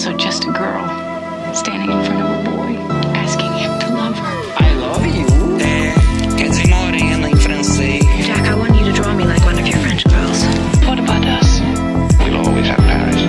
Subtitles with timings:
[0.00, 0.88] also just a girl
[1.52, 2.72] standing in front of a boy,
[3.12, 4.36] asking him to love her.
[4.56, 5.26] I love you.
[5.60, 5.92] É,
[6.38, 8.02] quer dizer morena em francês.
[8.24, 10.42] Jack, I want you to draw me like one of your French girls.
[10.86, 11.60] What about us?
[12.18, 13.20] We'll always have Paris.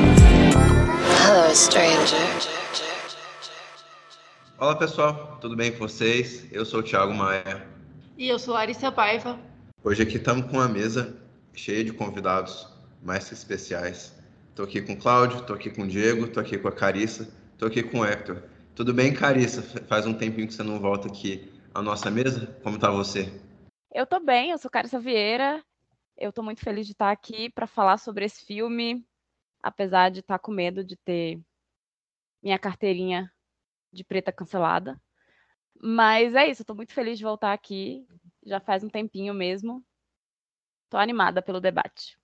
[1.26, 2.16] Hello, stranger.
[4.58, 6.46] Olá pessoal, tudo bem com vocês?
[6.54, 7.68] Eu sou o Thiago Maia.
[8.18, 9.38] E eu sou Larissa Paiva.
[9.84, 11.18] Hoje aqui estamos com uma mesa
[11.54, 12.66] cheia de convidados
[13.04, 14.21] mais especiais.
[14.52, 17.34] Estou aqui com o Cláudio, estou aqui com o Diego, estou aqui com a Carissa,
[17.54, 18.44] estou aqui com o Hector.
[18.76, 19.62] Tudo bem, Carissa?
[19.88, 22.48] Faz um tempinho que você não volta aqui à nossa mesa.
[22.62, 23.32] Como está você?
[23.94, 25.64] Eu tô bem, eu sou Carissa Vieira.
[26.18, 29.08] Eu tô muito feliz de estar aqui para falar sobre esse filme,
[29.64, 31.40] apesar de estar com medo de ter
[32.44, 33.32] minha carteirinha
[33.90, 35.02] de preta cancelada.
[35.82, 38.06] Mas é isso, eu tô muito feliz de voltar aqui.
[38.46, 39.82] Já faz um tempinho mesmo.
[40.90, 42.20] Tô animada pelo debate.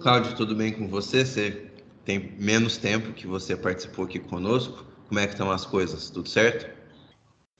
[0.00, 1.24] Cláudio, tudo bem com você?
[1.24, 1.70] Você
[2.04, 4.86] tem menos tempo que você participou aqui conosco.
[5.08, 6.10] Como é que estão as coisas?
[6.10, 6.70] Tudo certo?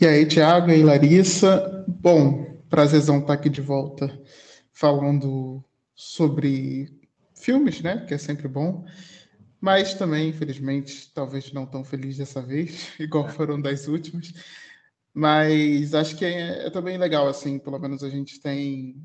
[0.01, 1.85] E aí, Tiago e Larissa.
[1.89, 4.21] Bom, prazerzão estar aqui de volta
[4.73, 6.89] falando sobre
[7.35, 8.05] filmes, né?
[8.07, 8.85] Que é sempre bom.
[9.61, 14.33] Mas também, infelizmente, talvez não tão feliz dessa vez, igual foram das últimas.
[15.13, 19.03] Mas acho que é, é também legal, assim, pelo menos a gente tem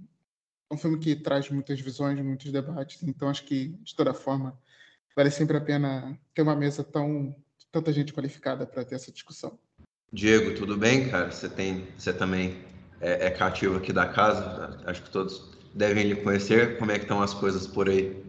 [0.74, 4.58] um filme que traz muitas visões, muitos debates, então acho que, de toda forma,
[5.16, 7.36] vale sempre a pena ter uma mesa tão
[7.72, 9.58] tanta gente qualificada para ter essa discussão.
[10.12, 11.32] Diego, tudo bem, cara?
[11.32, 12.64] Você tem, você também
[13.02, 14.80] é, é cativo aqui da casa.
[14.86, 16.78] Acho que todos devem lhe conhecer.
[16.78, 18.24] Como é que estão as coisas por aí?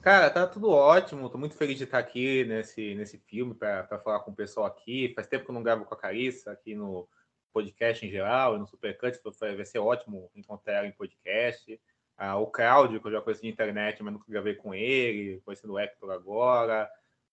[0.00, 1.28] Cara, tá tudo ótimo.
[1.28, 5.12] Tô muito feliz de estar aqui nesse, nesse filme para falar com o pessoal aqui.
[5.16, 7.08] Faz tempo que eu não gravo com a Carissa aqui no
[7.52, 9.20] podcast em geral no Supercut.
[9.40, 11.80] Vai ser ótimo encontrar ela em podcast.
[12.16, 15.40] Ah, o Claudio, que eu já conheci de internet, mas nunca gravei com ele.
[15.44, 16.88] Conhecendo o Hector agora.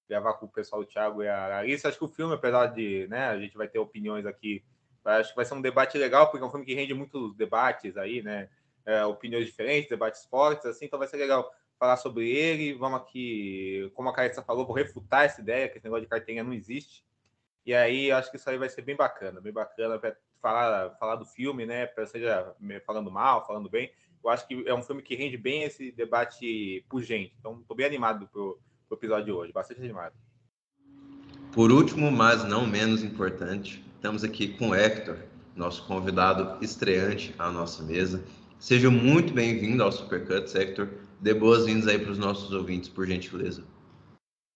[0.08, 1.90] Gravar com o pessoal, o Thiago e a Larissa.
[1.90, 4.64] Acho que o filme, apesar de né, a gente vai ter opiniões aqui,
[5.04, 7.98] acho que vai ser um debate legal, porque é um filme que rende muitos debates
[7.98, 8.50] aí, né?
[8.86, 12.74] É, opiniões diferentes, debates fortes, assim, então vai ser legal falar sobre ele.
[12.74, 16.44] Vamos aqui, como a Carissa falou, vou refutar essa ideia, que esse negócio de carteirinha
[16.44, 17.04] não existe.
[17.68, 21.16] E aí acho que isso aí vai ser bem bacana, bem bacana para falar, falar
[21.18, 21.86] do filme, né?
[21.86, 22.56] Para seja
[22.86, 23.92] falando mal, falando bem.
[24.24, 27.36] Eu acho que é um filme que rende bem esse debate por gente.
[27.38, 28.58] Então, estou bem animado pro,
[28.88, 30.16] pro episódio de hoje, bastante animado.
[31.52, 35.18] Por último, mas não menos importante, estamos aqui com o Hector,
[35.54, 38.24] nosso convidado estreante à nossa mesa.
[38.58, 40.88] Seja muito bem-vindo ao Supercuts, Hector.
[41.20, 43.66] Dê boas-vindas aí para os nossos ouvintes, por gentileza.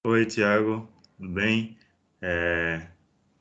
[0.08, 1.78] Oi, Tiago, tudo bem?
[2.22, 2.88] É...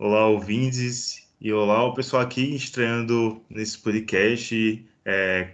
[0.02, 5.50] Olá, ouvintes, e olá o pessoal aqui estreando nesse podcast, é...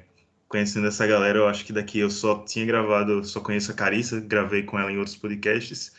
[0.49, 1.39] conhecendo essa galera.
[1.39, 4.93] Eu acho que daqui eu só tinha gravado, só conheço a Carissa, gravei com ela
[4.93, 5.93] em outros podcasts.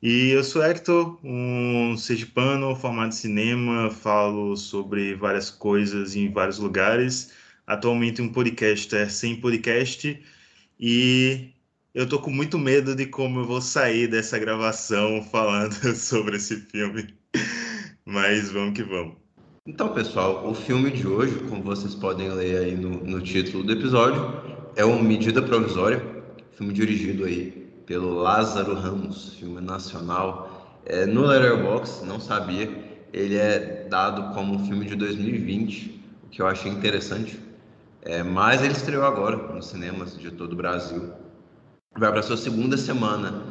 [0.00, 6.60] E eu sou Hector, um sergipano formado em cinema, falo sobre várias coisas em vários
[6.60, 7.32] lugares.
[7.66, 10.22] Atualmente um podcast é sem podcast
[10.78, 11.50] e
[11.92, 16.56] eu tô com muito medo de como eu vou sair dessa gravação falando sobre esse
[16.56, 17.18] filme.
[18.10, 19.14] Mas vamos que vamos.
[19.64, 23.70] Então, pessoal, o filme de hoje, como vocês podem ler aí no, no título do
[23.70, 24.20] episódio,
[24.74, 26.04] é o Medida Provisória,
[26.50, 30.80] filme dirigido aí pelo Lázaro Ramos, filme nacional.
[30.86, 32.68] É, no Letterboxd, não sabia,
[33.12, 37.38] ele é dado como um filme de 2020, o que eu achei interessante.
[38.02, 41.12] É, mas ele estreou agora nos cinemas de todo o Brasil.
[41.96, 43.44] Vai para sua segunda semana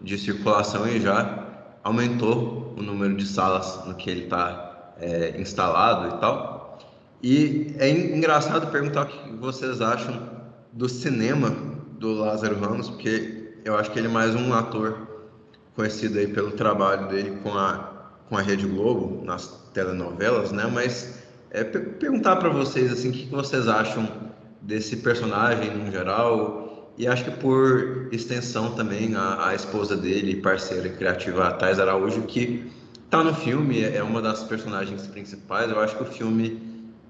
[0.00, 1.48] de circulação e já
[1.82, 6.78] aumentou o número de salas no que ele está é, instalado e tal.
[7.22, 10.28] E é engraçado perguntar o que vocês acham
[10.72, 11.54] do cinema
[11.98, 15.08] do Lázaro Ramos, porque eu acho que ele é mais um ator
[15.74, 20.70] conhecido aí pelo trabalho dele com a, com a Rede Globo, nas telenovelas, né?
[20.72, 24.08] Mas é, perguntar para vocês assim, o que vocês acham
[24.60, 26.63] desse personagem no geral
[26.96, 32.22] e acho que por extensão também a, a esposa dele, parceira criativa, a Thais Araújo,
[32.22, 32.70] que
[33.04, 35.70] está no filme, é uma das personagens principais.
[35.70, 36.60] Eu acho que o filme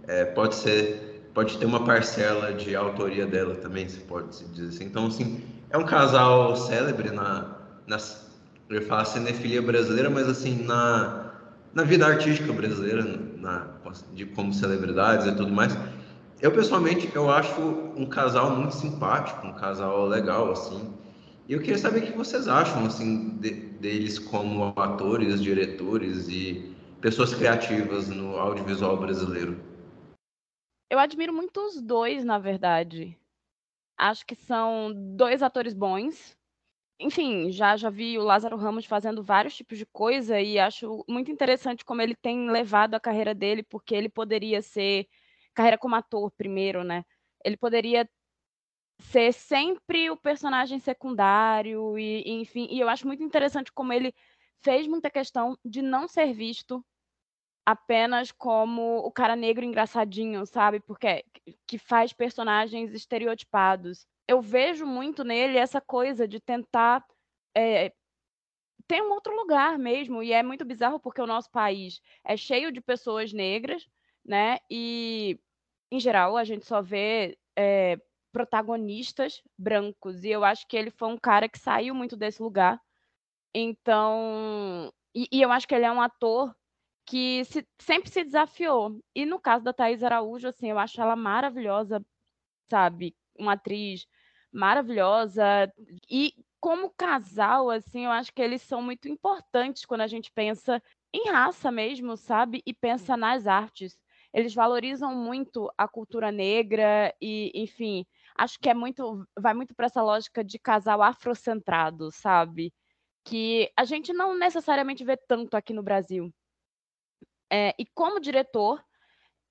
[0.06, 4.84] é, pode ser, pode ter uma parcela de autoria dela também, se pode dizer assim.
[4.84, 7.46] Então, assim, é um casal célebre na,
[7.86, 7.98] na
[8.70, 11.24] eu ia falar cinefilia brasileira, mas assim, na
[11.74, 13.04] na vida artística brasileira,
[13.36, 13.66] na,
[14.14, 15.76] de como celebridades e tudo mais.
[16.40, 17.60] Eu pessoalmente eu acho
[17.96, 20.92] um casal muito simpático, um casal legal assim.
[21.48, 26.74] E eu queria saber o que vocês acham assim de, deles como atores, diretores e
[27.00, 29.58] pessoas criativas no audiovisual brasileiro.
[30.90, 33.18] Eu admiro muito os dois, na verdade.
[33.96, 36.36] Acho que são dois atores bons.
[37.00, 41.30] enfim, já já vi o Lázaro Ramos fazendo vários tipos de coisa e acho muito
[41.30, 45.08] interessante como ele tem levado a carreira dele, porque ele poderia ser
[45.54, 47.04] carreira como ator primeiro, né?
[47.44, 48.08] Ele poderia
[49.00, 54.14] ser sempre o personagem secundário e, e enfim, e eu acho muito interessante como ele
[54.62, 56.84] fez muita questão de não ser visto
[57.66, 60.80] apenas como o cara negro engraçadinho, sabe?
[60.80, 61.24] Porque
[61.66, 64.06] que faz personagens estereotipados.
[64.28, 67.04] Eu vejo muito nele essa coisa de tentar
[67.56, 67.92] é,
[68.86, 72.70] ter um outro lugar mesmo, e é muito bizarro porque o nosso país é cheio
[72.70, 73.86] de pessoas negras,
[74.24, 74.58] né?
[74.70, 75.38] E,
[75.94, 77.98] em geral, a gente só vê é,
[78.32, 82.80] protagonistas brancos, e eu acho que ele foi um cara que saiu muito desse lugar.
[83.54, 86.54] Então, e, e eu acho que ele é um ator
[87.06, 89.00] que se, sempre se desafiou.
[89.14, 92.04] E no caso da Thais Araújo, assim, eu acho ela maravilhosa,
[92.68, 93.16] sabe?
[93.38, 94.06] Uma atriz
[94.52, 95.72] maravilhosa.
[96.10, 100.82] E como casal, assim, eu acho que eles são muito importantes quando a gente pensa
[101.12, 102.62] em raça mesmo, sabe?
[102.66, 103.96] E pensa nas artes.
[104.34, 108.04] Eles valorizam muito a cultura negra e, enfim,
[108.36, 112.74] acho que é muito, vai muito para essa lógica de casal afrocentrado, sabe?
[113.24, 116.34] Que a gente não necessariamente vê tanto aqui no Brasil.
[117.48, 118.84] É, e como diretor,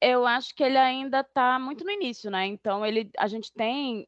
[0.02, 2.46] eu acho que ele ainda está muito no início, né?
[2.46, 4.06] Então ele, a gente tem,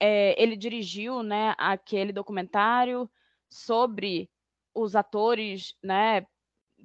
[0.00, 3.10] é, ele dirigiu, né, aquele documentário
[3.50, 4.30] sobre
[4.74, 6.26] os atores, né,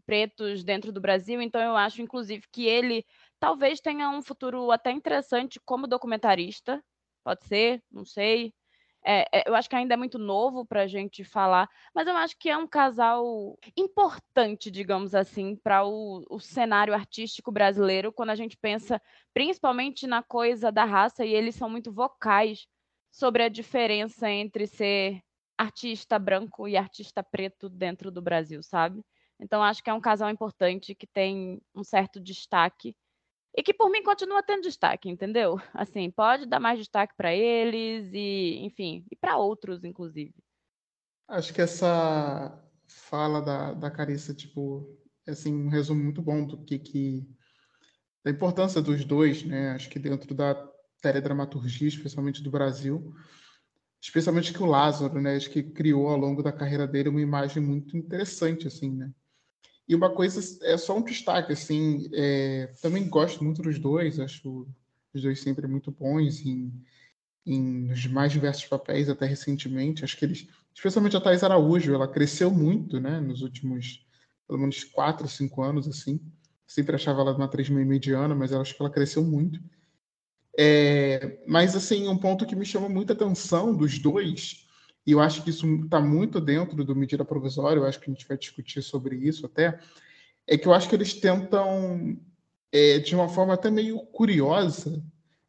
[0.05, 1.41] pretos dentro do Brasil.
[1.41, 3.05] Então eu acho, inclusive, que ele
[3.39, 6.83] talvez tenha um futuro até interessante como documentarista.
[7.23, 8.53] Pode ser, não sei.
[9.05, 12.15] É, é, eu acho que ainda é muito novo para a gente falar, mas eu
[12.15, 18.29] acho que é um casal importante, digamos assim, para o, o, cenário artístico brasileiro, quando
[18.29, 19.01] a gente pensa
[19.33, 22.65] principalmente na coisa da raça, e eles são muito vocais
[23.11, 25.21] sobre a diferença entre ser
[25.57, 29.03] artista branco e artista preto dentro do Brasil, sabe?
[29.39, 32.95] Então, acho que é um casal importante que tem um certo destaque
[33.55, 35.59] e que por mim continua tendo destaque, entendeu?
[35.73, 40.33] Assim, pode dar mais destaque para eles e, enfim, e para outros, inclusive.
[41.27, 44.97] Acho que essa fala da, da Carissa, tipo,
[45.27, 47.27] é assim, um resumo muito bom do que, que
[48.23, 49.71] da importância dos dois, né?
[49.71, 50.55] Acho que dentro da
[51.01, 53.13] teledramaturgia, especialmente do Brasil,
[54.01, 55.35] especialmente que o Lázaro, né?
[55.35, 59.11] Acho que criou ao longo da carreira dele uma imagem muito interessante, assim, né?
[59.87, 64.67] E uma coisa, é só um destaque, assim, é, também gosto muito dos dois, acho
[65.13, 66.73] os dois sempre muito bons em,
[67.45, 70.03] em nos mais diversos papéis, até recentemente.
[70.03, 74.05] Acho que eles, especialmente a Thais Araújo, ela cresceu muito, né, nos últimos,
[74.47, 76.19] pelo menos, quatro, cinco anos, assim.
[76.65, 79.59] Sempre achava ela uma atriz meio mediana, mas acho que ela cresceu muito.
[80.57, 84.62] É, mas, assim, um ponto que me chama muita atenção dos dois
[85.05, 88.13] e eu acho que isso está muito dentro do medida provisória, eu acho que a
[88.13, 89.79] gente vai discutir sobre isso até,
[90.47, 92.17] é que eu acho que eles tentam,
[92.71, 95.03] é, de uma forma até meio curiosa,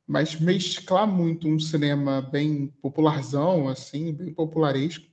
[0.07, 5.07] mas mesclar muito um cinema bem popularzão, assim, bem popularesco,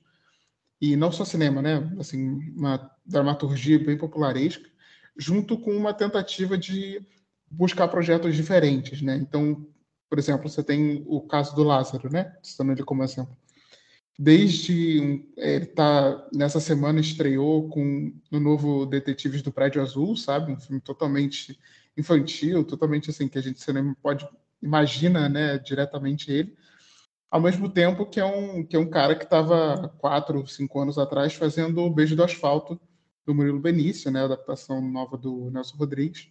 [0.80, 1.94] e não só cinema, né?
[1.98, 4.68] Assim, uma dramaturgia bem popularesca,
[5.16, 7.00] junto com uma tentativa de
[7.48, 9.16] buscar projetos diferentes, né?
[9.16, 9.66] Então,
[10.10, 12.36] por exemplo, você tem o caso do Lázaro, né?
[12.42, 13.36] Citando ele como exemplo
[14.18, 20.52] desde é, ele tá nessa semana estreou com o novo Detetives do Prédio Azul, sabe,
[20.52, 21.58] um filme totalmente
[21.96, 24.26] infantil, totalmente assim que a gente cinema pode
[24.62, 26.56] imagina, né, diretamente ele,
[27.30, 30.98] ao mesmo tempo que é um que é um cara que estava quatro, cinco anos
[30.98, 32.80] atrás fazendo o Beijo do Asfalto
[33.26, 36.28] do Murilo Benício, né, adaptação nova do Nelson Rodrigues,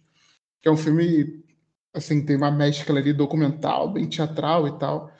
[0.60, 1.44] que é um filme
[1.92, 5.12] assim tem uma mescla ali documental, bem teatral e tal.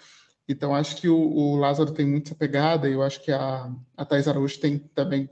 [0.52, 4.04] Então, acho que o, o Lázaro tem muita pegada, e eu acho que a, a
[4.04, 5.28] Thais Araújo tem também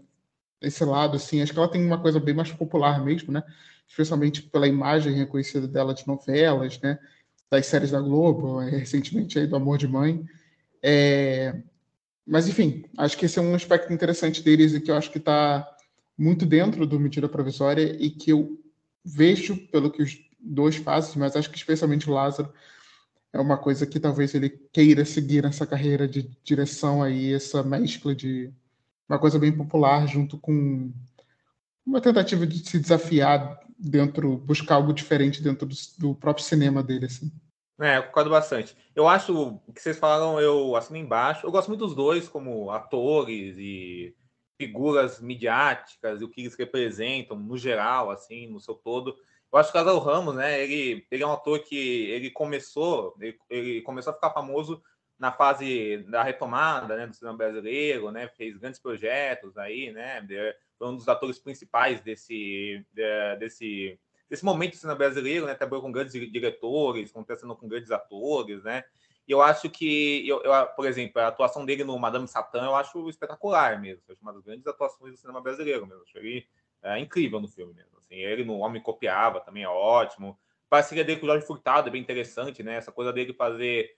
[0.60, 3.42] esse lado, assim, acho que ela tem uma coisa bem mais popular mesmo, né?
[3.86, 6.98] Especialmente pela imagem reconhecida dela de novelas, né?
[7.50, 10.24] Das séries da Globo, é, recentemente aí do Amor de Mãe.
[10.82, 11.54] É...
[12.26, 15.18] Mas, enfim, acho que esse é um aspecto interessante deles e que eu acho que
[15.18, 15.68] está
[16.16, 18.58] muito dentro do medida provisória e que eu
[19.04, 22.52] vejo pelo que os dois fazem, mas acho que especialmente o Lázaro
[23.32, 28.14] é uma coisa que talvez ele queira seguir nessa carreira de direção aí, essa mescla
[28.14, 28.52] de
[29.08, 30.92] uma coisa bem popular junto com
[31.84, 37.06] uma tentativa de se desafiar dentro, buscar algo diferente dentro do, do próprio cinema dele,
[37.06, 37.30] assim.
[37.80, 38.76] É, eu concordo bastante.
[38.94, 41.46] Eu acho que vocês falaram, eu assino embaixo.
[41.46, 44.14] Eu gosto muito dos dois como atores e
[44.58, 49.16] figuras midiáticas e o que eles representam no geral, assim, no seu todo.
[49.52, 50.62] Eu acho que o Lázaro Ramos, né?
[50.62, 54.82] Ele, ele é um ator que ele começou, ele, ele, começou a ficar famoso
[55.20, 60.26] na fase da retomada né, do cinema brasileiro, né, fez grandes projetos aí, né,
[60.78, 62.82] foi um dos atores principais desse,
[63.38, 68.64] desse, desse momento do cinema brasileiro, né, trabalhou com grandes diretores, conversando com grandes atores,
[68.64, 68.82] né,
[69.28, 72.74] e eu acho que, eu, eu, por exemplo, a atuação dele no Madame Satã eu
[72.74, 76.46] acho espetacular mesmo, eu acho uma das grandes atuações do cinema brasileiro mesmo, acho ele
[76.82, 81.04] é, incrível no filme mesmo, assim, ele no Homem Copiava também é ótimo, a parceria
[81.04, 83.90] dele com o Jorge Furtado é bem interessante, né, essa coisa dele fazer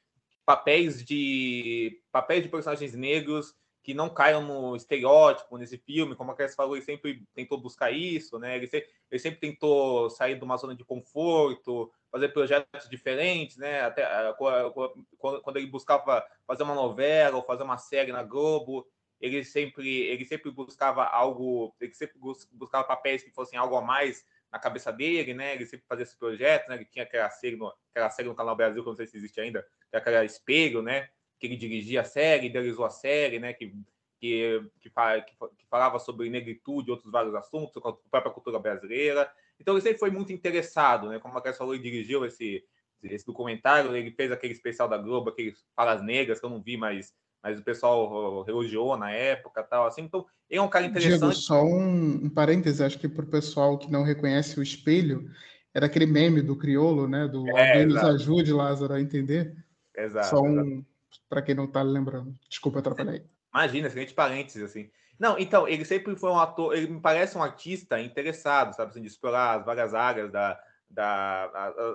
[0.44, 6.36] papéis de papéis de personagens negros que não caiam no estereótipo nesse filme, como a
[6.36, 8.56] Cresce falou, ele sempre tentou buscar isso, né?
[8.56, 13.80] Ele sempre, ele sempre tentou sair de uma zona de conforto, fazer projetos diferentes, né?
[13.80, 14.34] Até ah,
[15.18, 18.86] quando ele buscava fazer uma novela ou fazer uma série na Globo,
[19.22, 22.18] ele sempre ele sempre buscava algo, ele sempre
[22.52, 25.54] buscava papéis que fossem algo a mais na cabeça dele, né?
[25.54, 26.74] Ele sempre fazia esse projeto, né?
[26.74, 29.16] Ele tinha aquela série no, aquela série no Canal Brasil, que eu não sei se
[29.16, 31.08] existe ainda, que é aquela Espelho, né?
[31.38, 33.52] Que ele dirigia a série, idealizou a série, né?
[33.52, 33.72] Que,
[34.18, 39.32] que, que, que falava sobre negritude e outros vários assuntos, a própria cultura brasileira.
[39.58, 41.20] Então ele sempre foi muito interessado, né?
[41.20, 42.64] Como a Cássia falou, ele dirigiu esse,
[43.04, 46.76] esse documentário, ele fez aquele especial da Globo, aqueles Falas Negras, que eu não vi,
[46.76, 51.18] mas mas o pessoal elogiou na época tal, assim, então ele é um cara interessante.
[51.18, 55.30] Diego, só um, um parêntese, acho que para o pessoal que não reconhece o espelho,
[55.74, 59.56] era aquele meme do criolo, né, do é, alguém nos ajude, Lázaro, a entender.
[59.96, 60.28] Exato.
[60.28, 60.84] Só um,
[61.28, 62.34] para quem não está lembrando.
[62.48, 63.24] Desculpa atrapalhar aí.
[63.52, 64.90] Imagina, excelente parênteses, assim.
[65.18, 69.02] Não, então, ele sempre foi um ator, ele me parece um artista interessado, sabe, assim,
[69.02, 70.58] de explorar as várias áreas da,
[70.90, 71.44] da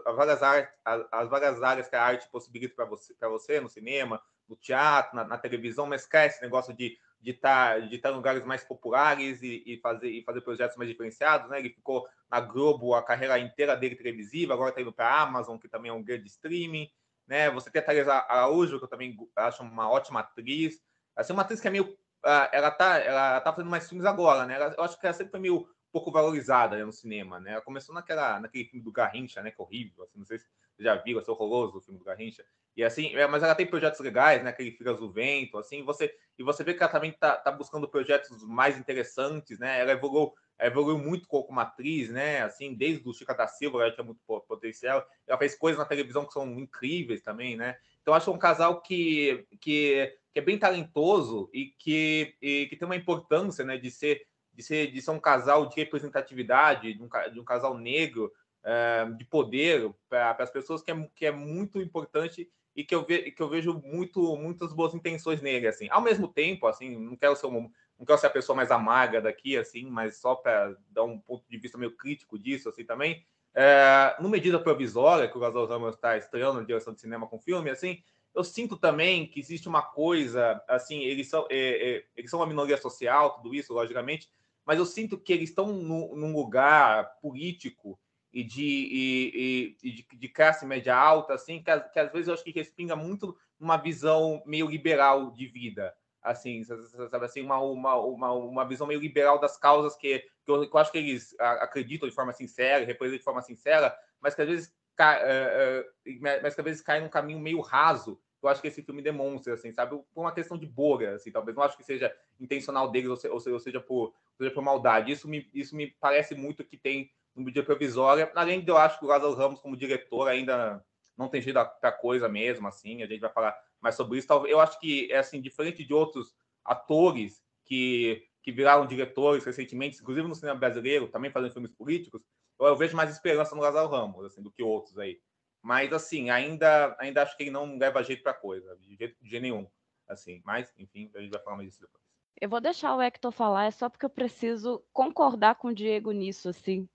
[0.06, 3.60] as, várias áreas, as, as várias áreas que a arte possibilita para você, para você
[3.60, 7.80] no cinema, no teatro, na, na, televisão, mas quer esse negócio de de estar tá,
[7.80, 11.60] de tá em lugares mais populares e, e, fazer e fazer projetos mais diferenciados, né?
[11.60, 15.58] Ele ficou na Globo a carreira inteira dele televisiva, agora está indo para a Amazon,
[15.58, 16.90] que também é um grande streaming,
[17.28, 17.50] né?
[17.52, 20.80] Você tem a Teresa Araújo, que eu também acho uma ótima atriz,
[21.16, 24.46] assim, uma atriz que é meio ah, ela tá ela tá fazendo mais filmes agora,
[24.46, 24.58] né?
[24.78, 27.54] eu acho que ela sempre foi meio pouco valorizada né, no cinema, né?
[27.54, 29.52] Ela começou naquela naquele filme do Garrincha, né?
[29.52, 32.06] Que é horrível, assim, não sei se você já viu, é horroroso o filme do
[32.06, 32.46] Garrincha.
[32.78, 34.52] E assim, é, mas ela tem projetos legais, né?
[34.52, 37.90] Aquele Filhas do Vento, assim, você e você vê que ela também tá, tá buscando
[37.90, 39.80] projetos mais interessantes, né?
[39.80, 42.44] Ela evoluiu, evoluiu muito como atriz, né?
[42.44, 45.04] Assim, desde o Chica da Silva, ela tinha muito potencial.
[45.26, 47.78] Ela fez coisas na televisão que são incríveis também, né?
[48.04, 52.86] Então, acho um casal que, que, que é bem talentoso e que, e, que tem
[52.86, 53.76] uma importância, né?
[53.80, 57.76] De ser, de ser, de ser um casal de representatividade, de um, de um casal
[57.76, 58.32] negro,
[58.64, 63.04] é, de poder para as pessoas, que é, que é muito importante e que eu,
[63.04, 65.88] ve, que eu vejo muito, muitas boas intenções nele, assim.
[65.90, 69.20] Ao mesmo tempo, assim, não quero ser, um, não quero ser a pessoa mais amarga
[69.20, 73.26] daqui, assim, mas só para dar um ponto de vista meio crítico disso, assim, também.
[73.56, 77.40] É, no medida provisória que o Gasol Ramos está estreando na direção de cinema com
[77.40, 78.04] filme, assim,
[78.36, 82.46] eu sinto também que existe uma coisa, assim, eles são, é, é, eles são uma
[82.46, 84.30] minoria social, tudo isso, logicamente,
[84.64, 88.00] mas eu sinto que eles estão no, num lugar político
[88.34, 92.34] e de, e, e, de, de, classe média alta, assim, que, que, às vezes eu
[92.34, 97.96] acho que respinga muito uma visão meio liberal de vida, assim, sabe assim, uma, uma,
[97.96, 101.36] uma, uma visão meio liberal das causas que, que, eu, que eu acho que eles
[101.40, 105.86] acreditam de forma sincera, representam de forma sincera, mas que às vezes, é,
[106.26, 109.02] é, mas que às vezes cai num caminho meio raso, eu acho que esse filme
[109.02, 109.98] demonstra, assim, sabe?
[110.14, 113.34] Por uma questão de boga, assim, talvez não acho que seja intencional deles ou, seja,
[113.34, 115.12] ou seja, por, seja por maldade.
[115.12, 118.32] Isso me, isso me parece muito que tem no medida provisória.
[118.36, 120.84] Além de eu acho que o Lázaro Ramos, como diretor, ainda
[121.16, 124.28] não tem jeito para coisa mesmo, assim, a gente vai falar mais sobre isso.
[124.48, 130.28] Eu acho que, é assim, diferente de outros atores que, que viraram diretores recentemente, inclusive
[130.28, 132.22] no cinema brasileiro, também fazendo filmes políticos,
[132.60, 135.20] eu, eu vejo mais esperança no Lázaro Ramos, assim, do que outros aí.
[135.62, 139.40] Mas, assim, ainda, ainda acho que ele não leva jeito para coisa, de jeito, de
[139.40, 139.68] nenhum.
[140.08, 142.04] Assim, mas, enfim, a gente vai falar mais disso depois.
[142.40, 146.12] Eu vou deixar o Hector falar, é só porque eu preciso concordar com o Diego
[146.12, 146.88] nisso, assim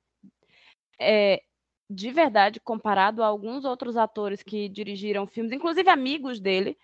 [1.02, 1.42] é,
[1.90, 6.76] de verdade, comparado a alguns outros atores que dirigiram filmes, inclusive amigos dele,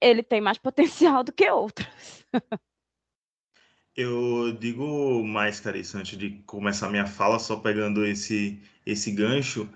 [0.00, 1.88] ele tem mais potencial do que outros.
[3.96, 9.68] Eu digo mais, Carissa, antes de começar minha fala, só pegando esse, esse gancho,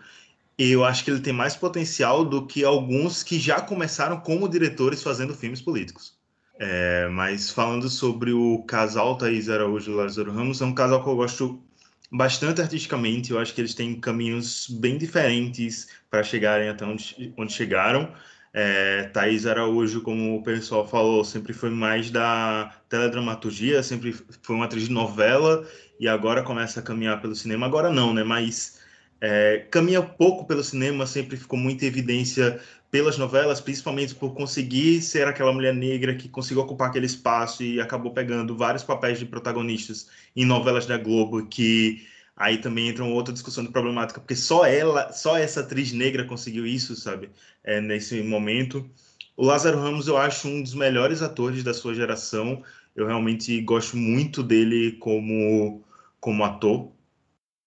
[0.56, 5.02] eu acho que ele tem mais potencial do que alguns que já começaram como diretores
[5.02, 6.16] fazendo filmes políticos.
[6.58, 11.08] É, mas falando sobre o casal Thaís Araújo e Lázaro Ramos, é um casal que
[11.08, 11.60] eu gosto
[12.12, 13.30] bastante artisticamente.
[13.30, 18.12] Eu acho que eles têm caminhos bem diferentes para chegarem até onde, onde chegaram.
[18.52, 24.66] É, Thaís Araújo, como o pessoal falou, sempre foi mais da teledramaturgia, sempre foi uma
[24.66, 25.66] atriz de novela
[25.98, 27.64] e agora começa a caminhar pelo cinema.
[27.64, 28.22] Agora não, né?
[28.22, 28.81] Mas
[29.24, 32.60] é, caminha pouco pelo cinema, sempre ficou muito em evidência
[32.90, 37.80] pelas novelas, principalmente por conseguir ser aquela mulher negra que conseguiu ocupar aquele espaço e
[37.80, 42.04] acabou pegando vários papéis de protagonistas em novelas da Globo, que
[42.36, 46.24] aí também entra uma outra discussão de problemática, porque só ela, só essa atriz negra
[46.24, 47.30] conseguiu isso, sabe,
[47.62, 48.90] é, nesse momento.
[49.36, 52.60] O Lázaro Ramos eu acho um dos melhores atores da sua geração,
[52.96, 55.84] eu realmente gosto muito dele como,
[56.18, 56.90] como ator,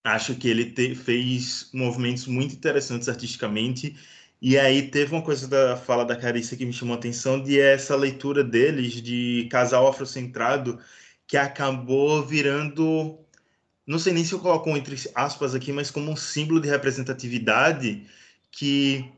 [0.05, 3.95] acho que ele te, fez movimentos muito interessantes artisticamente.
[4.41, 7.59] E aí teve uma coisa da fala da Carissa que me chamou a atenção, de
[7.59, 10.79] essa leitura deles de casal afrocentrado,
[11.27, 13.17] que acabou virando,
[13.88, 18.05] não sei nem se eu coloco entre aspas aqui, mas como um símbolo de representatividade,
[18.51, 19.12] que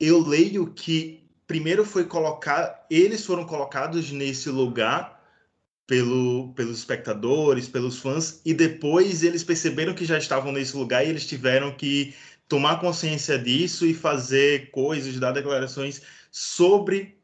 [0.00, 5.19] eu leio que primeiro foi colocar, eles foram colocados nesse lugar
[5.90, 11.08] pelo, pelos espectadores, pelos fãs, e depois eles perceberam que já estavam nesse lugar e
[11.08, 12.14] eles tiveram que
[12.48, 17.18] tomar consciência disso e fazer coisas, dar declarações sobre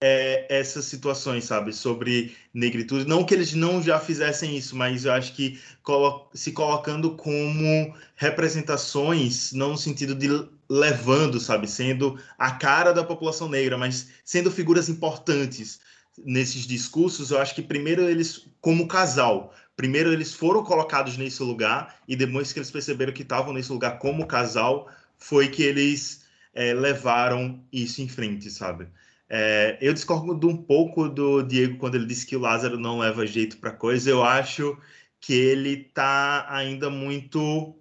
[0.00, 1.72] é, essas situações, sabe?
[1.72, 3.08] Sobre negritude.
[3.08, 7.92] Não que eles não já fizessem isso, mas eu acho que colo se colocando como
[8.14, 10.28] representações, não no sentido de
[10.70, 11.68] levando, sabe?
[11.68, 15.80] Sendo a cara da população negra, mas sendo figuras importantes
[16.24, 21.96] nesses discursos, eu acho que primeiro eles, como casal, primeiro eles foram colocados nesse lugar
[22.06, 24.88] e depois que eles perceberam que estavam nesse lugar como casal,
[25.18, 26.24] foi que eles
[26.54, 28.88] é, levaram isso em frente, sabe?
[29.28, 33.26] É, eu discordo um pouco do Diego quando ele disse que o Lázaro não leva
[33.26, 34.10] jeito para coisa.
[34.10, 34.76] Eu acho
[35.18, 37.74] que ele tá ainda muito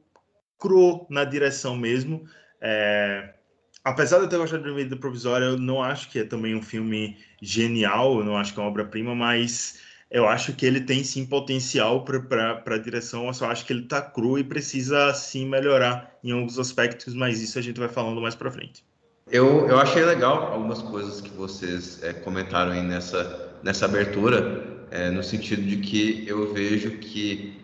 [0.57, 2.23] cru na direção mesmo.
[2.61, 3.33] É,
[3.83, 6.61] apesar de eu ter gostado de Medida Provisória, eu não acho que é também um
[6.61, 11.03] filme genial, eu não acho que é uma obra-prima, mas eu acho que ele tem
[11.03, 15.47] sim potencial para a direção, eu só acho que ele está cru e precisa sim
[15.47, 18.83] melhorar em alguns aspectos, mas isso a gente vai falando mais para frente.
[19.31, 25.09] Eu, eu achei legal algumas coisas que vocês é, comentaram aí nessa, nessa abertura, é,
[25.09, 27.61] no sentido de que eu vejo que,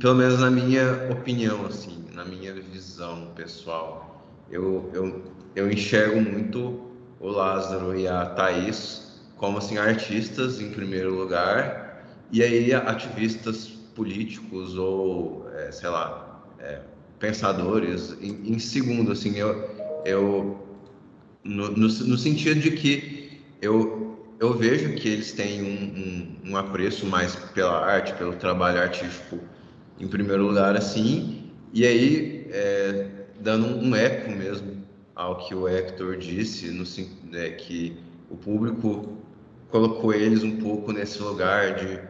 [0.00, 6.80] pelo menos na minha opinião, assim, na minha visão pessoal, eu, eu, eu enxergo muito
[7.20, 9.04] o Lázaro e a Thaís
[9.36, 12.02] como assim artistas em primeiro lugar.
[12.32, 16.80] E aí ativistas políticos ou é, sei lá é,
[17.18, 19.70] pensadores em, em, segundo assim eu
[20.04, 20.66] eu
[21.44, 26.56] no, no, no, sentido de que eu eu vejo que eles têm um, um, um
[26.56, 29.38] apreço mais pela arte pelo trabalho artístico
[30.00, 31.52] em primeiro lugar assim.
[31.72, 33.06] E aí é,
[33.40, 34.83] dando um eco mesmo
[35.14, 36.84] ao que o Hector disse, no,
[37.36, 37.96] é, que
[38.30, 39.16] o público
[39.70, 42.00] colocou eles um pouco nesse lugar de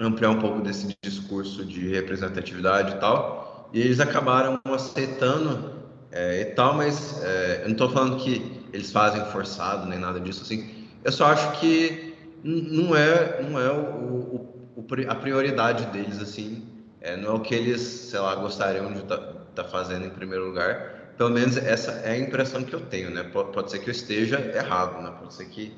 [0.00, 5.74] ampliar um pouco desse discurso de representatividade e tal, e eles acabaram aceitando
[6.10, 10.20] é, e tal, mas é, eu não estou falando que eles fazem forçado nem nada
[10.20, 10.88] disso assim.
[11.02, 16.66] Eu só acho que não é não é o, o a prioridade deles assim,
[17.00, 20.10] é, não é o que eles sei lá gostariam de estar tá, tá fazendo em
[20.10, 23.22] primeiro lugar pelo menos essa é a impressão que eu tenho, né?
[23.24, 25.14] Pode, ser que eu esteja errado, né?
[25.18, 25.72] Pode ser que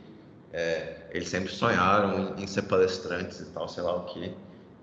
[0.53, 4.33] é, eles sempre sonharam em, em, ser palestrantes e tal, sei lá o que.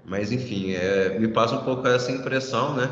[0.06, 2.90] Mas enfim, é, me passa um pouco essa impressão, né?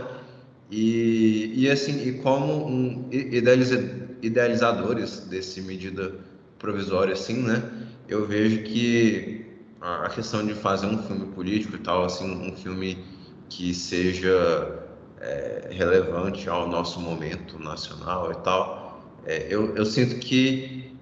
[0.70, 3.78] E, e assim, e como um idealiza,
[4.22, 6.16] idealizadores desse medida
[6.58, 7.62] provisória, assim, né?
[8.08, 9.46] Eu vejo que
[9.82, 13.04] a questão de fazer um filme político e tal, assim, um filme
[13.50, 14.80] que seja
[15.22, 20.96] é, relevante ao nosso momento nacional e tal, é, eu, eu sinto que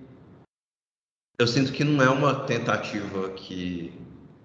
[1.37, 3.93] eu sinto que não é uma tentativa que,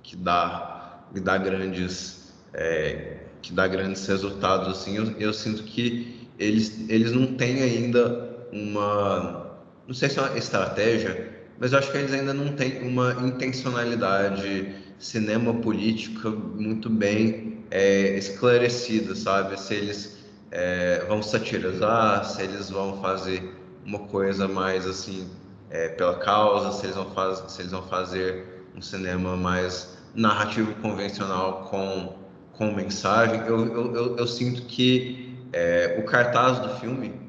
[0.03, 4.97] que dá que dá grandes é, que dá grandes resultados assim.
[4.97, 9.59] Eu, eu, sinto que eles eles não têm ainda uma
[9.89, 13.13] não sei se é uma estratégia mas eu acho que eles ainda não têm uma
[13.27, 19.59] intencionalidade cinema política muito bem é, esclarecido, sabe?
[19.59, 20.19] Se eles
[20.51, 25.29] é, vão satirizar, se eles vão fazer uma coisa mais assim
[25.71, 30.75] é, pela causa, se eles, vão faz, se eles vão fazer um cinema mais narrativo
[30.77, 32.15] convencional com,
[32.53, 33.41] com mensagem.
[33.47, 37.25] Eu, eu, eu, eu sinto que é, o cartaz do filme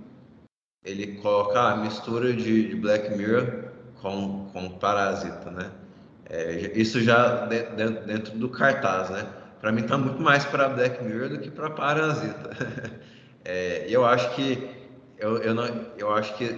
[0.83, 3.65] ele coloca a mistura de, de Black Mirror
[4.01, 5.71] com, com Parasita, né?
[6.29, 9.27] É, isso já dentro, dentro do cartaz, né?
[9.65, 12.51] Para mim está muito mais para Black Mirror do que para Parasita.
[13.43, 14.69] é, eu acho que
[15.17, 15.65] eu, eu, não,
[15.97, 16.55] eu acho que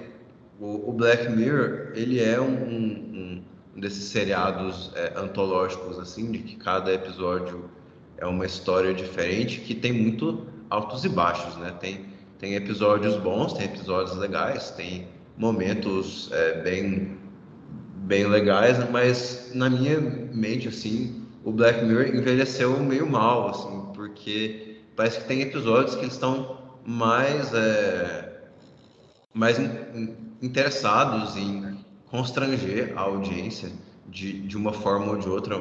[0.60, 3.44] o, o Black Mirror ele é um, um,
[3.74, 7.70] um desses seriados é, antológicos assim, de que cada episódio
[8.18, 11.74] é uma história diferente, que tem muito altos e baixos, né?
[11.80, 17.18] Tem, tem episódios bons, tem episódios legais, tem momentos é, bem,
[18.00, 19.98] bem legais, mas na minha
[20.34, 21.17] mente, assim,
[21.48, 26.58] o Black Mirror envelheceu meio mal, assim, porque parece que tem episódios que eles estão
[26.86, 28.50] mais, é,
[29.34, 33.72] mais in, interessados em constranger a audiência
[34.10, 35.58] de, de uma forma ou de outra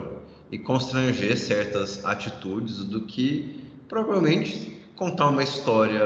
[0.51, 6.03] e constranger certas atitudes do que provavelmente contar uma história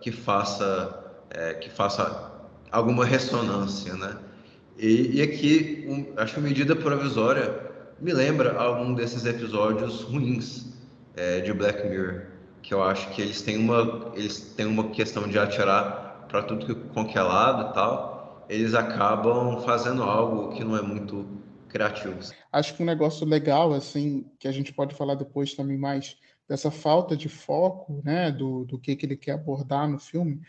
[0.00, 2.30] que faça é, que faça
[2.70, 4.16] alguma ressonância, né?
[4.78, 7.66] E, e aqui um, acho que medida provisória
[8.00, 10.72] me lembra algum desses episódios ruins
[11.16, 12.26] é, de Black Mirror,
[12.62, 16.66] que eu acho que eles têm uma eles têm uma questão de atirar para tudo
[16.66, 21.26] que com que é lado e tal, eles acabam fazendo algo que não é muito
[21.68, 22.32] criativos.
[22.52, 26.16] Acho que um negócio legal, assim, que a gente pode falar depois também mais
[26.48, 30.40] dessa falta de foco, né, do, do que, que ele quer abordar no filme,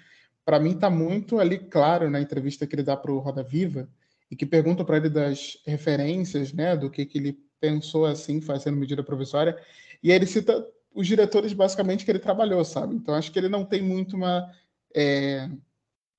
[0.45, 3.89] para mim está muito ali claro na entrevista que ele dá para o Roda Viva
[4.29, 8.77] e que pergunta para ele das referências, né, do que, que ele pensou assim fazendo
[8.77, 9.57] medida provisória
[10.01, 12.95] e aí ele cita os diretores basicamente que ele trabalhou, sabe?
[12.95, 14.51] Então acho que ele não tem muito uma,
[14.95, 15.47] é...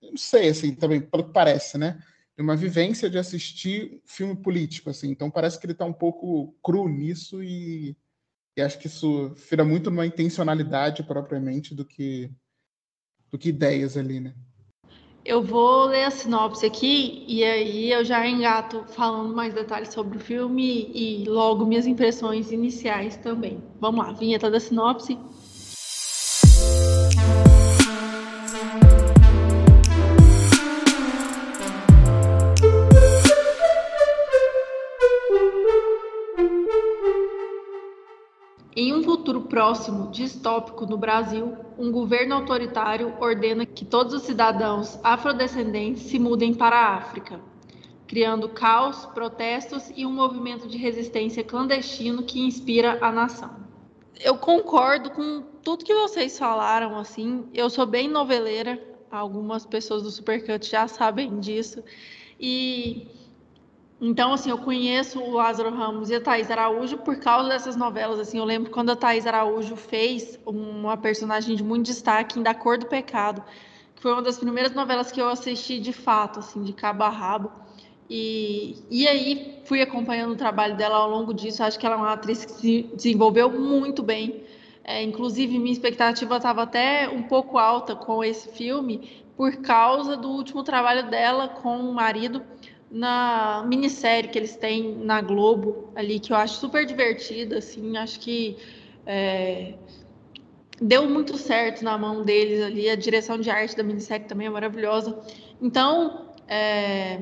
[0.02, 2.02] não sei assim também pelo que parece, né?
[2.40, 5.10] uma vivência de assistir filme político, assim.
[5.10, 7.96] Então parece que ele está um pouco cru nisso e,
[8.56, 12.30] e, acho que isso vira muito uma intencionalidade propriamente do que
[13.30, 14.34] do que ideias ali, né?
[15.30, 20.18] Eu vou ler a sinopse aqui e aí eu já engato falando mais detalhes sobre
[20.18, 23.62] o filme e logo minhas impressões iniciais também.
[23.80, 25.16] Vamos lá, vinheta da sinopse.
[39.50, 46.54] Próximo, distópico no Brasil, um governo autoritário ordena que todos os cidadãos afrodescendentes se mudem
[46.54, 47.40] para a África,
[48.06, 53.50] criando caos, protestos e um movimento de resistência clandestino que inspira a nação.
[54.22, 57.44] Eu concordo com tudo que vocês falaram, assim.
[57.52, 61.82] Eu sou bem noveleira, algumas pessoas do Supercut já sabem disso.
[62.38, 63.08] E
[64.00, 68.18] então, assim, eu conheço o Lázaro Ramos e a Thaís Araújo por causa dessas novelas.
[68.18, 72.54] Assim, eu lembro quando a Thaís Araújo fez uma personagem de muito destaque em Da
[72.54, 73.42] Cor do Pecado,
[73.94, 77.10] que foi uma das primeiras novelas que eu assisti de fato, assim, de cabo a
[77.10, 77.52] rabo.
[78.08, 81.62] E, e aí fui acompanhando o trabalho dela ao longo disso.
[81.62, 84.42] Acho que ela é uma atriz que se desenvolveu muito bem.
[84.82, 90.30] É, inclusive, minha expectativa estava até um pouco alta com esse filme por causa do
[90.30, 92.42] último trabalho dela com o marido
[92.90, 98.18] na minissérie que eles têm na Globo ali, que eu acho super divertida, assim, acho
[98.18, 98.56] que
[99.06, 99.74] é,
[100.80, 104.50] deu muito certo na mão deles ali, a direção de arte da minissérie também é
[104.50, 105.18] maravilhosa.
[105.62, 107.20] Então, é,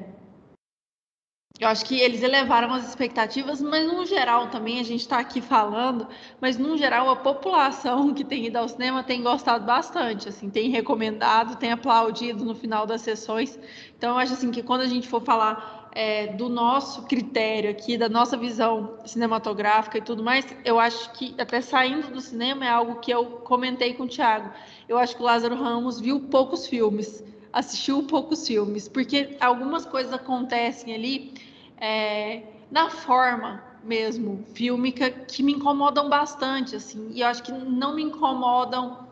[1.60, 5.40] eu acho que eles elevaram as expectativas, mas no geral também, a gente está aqui
[5.40, 6.06] falando,
[6.40, 10.70] mas no geral a população que tem ido ao cinema tem gostado bastante, assim, tem
[10.70, 13.58] recomendado, tem aplaudido no final das sessões.
[13.96, 17.98] Então eu acho assim que quando a gente for falar é, do nosso critério aqui,
[17.98, 22.68] da nossa visão cinematográfica e tudo mais, eu acho que até saindo do cinema é
[22.68, 24.48] algo que eu comentei com o Thiago.
[24.88, 30.12] Eu acho que o Lázaro Ramos viu poucos filmes, assistiu poucos filmes, porque algumas coisas
[30.12, 31.47] acontecem ali
[31.80, 37.94] é, na forma mesmo fílmica que me incomodam bastante, assim, e eu acho que não
[37.94, 39.08] me incomodam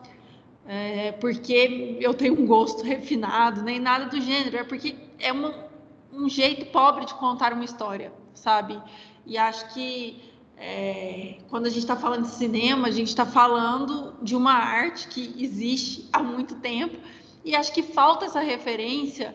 [0.67, 5.53] é, porque eu tenho um gosto refinado, nem nada do gênero, é porque é uma,
[6.13, 8.79] um jeito pobre de contar uma história, sabe?
[9.25, 10.21] E acho que
[10.57, 15.07] é, quando a gente está falando de cinema, a gente está falando de uma arte
[15.07, 16.97] que existe há muito tempo,
[17.45, 19.33] e acho que falta essa referência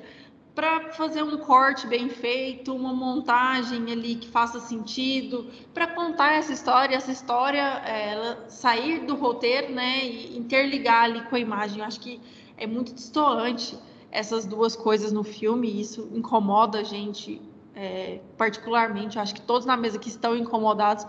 [0.54, 6.52] para fazer um corte bem feito, uma montagem ali que faça sentido, para contar essa
[6.52, 11.78] história, essa história ela sair do roteiro, né, e interligar ali com a imagem.
[11.78, 12.20] Eu acho que
[12.56, 13.78] é muito distoante
[14.10, 17.40] essas duas coisas no filme, e isso incomoda a gente
[17.74, 19.16] é, particularmente.
[19.16, 21.06] Eu acho que todos na mesa que estão incomodados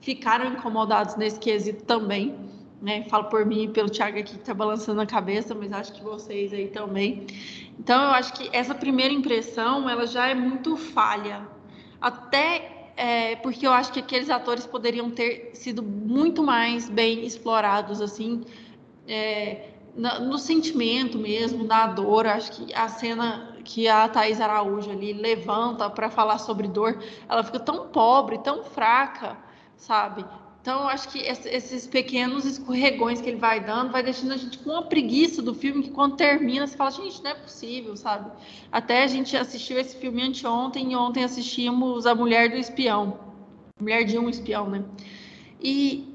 [0.00, 2.34] ficaram incomodados nesse quesito também.
[2.82, 3.04] Né?
[3.10, 6.02] Falo por mim e pelo Thiago aqui que está balançando a cabeça, mas acho que
[6.02, 7.26] vocês aí também.
[7.80, 11.48] Então, eu acho que essa primeira impressão, ela já é muito falha.
[11.98, 18.02] Até é, porque eu acho que aqueles atores poderiam ter sido muito mais bem explorados,
[18.02, 18.44] assim,
[19.08, 22.26] é, no sentimento mesmo, na dor.
[22.26, 27.42] Acho que a cena que a Thais Araújo ali levanta para falar sobre dor, ela
[27.42, 29.38] fica tão pobre, tão fraca,
[29.74, 30.22] sabe?
[30.60, 34.70] Então, acho que esses pequenos escorregões que ele vai dando vai deixando a gente com
[34.70, 38.30] uma preguiça do filme que quando termina você fala, gente, não é possível, sabe?
[38.70, 43.18] Até a gente assistiu esse filme anteontem e ontem assistimos A Mulher do Espião.
[43.80, 44.84] Mulher de um Espião, né?
[45.62, 46.14] E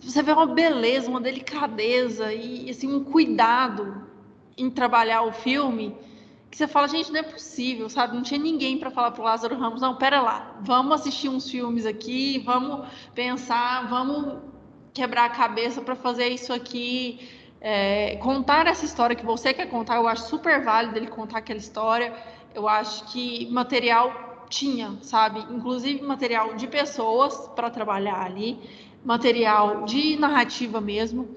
[0.00, 4.06] você vê uma beleza, uma delicadeza e assim, um cuidado
[4.56, 5.94] em trabalhar o filme
[6.52, 8.14] que você fala, gente, não é possível, sabe?
[8.14, 11.86] Não tinha ninguém para falar pro Lázaro Ramos, não, pera lá, vamos assistir uns filmes
[11.86, 14.34] aqui, vamos pensar, vamos
[14.92, 17.26] quebrar a cabeça para fazer isso aqui,
[17.58, 21.58] é, contar essa história que você quer contar, eu acho super válido ele contar aquela
[21.58, 22.12] história,
[22.54, 25.40] eu acho que material tinha, sabe?
[25.50, 28.60] Inclusive material de pessoas para trabalhar ali,
[29.02, 31.34] material de narrativa mesmo,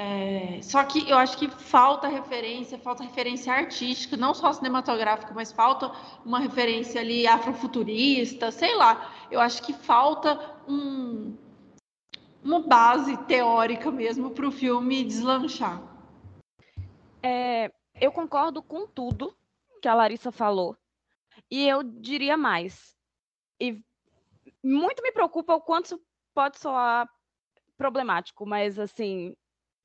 [0.00, 5.50] é, só que eu acho que falta referência, falta referência artística, não só cinematográfica, mas
[5.50, 5.90] falta
[6.24, 9.12] uma referência ali afrofuturista, sei lá.
[9.28, 11.36] Eu acho que falta um,
[12.44, 15.82] uma base teórica mesmo para o filme deslanchar.
[17.20, 17.68] É,
[18.00, 19.36] eu concordo com tudo
[19.82, 20.76] que a Larissa falou.
[21.50, 22.94] E eu diria mais.
[23.60, 23.82] E
[24.62, 26.00] muito me preocupa o quanto
[26.32, 27.10] pode soar
[27.76, 29.34] problemático, mas assim,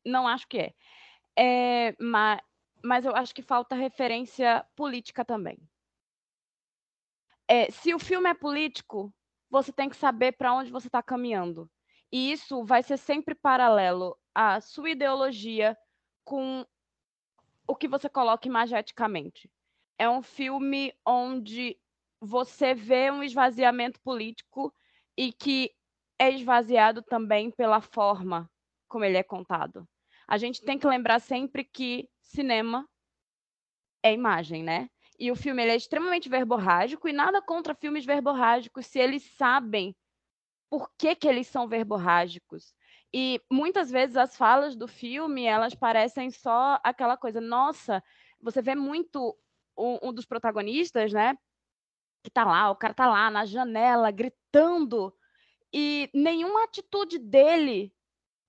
[0.05, 0.73] não acho que é.
[1.37, 2.41] é mas,
[2.83, 5.57] mas eu acho que falta referência política também.
[7.47, 9.13] É, se o filme é político,
[9.49, 11.69] você tem que saber para onde você está caminhando.
[12.11, 15.77] E isso vai ser sempre paralelo à sua ideologia
[16.23, 16.65] com
[17.67, 19.49] o que você coloca imageticamente.
[19.97, 21.77] É um filme onde
[22.19, 24.73] você vê um esvaziamento político
[25.17, 25.71] e que
[26.19, 28.49] é esvaziado também pela forma
[28.87, 29.87] como ele é contado
[30.27, 32.87] a gente tem que lembrar sempre que cinema
[34.03, 34.89] é imagem, né?
[35.19, 39.95] E o filme é extremamente verborrágico e nada contra filmes verborrágicos se eles sabem
[40.69, 42.73] por que, que eles são verborrágicos.
[43.13, 48.03] E muitas vezes as falas do filme, elas parecem só aquela coisa, nossa,
[48.41, 49.37] você vê muito
[49.77, 51.37] um, um dos protagonistas, né?
[52.23, 55.13] Que tá lá, o cara tá lá na janela gritando
[55.71, 57.92] e nenhuma atitude dele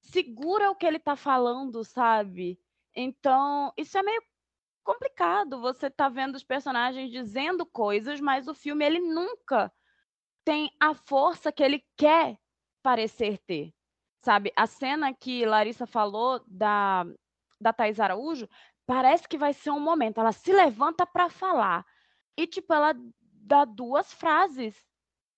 [0.04, 2.58] segura o que ele está falando, sabe?
[2.94, 4.22] Então, isso é meio
[4.84, 5.60] complicado.
[5.60, 9.72] Você tá vendo os personagens dizendo coisas, mas o filme ele nunca
[10.44, 12.38] tem a força que ele quer
[12.82, 13.72] parecer ter.
[14.22, 14.52] Sabe?
[14.56, 17.04] A cena que Larissa falou da
[17.60, 18.46] da Thais Araújo,
[18.84, 20.20] parece que vai ser um momento.
[20.20, 21.86] Ela se levanta para falar
[22.36, 24.76] e tipo ela dá duas frases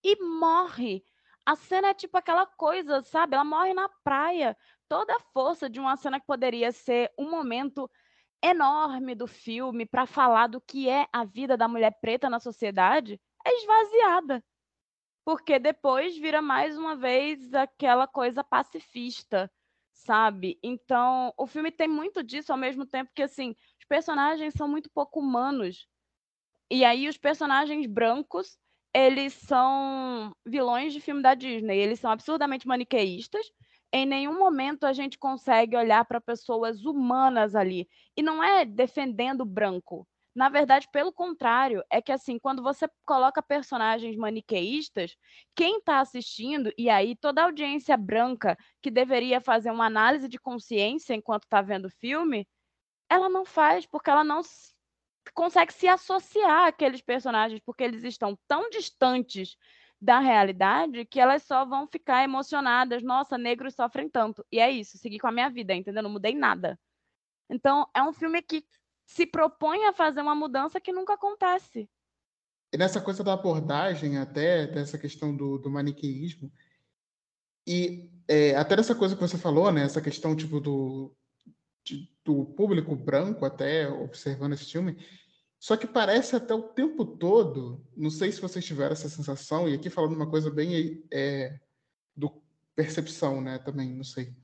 [0.03, 1.05] e morre.
[1.47, 3.35] A cena é tipo aquela coisa, sabe?
[3.35, 4.57] Ela morre na praia.
[4.89, 7.89] Toda a força de uma cena que poderia ser um momento
[8.43, 13.21] enorme do filme para falar do que é a vida da mulher preta na sociedade
[13.47, 14.45] é esvaziada.
[15.25, 19.51] Porque depois vira mais uma vez aquela coisa pacifista,
[19.93, 20.59] sabe?
[20.65, 24.91] Então, o filme tem muito disso ao mesmo tempo que assim, os personagens são muito
[24.91, 25.87] pouco humanos.
[26.69, 28.59] E aí os personagens brancos
[28.97, 31.77] eles são vilões de filme da Disney.
[31.79, 33.47] Eles são absurdamente maniqueístas.
[33.93, 37.87] Em nenhum momento a gente consegue olhar para pessoas humanas ali.
[38.17, 40.09] E não é defendendo o branco.
[40.35, 45.15] Na verdade, pelo contrário, é que assim, quando você coloca personagens maniqueístas,
[45.55, 50.39] quem está assistindo, e aí toda a audiência branca que deveria fazer uma análise de
[50.39, 52.49] consciência enquanto está vendo o filme,
[53.11, 54.43] ela não faz, porque ela não
[55.35, 59.57] consegue se associar àqueles personagens, porque eles estão tão distantes
[60.01, 63.03] da realidade que elas só vão ficar emocionadas.
[63.03, 64.45] Nossa, negros sofrem tanto.
[64.51, 66.03] E é isso, segui com a minha vida, entendeu?
[66.03, 66.79] Não mudei nada.
[67.49, 68.65] Então, é um filme que
[69.07, 71.89] se propõe a fazer uma mudança que nunca acontece.
[72.73, 76.53] E nessa coisa da abordagem, até dessa questão do, do maniqueísmo,
[77.67, 79.83] e é, até dessa coisa que você falou, né?
[79.83, 81.15] Essa questão tipo do,
[82.25, 84.97] do público branco até observando esse filme.
[85.59, 89.75] Só que parece até o tempo todo, não sei se vocês tiveram essa sensação, e
[89.75, 91.59] aqui falando uma coisa bem é,
[92.15, 92.31] do
[92.75, 94.35] percepção, né, também, não sei.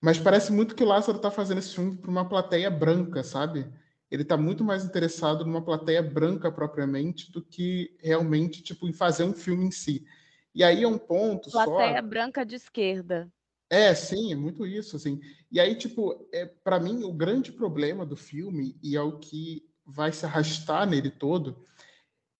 [0.00, 3.70] Mas parece muito que o Lázaro está fazendo esse filme para uma plateia branca, sabe?
[4.10, 9.24] Ele está muito mais interessado numa plateia branca propriamente do que realmente tipo em fazer
[9.24, 10.06] um filme em si.
[10.54, 11.82] E aí é um ponto plateia só.
[11.82, 13.30] Plateia branca de esquerda.
[13.70, 15.20] É, sim, é muito isso, assim.
[15.50, 19.64] E aí, tipo, é, para mim, o grande problema do filme, e é o que
[19.86, 21.64] vai se arrastar nele todo,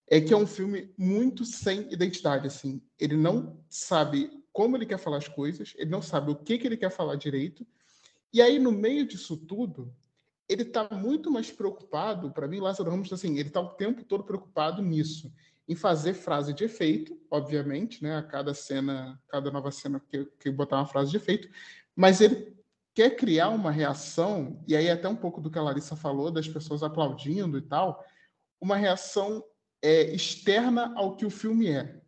[0.08, 2.82] é que é um filme muito sem identidade, assim.
[2.98, 6.66] Ele não sabe como ele quer falar as coisas, ele não sabe o que, que
[6.66, 7.64] ele quer falar direito.
[8.32, 9.94] E aí, no meio disso tudo,
[10.48, 14.24] ele está muito mais preocupado, para mim, Lázaro Ramos, assim, ele está o tempo todo
[14.24, 15.32] preocupado nisso,
[15.70, 18.16] em fazer frase de efeito, obviamente, né?
[18.16, 21.48] A cada cena, cada nova cena que, que botar uma frase de efeito,
[21.94, 22.56] mas ele
[22.92, 26.48] quer criar uma reação, e aí até um pouco do que a Larissa falou, das
[26.48, 28.04] pessoas aplaudindo e tal,
[28.60, 29.44] uma reação
[29.80, 32.02] é, externa ao que o filme é.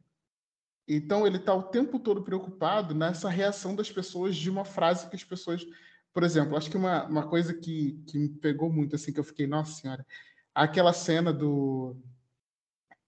[0.88, 5.14] Então ele está o tempo todo preocupado nessa reação das pessoas de uma frase que
[5.14, 5.64] as pessoas.
[6.12, 9.24] Por exemplo, acho que uma, uma coisa que, que me pegou muito, assim, que eu
[9.24, 10.04] fiquei, nossa senhora,
[10.52, 11.96] aquela cena do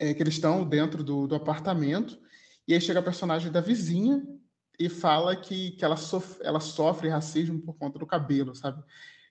[0.04, 2.18] é, que eles estão dentro do, do apartamento,
[2.68, 4.22] e aí chega a personagem da vizinha
[4.78, 8.82] e fala que, que ela, sofre, ela sofre racismo por conta do cabelo, sabe?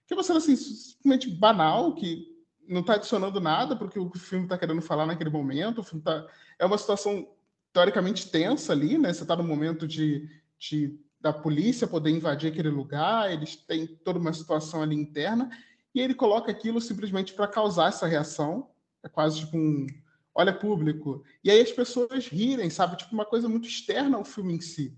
[0.07, 2.27] Que é uma cena assim, simplesmente banal, que
[2.67, 5.81] não está adicionando nada porque o filme está querendo falar naquele momento.
[5.81, 6.25] O filme tá,
[6.57, 7.27] é uma situação
[7.71, 9.13] teoricamente tensa ali, né?
[9.13, 14.19] Você está no momento de, de, da polícia poder invadir aquele lugar, eles têm toda
[14.19, 15.49] uma situação ali interna,
[15.93, 18.69] e ele coloca aquilo simplesmente para causar essa reação.
[19.03, 19.86] É quase tipo um,
[20.33, 21.23] olha público.
[21.43, 22.97] E aí as pessoas rirem, sabe?
[22.97, 24.95] Tipo uma coisa muito externa ao filme em si.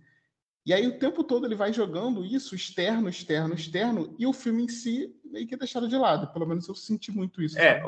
[0.65, 4.63] E aí o tempo todo ele vai jogando isso externo, externo, externo, e o filme
[4.63, 6.31] em si meio que é deixado de lado.
[6.33, 7.59] Pelo menos eu senti muito isso.
[7.59, 7.83] É,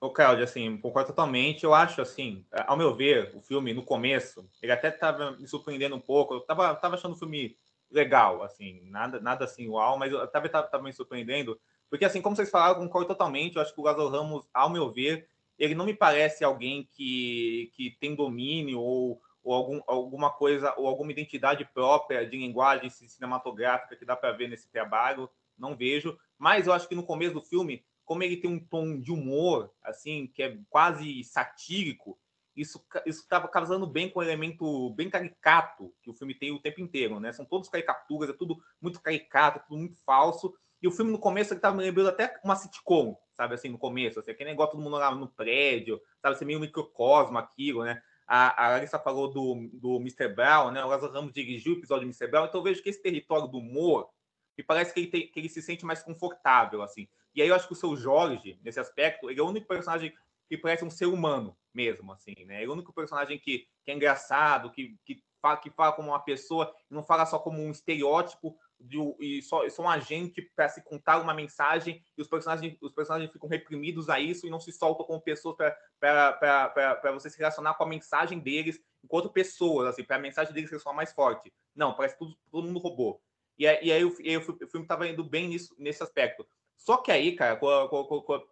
[0.00, 1.64] o Claudio, assim, concordo totalmente.
[1.64, 5.94] Eu acho, assim, ao meu ver, o filme, no começo, ele até estava me surpreendendo
[5.94, 6.34] um pouco.
[6.34, 7.56] Eu estava tava achando o filme
[7.90, 11.58] legal, assim, nada, nada assim, uau, mas eu estava tava me surpreendendo.
[11.88, 13.56] Porque, assim, como vocês falaram, concordo totalmente.
[13.56, 15.28] Eu acho que o Lázaro Ramos, ao meu ver,
[15.58, 20.86] ele não me parece alguém que, que tem domínio ou, ou algum, alguma coisa, ou
[20.86, 25.30] alguma identidade própria de linguagem cinematográfica que dá para ver nesse trabalho.
[25.56, 26.18] Não vejo.
[26.38, 29.72] Mas eu acho que no começo do filme, como ele tem um tom de humor,
[29.82, 32.18] assim, que é quase satírico,
[32.56, 36.80] isso estava casando bem com o elemento bem caricato que o filme tem o tempo
[36.80, 37.30] inteiro, né?
[37.32, 40.54] São todos caricaturas, é tudo muito caricato, tudo muito falso.
[40.80, 43.78] E o filme no começo ele estava me lembrando até uma sitcom, sabe assim, no
[43.78, 48.02] começo, assim, aquele negócio todo mundo lá no prédio, sabe, assim, meio microcosmo aquilo, né?
[48.26, 50.28] A, a Larissa falou do, do Mr.
[50.28, 50.84] Brown, né?
[50.84, 52.26] O Lázaro Ramos dirigiu o episódio do Mr.
[52.28, 54.08] Brown, então eu vejo que esse território do humor
[54.56, 57.06] me parece que ele, tem, que ele se sente mais confortável, assim.
[57.34, 60.12] E aí eu acho que o seu Jorge, nesse aspecto, ele é o único personagem
[60.48, 62.56] que parece um ser humano mesmo, assim, né?
[62.56, 66.08] Ele é o único personagem que, que é engraçado, que, que, fala, que fala como
[66.08, 70.68] uma pessoa, não fala só como um estereótipo de, e só, só um agente para
[70.68, 74.60] se contar uma mensagem e os personagens, os personagens ficam reprimidos a isso e não
[74.60, 75.56] se soltam como pessoas
[75.98, 80.68] para você se relacionar com a mensagem deles enquanto pessoas, assim, para a mensagem deles
[80.68, 81.52] ser só mais forte.
[81.74, 83.20] Não, parece tudo todo mundo robô.
[83.58, 86.46] E, e aí, o, e aí o filme estava indo bem nisso, nesse aspecto.
[86.76, 87.58] Só que aí, cara,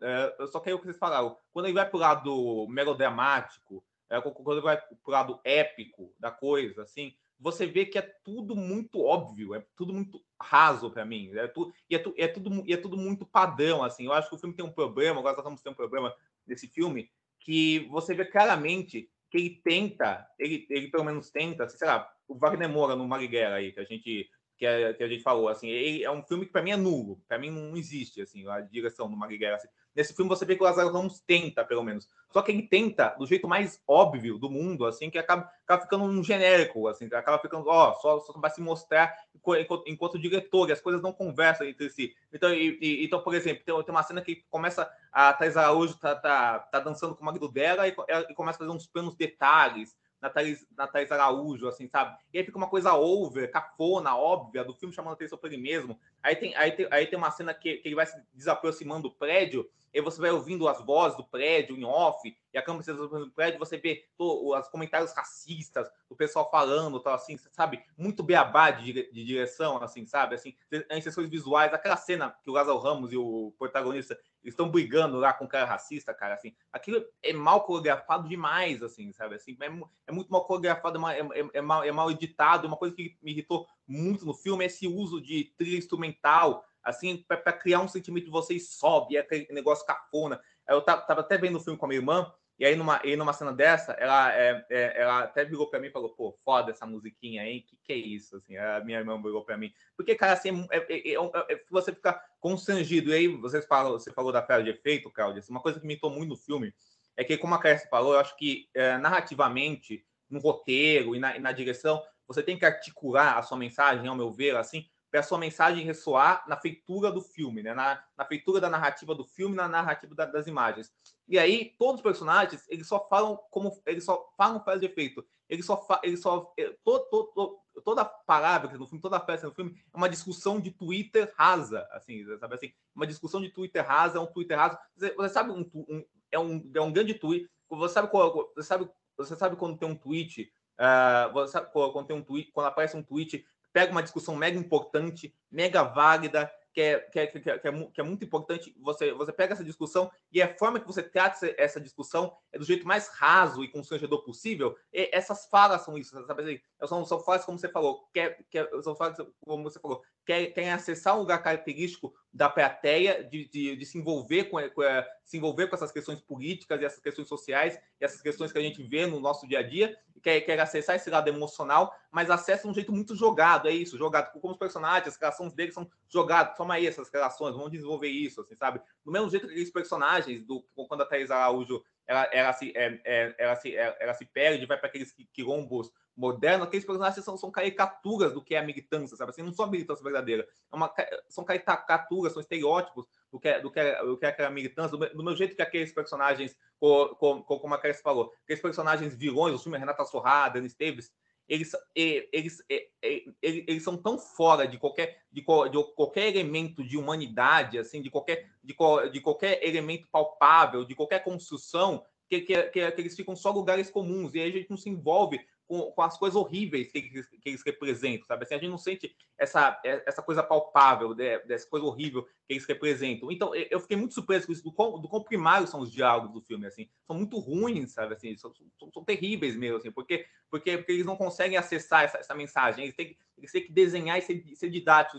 [0.00, 4.20] é, só que aí o que vocês falaram, quando ele vai pro lado melodramático, é,
[4.20, 9.54] quando vai pro lado épico da coisa, assim, você vê que é tudo muito óbvio,
[9.54, 12.76] é tudo muito raso para mim, é tu, e, é tu, é tudo, e é
[12.76, 14.06] tudo muito padrão, assim.
[14.06, 16.14] Eu acho que o filme tem um problema, agora nós vamos ter um problema
[16.46, 21.86] desse filme, que você vê claramente que ele tenta, ele, ele pelo menos tenta, sei
[21.86, 25.22] lá, o Wagner Moura no Marighella aí, que a gente que a, que a gente
[25.22, 28.22] falou, assim, ele é um filme que para mim é nulo, para mim não existe,
[28.22, 29.68] assim, a direção do Marighella, assim.
[29.94, 30.92] Nesse filme você vê que o Lázaro
[31.26, 32.08] tenta, pelo menos.
[32.30, 36.04] Só que ele tenta do jeito mais óbvio do mundo, assim, que acaba, acaba ficando
[36.04, 40.72] um genérico, assim, acaba ficando, ó, só, só vai se mostrar enquanto, enquanto diretor, e
[40.72, 42.14] as coisas não conversam entre si.
[42.32, 45.96] Então, e, e, então por exemplo, tem, tem uma cena que começa, a Thais Araújo
[45.98, 47.94] tá, tá, tá dançando com o marido dela e,
[48.30, 52.16] e começa a fazer uns pequenos detalhes, na Thaís, na Thaís Araújo, assim, sabe?
[52.32, 56.00] E aí fica uma coisa over, cafona, óbvia, do filme chamando atenção para ele mesmo.
[56.22, 59.14] Aí tem, aí tem, aí tem uma cena que, que ele vai se desaproximando do
[59.14, 63.30] prédio e você vai ouvindo as vozes do prédio em off, e a câmera do
[63.30, 67.80] prédio, você vê os comentários racistas, o pessoal falando, tal, assim, sabe?
[67.96, 70.34] Muito beabá de, de direção, assim, sabe?
[70.34, 70.56] Assim,
[70.90, 75.32] em sessões visuais, aquela cena que o Lázaro Ramos e o protagonista estão brigando lá
[75.32, 79.36] com o cara racista, cara, assim, aquilo é mal coreografado demais, assim, sabe?
[79.36, 79.66] Assim, é,
[80.08, 83.30] é muito mal coreografado, é, é, é, mal, é mal editado, uma coisa que me
[83.30, 88.26] irritou muito no filme é esse uso de trilha instrumental, assim, para criar um sentimento
[88.26, 90.40] de vocês sobe, aquele negócio cafona.
[90.68, 93.32] Eu tava até vendo o filme com a minha irmã, e aí numa, e numa
[93.32, 96.86] cena dessa, ela, é, é, ela até virou para mim e falou, pô, foda essa
[96.86, 98.36] musiquinha aí, que que é isso?
[98.36, 99.72] Assim, a minha irmã virou para mim.
[99.96, 103.10] Porque, cara, assim, é, é, é, é você fica constrangido.
[103.10, 105.86] E aí, vocês falam, você falou da fera de efeito, Claudia, assim, uma coisa que
[105.86, 106.72] me irritou muito no filme
[107.16, 108.68] é que, como a Clécia falou, eu acho que
[109.00, 114.06] narrativamente, no roteiro e na, e na direção, você tem que articular a sua mensagem,
[114.08, 117.72] ao meu ver, assim, para sua mensagem ressoar na feitura do filme, né?
[117.72, 120.92] na, na feitura da narrativa do filme, na narrativa da, das imagens.
[121.28, 123.80] E aí, todos os personagens, eles só falam como.
[123.86, 125.24] Eles só falam faz de efeito.
[125.48, 125.86] Eles só.
[126.02, 126.52] Eles só
[126.84, 131.86] todo, toda palavra no filme, toda peça no filme é uma discussão de Twitter rasa.
[131.92, 132.72] Assim, sabe assim?
[132.92, 134.76] Uma discussão de Twitter rasa, é um Twitter raso.
[134.96, 137.48] Você, você sabe, um, um, é, um, é um grande tweet.
[137.70, 142.06] Você sabe, qual, você sabe você sabe quando tem um tweet, uh, você sabe quando
[142.06, 146.80] tem um tweet, quando aparece um tweet, pega uma discussão mega importante, mega válida, que
[146.80, 148.74] é, que é, que é, é, que é muito importante.
[148.80, 152.64] Você, você pega essa discussão e a forma que você trata essa discussão é do
[152.64, 154.76] jeito mais raso e constrangedor possível.
[154.92, 156.42] E essas falas são isso, sabe?
[156.42, 160.52] Assim, são, são falas como você falou, quer, quer, são falas como você falou, querem,
[160.52, 164.82] querem acessar um lugar característico da plateia, de, de, de se, envolver com, com,
[165.24, 168.62] se envolver com essas questões políticas e essas questões sociais e essas questões que a
[168.62, 172.62] gente vê no nosso dia a dia, quer, quer acessar esse lado emocional, mas acessa
[172.62, 174.32] de um jeito muito jogado, é isso, jogado.
[174.40, 178.40] Como os personagens, as relações deles são jogadas, toma aí essas relações, vamos desenvolver isso,
[178.40, 178.80] assim, sabe?
[179.04, 183.00] Do mesmo jeito que aqueles personagens, do, quando a Thais Araújo ela, ela, se, é,
[183.04, 187.36] é, ela, se, ela, ela se perde, vai para aqueles quilombos modernos, aqueles personagens são,
[187.36, 189.30] são caricaturas do que é a militância, sabe?
[189.30, 190.92] Assim, não são a militância verdadeira, é uma,
[191.28, 194.96] são caricaturas, são estereótipos do que é, do que é, do que é aquela militância,
[194.96, 199.58] do, meu jeito que aqueles personagens, como, como a Cresce falou, aqueles personagens vilões, o
[199.58, 201.12] filme Renata Sorra, Dani Esteves,
[201.48, 202.62] eles, eles,
[203.02, 208.08] eles, eles, são tão fora de qualquer, de, de, qualquer elemento de humanidade, assim, de
[208.08, 208.76] qualquer, de,
[209.12, 214.32] de qualquer elemento palpável, de qualquer construção, que, que, que eles ficam só lugares comuns,
[214.32, 217.48] e aí a gente não se envolve com, com as coisas horríveis que, que, que,
[217.48, 218.44] eles representam, sabe?
[218.44, 221.38] Assim, a gente não sente essa, essa coisa palpável, né?
[221.40, 223.30] dessa coisa horrível que eles representam.
[223.32, 226.32] Então, eu fiquei muito surpreso com isso, do quão, do quão primários são os diálogos
[226.32, 226.88] do filme, assim.
[227.06, 228.14] São muito ruins, sabe?
[228.14, 232.18] Assim, são, são, são terríveis mesmo, assim, porque, porque, porque eles não conseguem acessar essa,
[232.18, 232.84] essa mensagem.
[232.84, 234.70] Eles têm, eles têm que desenhar e ser, ser.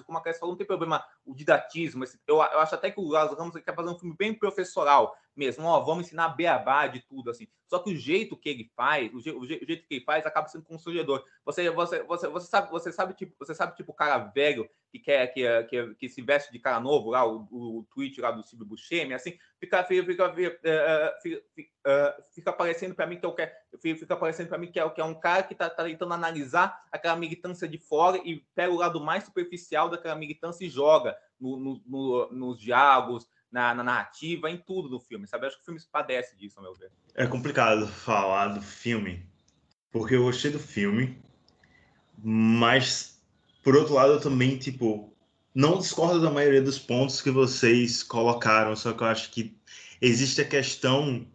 [0.05, 2.03] Como a Cresce falou, não tem problema o didatismo.
[2.27, 5.65] Eu, eu acho até que o Lázaro Ramos quer fazer um filme bem professoral mesmo.
[5.65, 7.47] Ó, vamos ensinar beabá de tudo, assim.
[7.67, 10.47] Só que o jeito que ele faz, o, je, o, jeito que ele faz acaba
[10.47, 11.23] sendo constrangedor.
[11.43, 14.99] Você, você, você, você sabe, você sabe, tipo, você sabe, tipo, o cara velho que
[14.99, 18.43] quer que, que, que se veste de cara novo lá, o, o tweet lá do
[18.43, 23.95] Silvio Buscemi, assim, fica, fica, fica, fica, fica, fica aparecendo para mim que é que
[23.95, 26.81] fica aparecendo para mim que é, que é um cara que está tá tentando analisar
[26.91, 31.57] aquela militância de fora e pega o lado mais superficial daquela militância e joga no,
[31.57, 35.43] no, no, nos diálogos, na, na, narrativa, em tudo do filme, sabe?
[35.43, 36.91] Eu acho que o filme padece disso, ao meu ver.
[37.13, 39.25] É complicado falar do filme,
[39.91, 41.21] porque eu gostei do filme,
[42.17, 43.14] mas,
[43.65, 45.11] por outro lado, eu também, tipo,
[45.55, 49.57] não discordo da maioria dos pontos que vocês colocaram, só que eu acho que
[49.99, 51.25] existe a questão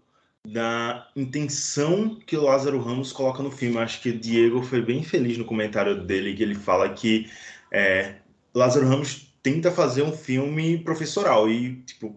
[0.47, 3.74] da intenção que o Lázaro Ramos coloca no filme.
[3.74, 7.28] Eu acho que o Diego foi bem feliz no comentário dele, que ele fala que
[7.72, 8.14] é,
[8.55, 12.16] Lázaro Ramos tenta fazer um filme professoral e, tipo,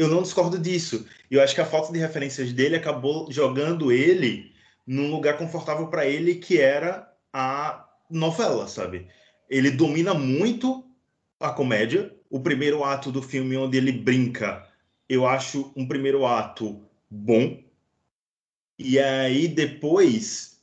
[0.00, 1.06] eu não discordo disso.
[1.30, 4.54] Eu acho que a falta de referências dele acabou jogando ele
[4.86, 9.06] num lugar confortável para ele, que era a novela, sabe?
[9.54, 10.84] Ele domina muito
[11.38, 12.14] a comédia.
[12.28, 14.66] O primeiro ato do filme, onde ele brinca,
[15.08, 17.62] eu acho um primeiro ato bom.
[18.76, 20.60] E aí depois,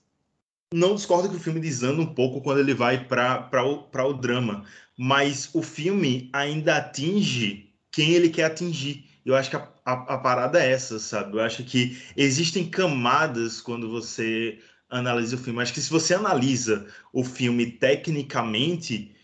[0.73, 4.65] não discordo que o filme desanda um pouco quando ele vai para o, o drama
[5.03, 9.09] mas o filme ainda atinge quem ele quer atingir.
[9.25, 11.37] Eu acho que a, a, a, parada é essa, sabe?
[11.37, 14.59] Eu acho que existem camadas quando você
[14.91, 15.61] analisa o filme.
[15.61, 19.15] Acho que se você analisa o filme tecnicamente,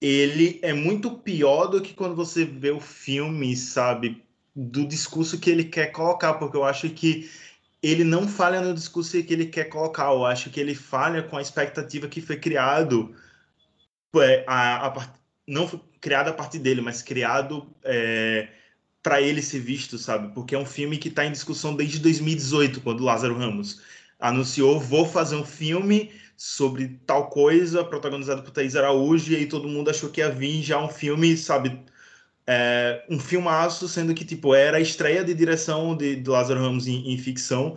[0.00, 4.22] ele é muito pior do que quando você vê o filme, sabe?
[4.54, 7.28] Do discurso que ele quer colocar, porque eu acho que
[7.82, 10.12] ele não falha no discurso que ele quer colocar.
[10.12, 13.14] Eu acho que ele falha com a expectativa que foi criado
[14.16, 15.08] é, a, a,
[15.46, 18.48] não foi criado a partir dele, mas criado é,
[19.02, 20.32] para ele ser visto, sabe?
[20.34, 23.80] Porque é um filme que está em discussão desde 2018, quando Lázaro Ramos
[24.20, 29.68] anunciou: vou fazer um filme sobre tal coisa, protagonizado por Thaís Araújo, e aí todo
[29.68, 31.80] mundo achou que ia vir já um filme, sabe?
[32.46, 36.86] É, um filmaço, sendo que tipo era a estreia de direção de, de Lázaro Ramos
[36.88, 37.76] em, em ficção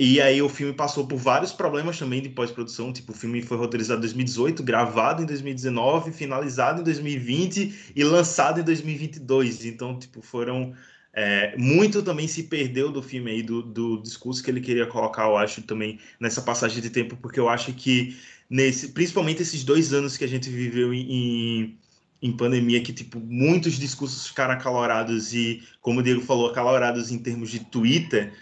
[0.00, 3.56] e aí o filme passou por vários problemas também de pós-produção, tipo, o filme foi
[3.56, 9.64] roteirizado em 2018, gravado em 2019, finalizado em 2020 e lançado em 2022.
[9.64, 10.72] Então, tipo, foram
[11.20, 15.24] é, muito também se perdeu do filme aí, do, do discurso que ele queria colocar,
[15.24, 18.16] eu acho, também nessa passagem de tempo, porque eu acho que
[18.48, 21.76] nesse, principalmente esses dois anos que a gente viveu em,
[22.22, 27.18] em pandemia, que tipo muitos discursos ficaram acalorados e, como o Diego falou, acalorados em
[27.18, 28.32] termos de Twitter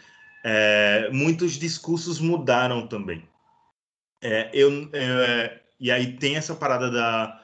[0.45, 3.27] é, muitos discursos mudaram também.
[4.21, 7.43] É, eu, é, e aí tem essa parada da,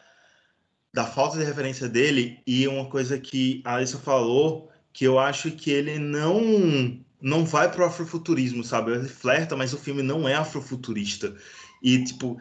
[0.92, 5.50] da falta de referência dele e uma coisa que a Alissa falou que eu acho
[5.52, 8.90] que ele não não vai pro afrofuturismo, sabe?
[8.90, 11.32] Ele flerta, mas o filme não é afrofuturista.
[11.80, 12.40] E, tipo,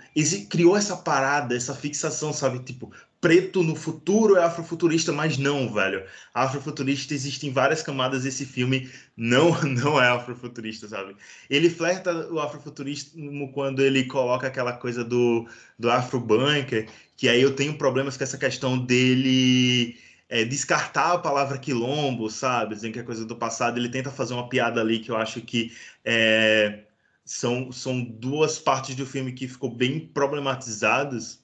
[0.49, 2.59] criou essa parada, essa fixação, sabe?
[2.59, 6.03] Tipo, preto no futuro é afrofuturista, mas não, velho.
[6.33, 8.25] Afrofuturista existem várias camadas.
[8.25, 11.15] Esse filme não não é afrofuturista, sabe?
[11.49, 15.47] Ele flerta o afrofuturismo quando ele coloca aquela coisa do,
[15.77, 19.95] do afrobunker, que aí eu tenho problemas com essa questão dele
[20.31, 22.73] é, descartar a palavra quilombo, sabe?
[22.73, 23.77] Dizendo que é coisa do passado.
[23.77, 25.75] Ele tenta fazer uma piada ali que eu acho que
[26.05, 26.85] é,
[27.25, 31.43] são, são duas partes do filme que ficou bem problematizadas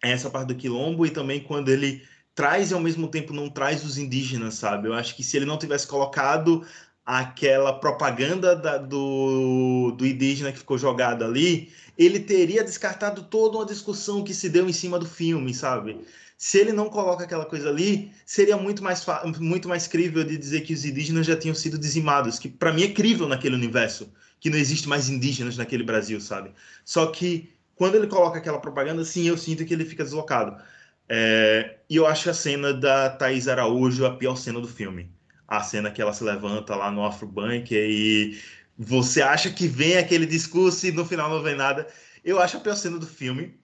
[0.00, 3.84] essa parte do quilombo e também quando ele traz e ao mesmo tempo não traz
[3.84, 4.86] os indígenas, sabe?
[4.86, 6.64] Eu acho que se ele não tivesse colocado
[7.08, 13.64] aquela propaganda da, do, do indígena que ficou jogada ali, ele teria descartado toda uma
[13.64, 16.04] discussão que se deu em cima do filme, sabe?
[16.36, 19.06] Se ele não coloca aquela coisa ali, seria muito mais,
[19.40, 22.82] muito mais crível de dizer que os indígenas já tinham sido dizimados, que para mim
[22.82, 26.52] é crível naquele universo, que não existe mais indígenas naquele Brasil, sabe?
[26.84, 30.62] Só que quando ele coloca aquela propaganda, sim, eu sinto que ele fica deslocado.
[31.08, 35.10] É, e eu acho a cena da Thaís Araújo a pior cena do filme.
[35.48, 38.38] A cena que ela se levanta lá no Afrobank e
[38.78, 41.88] você acha que vem aquele discurso e no final não vem nada.
[42.24, 43.58] Eu acho a pior cena do filme.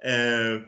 [0.00, 0.62] É,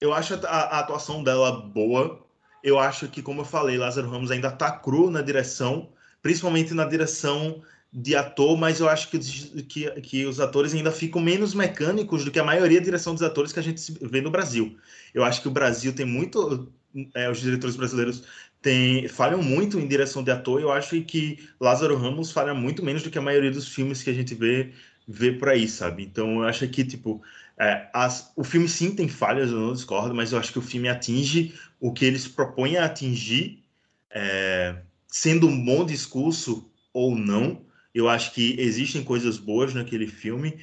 [0.00, 2.24] eu acho a, a, atuação dela boa.
[2.62, 5.90] Eu acho que, como eu falei, Lázaro Ramos ainda tá cru na direção,
[6.22, 9.18] principalmente na direção de ator, mas eu acho que,
[9.62, 13.22] que, que, os atores ainda ficam menos mecânicos do que a maioria da direção dos
[13.22, 14.76] atores que a gente vê no Brasil.
[15.12, 16.72] Eu acho que o Brasil tem muito.
[17.14, 18.22] É, os diretores brasileiros
[18.64, 20.60] tem, falham muito em direção de ator.
[20.60, 24.08] Eu acho que Lázaro Ramos falha muito menos do que a maioria dos filmes que
[24.08, 24.72] a gente vê,
[25.06, 26.02] vê por aí, sabe?
[26.02, 27.22] Então eu acho que, tipo,
[27.58, 30.62] é, as, o filme sim tem falhas, eu não discordo, mas eu acho que o
[30.62, 33.62] filme atinge o que eles propõem a atingir,
[34.10, 37.62] é, sendo um bom discurso ou não
[37.94, 40.58] eu acho que existem coisas boas naquele filme.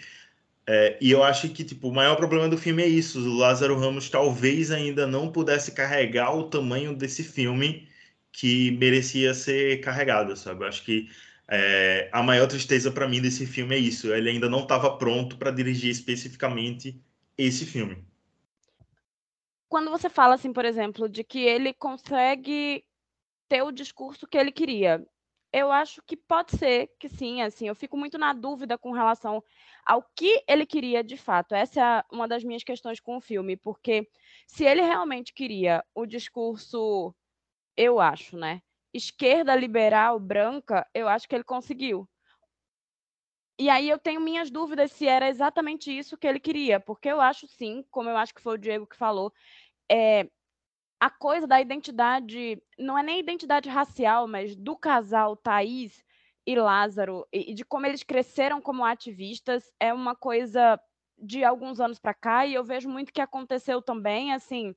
[0.67, 3.19] É, e eu acho que tipo, o maior problema do filme é isso.
[3.19, 7.87] O Lázaro Ramos talvez ainda não pudesse carregar o tamanho desse filme
[8.31, 10.63] que merecia ser carregado, sabe?
[10.63, 11.09] Eu acho que
[11.47, 14.13] é, a maior tristeza para mim desse filme é isso.
[14.13, 17.01] Ele ainda não estava pronto para dirigir especificamente
[17.37, 18.05] esse filme.
[19.67, 22.83] Quando você fala assim, por exemplo, de que ele consegue
[23.49, 25.05] ter o discurso que ele queria,
[25.51, 29.43] eu acho que pode ser que sim, assim, eu fico muito na dúvida com relação
[29.85, 31.53] ao que ele queria de fato.
[31.53, 34.07] Essa é uma das minhas questões com o filme, porque
[34.47, 37.13] se ele realmente queria o discurso,
[37.77, 38.61] eu acho, né?
[38.93, 42.07] Esquerda liberal branca, eu acho que ele conseguiu.
[43.59, 47.21] E aí eu tenho minhas dúvidas se era exatamente isso que ele queria, porque eu
[47.21, 49.31] acho sim, como eu acho que foi o Diego que falou,
[49.89, 50.27] é,
[50.99, 56.03] a coisa da identidade, não é nem identidade racial, mas do casal Thaís
[56.45, 60.79] e Lázaro, e, de como eles cresceram como ativistas, é uma coisa
[61.17, 64.75] de alguns anos para cá, e eu vejo muito que aconteceu também, assim,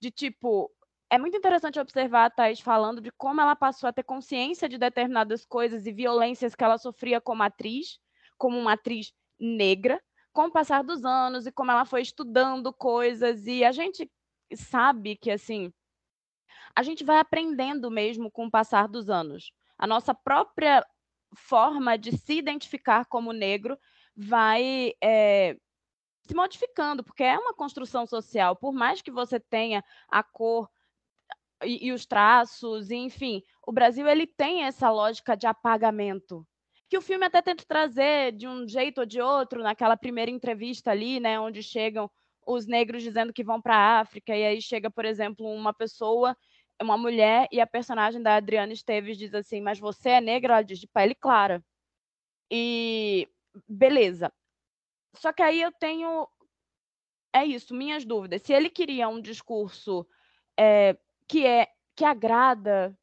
[0.00, 0.70] de tipo.
[1.08, 4.76] É muito interessante observar a Thaís falando de como ela passou a ter consciência de
[4.76, 8.00] determinadas coisas e violências que ela sofria como atriz,
[8.36, 10.02] como uma atriz negra,
[10.32, 13.46] com o passar dos anos e como ela foi estudando coisas.
[13.46, 14.10] E a gente
[14.54, 15.72] sabe que assim
[16.74, 19.52] a gente vai aprendendo mesmo com o passar dos anos.
[19.78, 20.84] A nossa própria
[21.34, 23.78] forma de se identificar como negro
[24.14, 25.56] vai é,
[26.22, 28.56] se modificando, porque é uma construção social.
[28.56, 30.68] Por mais que você tenha a cor
[31.64, 36.46] e, e os traços, enfim, o Brasil ele tem essa lógica de apagamento
[36.88, 40.90] que o filme até tenta trazer de um jeito ou de outro naquela primeira entrevista
[40.90, 42.10] ali, né, onde chegam
[42.46, 46.36] os negros dizendo que vão para a África, e aí chega, por exemplo, uma pessoa,
[46.80, 50.54] uma mulher, e a personagem da Adriana Esteves diz assim: Mas você é negra?
[50.54, 51.64] Ela diz de pele clara.
[52.50, 53.28] E
[53.66, 54.32] beleza.
[55.16, 56.28] Só que aí eu tenho.
[57.34, 58.42] É isso, minhas dúvidas.
[58.42, 60.06] Se ele queria um discurso
[60.58, 60.96] é,
[61.28, 62.96] que é que agrada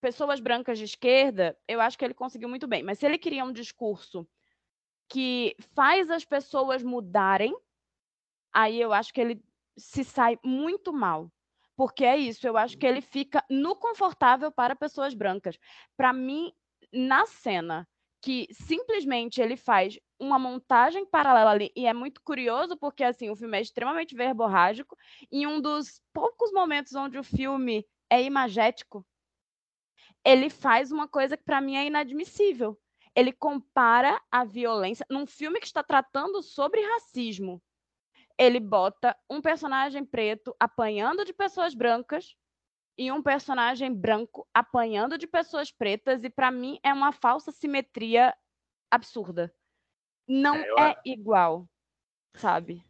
[0.00, 2.82] pessoas brancas de esquerda, eu acho que ele conseguiu muito bem.
[2.82, 4.28] Mas se ele queria um discurso
[5.08, 7.56] que faz as pessoas mudarem,
[8.52, 9.42] aí eu acho que ele
[9.76, 11.30] se sai muito mal.
[11.76, 15.58] Porque é isso, eu acho que ele fica no confortável para pessoas brancas.
[15.96, 16.52] Para mim,
[16.92, 17.86] na cena
[18.22, 23.36] que simplesmente ele faz uma montagem paralela ali, e é muito curioso porque assim, o
[23.36, 24.96] filme é extremamente verborrágico,
[25.30, 29.06] e um dos poucos momentos onde o filme é imagético,
[30.24, 32.78] ele faz uma coisa que para mim é inadmissível.
[33.14, 37.62] Ele compara a violência num filme que está tratando sobre racismo
[38.38, 42.36] ele bota um personagem preto apanhando de pessoas brancas
[42.98, 48.34] e um personagem branco apanhando de pessoas pretas, e para mim é uma falsa simetria
[48.90, 49.54] absurda.
[50.28, 51.66] Não é, é igual,
[52.34, 52.82] sabe?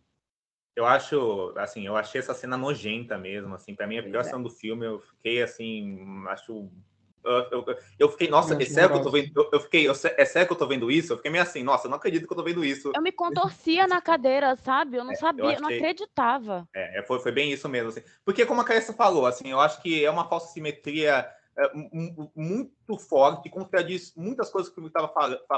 [0.74, 4.24] Eu acho, assim, eu achei essa cena nojenta mesmo, assim, para mim a pior é.
[4.24, 6.70] cena do filme, eu fiquei assim, acho
[7.24, 7.64] eu, eu,
[7.98, 10.46] eu fiquei, nossa, é sério que eu tô vendo, eu, eu fiquei, eu, é sério
[10.46, 11.12] que eu tô vendo isso?
[11.12, 12.92] Eu fiquei meio assim, nossa, eu não acredito que eu tô vendo isso.
[12.94, 14.96] Eu me contorcia na cadeira, sabe?
[14.96, 16.68] Eu não É, eu sabia, eu não achei- acreditava.
[16.74, 18.02] É, é, foi, foi bem isso mesmo, assim.
[18.24, 21.28] Porque, como a Carissa falou, assim, eu acho que é uma falsa simetria
[21.58, 25.12] é, mu- mu- muito forte, contradiz muitas coisas que o estava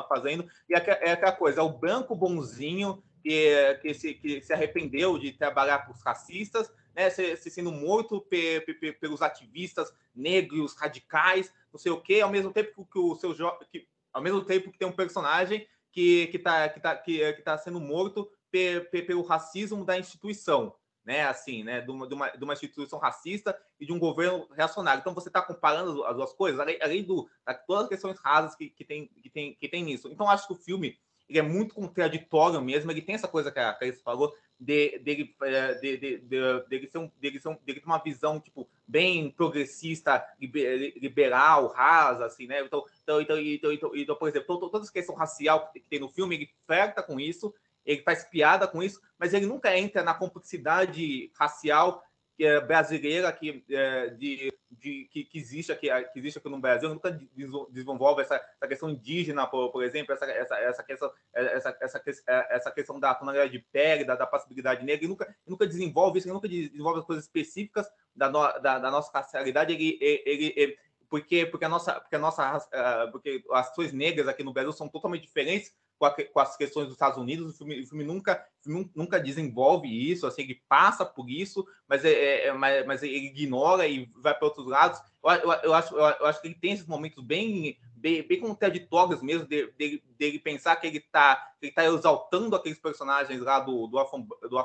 [0.08, 0.78] fazendo, e é,
[1.08, 5.86] é aquela coisa, é o branco bonzinho que, que, se, que se arrependeu de trabalhar
[5.86, 11.52] com os racistas, né, se, se sendo morto pe- pe- pe- pelos ativistas negros, radicais,
[11.72, 13.34] não sei o quê, ao mesmo tempo que, o seu
[13.70, 17.58] que, ao mesmo tempo que tem um personagem que está que tá, que, que tá
[17.58, 20.74] sendo morto pe- pe- pelo racismo da instituição,
[21.08, 21.22] né?
[21.26, 21.80] Assim, né?
[21.80, 25.00] De uma, de, uma, de uma instituição racista e de um governo reacionário.
[25.00, 28.54] Então você está comparando as duas coisas, além, além do da, todas as questões rasas
[28.54, 29.90] que, que tem que tem que tem.
[29.90, 32.90] Então acho que o filme ele é muito contraditório mesmo.
[32.90, 36.98] Ele tem essa coisa que a Cris falou de dele eh, de, de, de, ser
[36.98, 42.46] um, dele ser um, dele ter uma visão tipo bem progressista, libe- liberal, rasa, assim,
[42.46, 42.60] né?
[42.60, 45.80] Então, então, então, então, então, então por exemplo, to- to- toda essa questão racial que
[45.80, 47.54] tem no filme, ele flerta com isso,
[47.88, 52.02] ele faz piada com isso, mas ele nunca entra na complexidade racial
[52.40, 56.88] é brasileira que, é, de, de, que, que existe aqui que existe aqui no Brasil.
[56.88, 61.76] Nunca desenvol- desenvolve essa, essa questão indígena por, por exemplo essa, essa, essa questão essa,
[61.80, 65.02] essa, que- essa questão da tonalidade de pele da, da passibilidade negra.
[65.02, 68.78] Ele nunca ele nunca desenvolve isso ele nunca desenvolve as coisas específicas da, no, da,
[68.78, 69.72] da nossa racialidade.
[69.74, 70.78] Ele, ele, ele-
[71.08, 74.72] porque porque a nossa porque a nossa ah, porque as pessoas negras aqui no Brasil
[74.72, 77.54] são totalmente diferentes com, a com as questões dos Estados Unidos.
[77.54, 78.46] O filme, o filme nunca,
[78.94, 83.26] nunca desenvolve isso, assim, ele passa por isso, mas, é, é- é- mas, mas ele
[83.26, 85.00] ignora e vai para outros lados.
[85.22, 88.40] Eu, eu, eu acho, eu, eu acho que ele tem esses momentos bem, bem, bem
[88.40, 93.58] contraditórios mesmo, de- dele, dele pensar que ele está ele tá exaltando aqueles personagens lá
[93.58, 94.56] do, do, Afro, do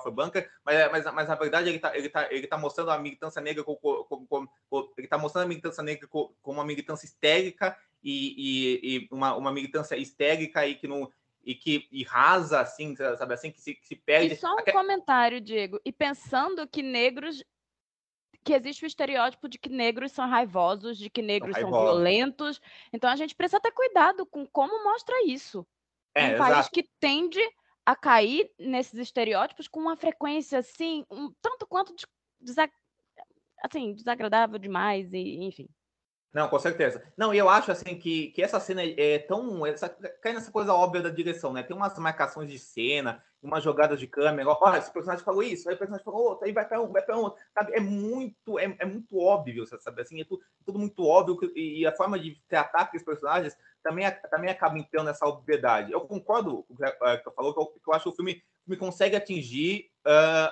[0.63, 3.63] mas, mas, mas na verdade ele está ele tá, ele tá mostrando a militância negra
[3.63, 4.49] como, como, como-
[4.95, 8.35] ele está mostrando a militância negra co- como uma militância histérica e,
[8.83, 11.09] e, e uma, uma militância histérica e que não
[11.43, 14.59] e que e rasa assim sabe assim que se, que se perde E só um
[14.59, 15.79] Aque- comentário, Diego.
[15.85, 17.43] E pensando que negros.
[18.45, 21.93] Que existe o estereótipo de que negros são raivosos, de que negros são, raivosos.
[21.93, 22.61] violentos.
[22.91, 25.65] Então a gente precisa ter cuidado com como mostra isso.
[26.15, 26.71] É, um país exato.
[26.71, 27.39] que tende
[27.85, 32.05] a cair nesses estereótipos com uma frequência assim, um tanto quanto de-
[32.39, 32.69] desa-
[33.63, 35.67] assim, desagradável demais, e, enfim.
[36.33, 37.03] Não, com certeza.
[37.15, 39.65] Não, e eu acho assim que, que essa cena é tão.
[39.67, 41.61] Essa, cai nessa coisa óbvia da direção, né?
[41.61, 44.49] Tem umas marcações de cena, umas jogadas de câmera.
[44.59, 47.03] Olha, esse personagem falou isso, aí o personagem falou outro, aí vai para um, vai
[47.03, 47.39] para outro.
[47.53, 47.73] Sabe?
[47.73, 50.01] É muito, é, é muito óbvio, sabe?
[50.01, 54.09] Assim, é tudo, tudo muito óbvio que- e a forma de tratar aqueles personagens também,
[54.31, 55.91] também acaba entrando nessa obviedade.
[55.91, 58.15] Eu concordo com o que que eu falou, que eu, que eu acho que o
[58.15, 60.51] filme, filme consegue atingir ah,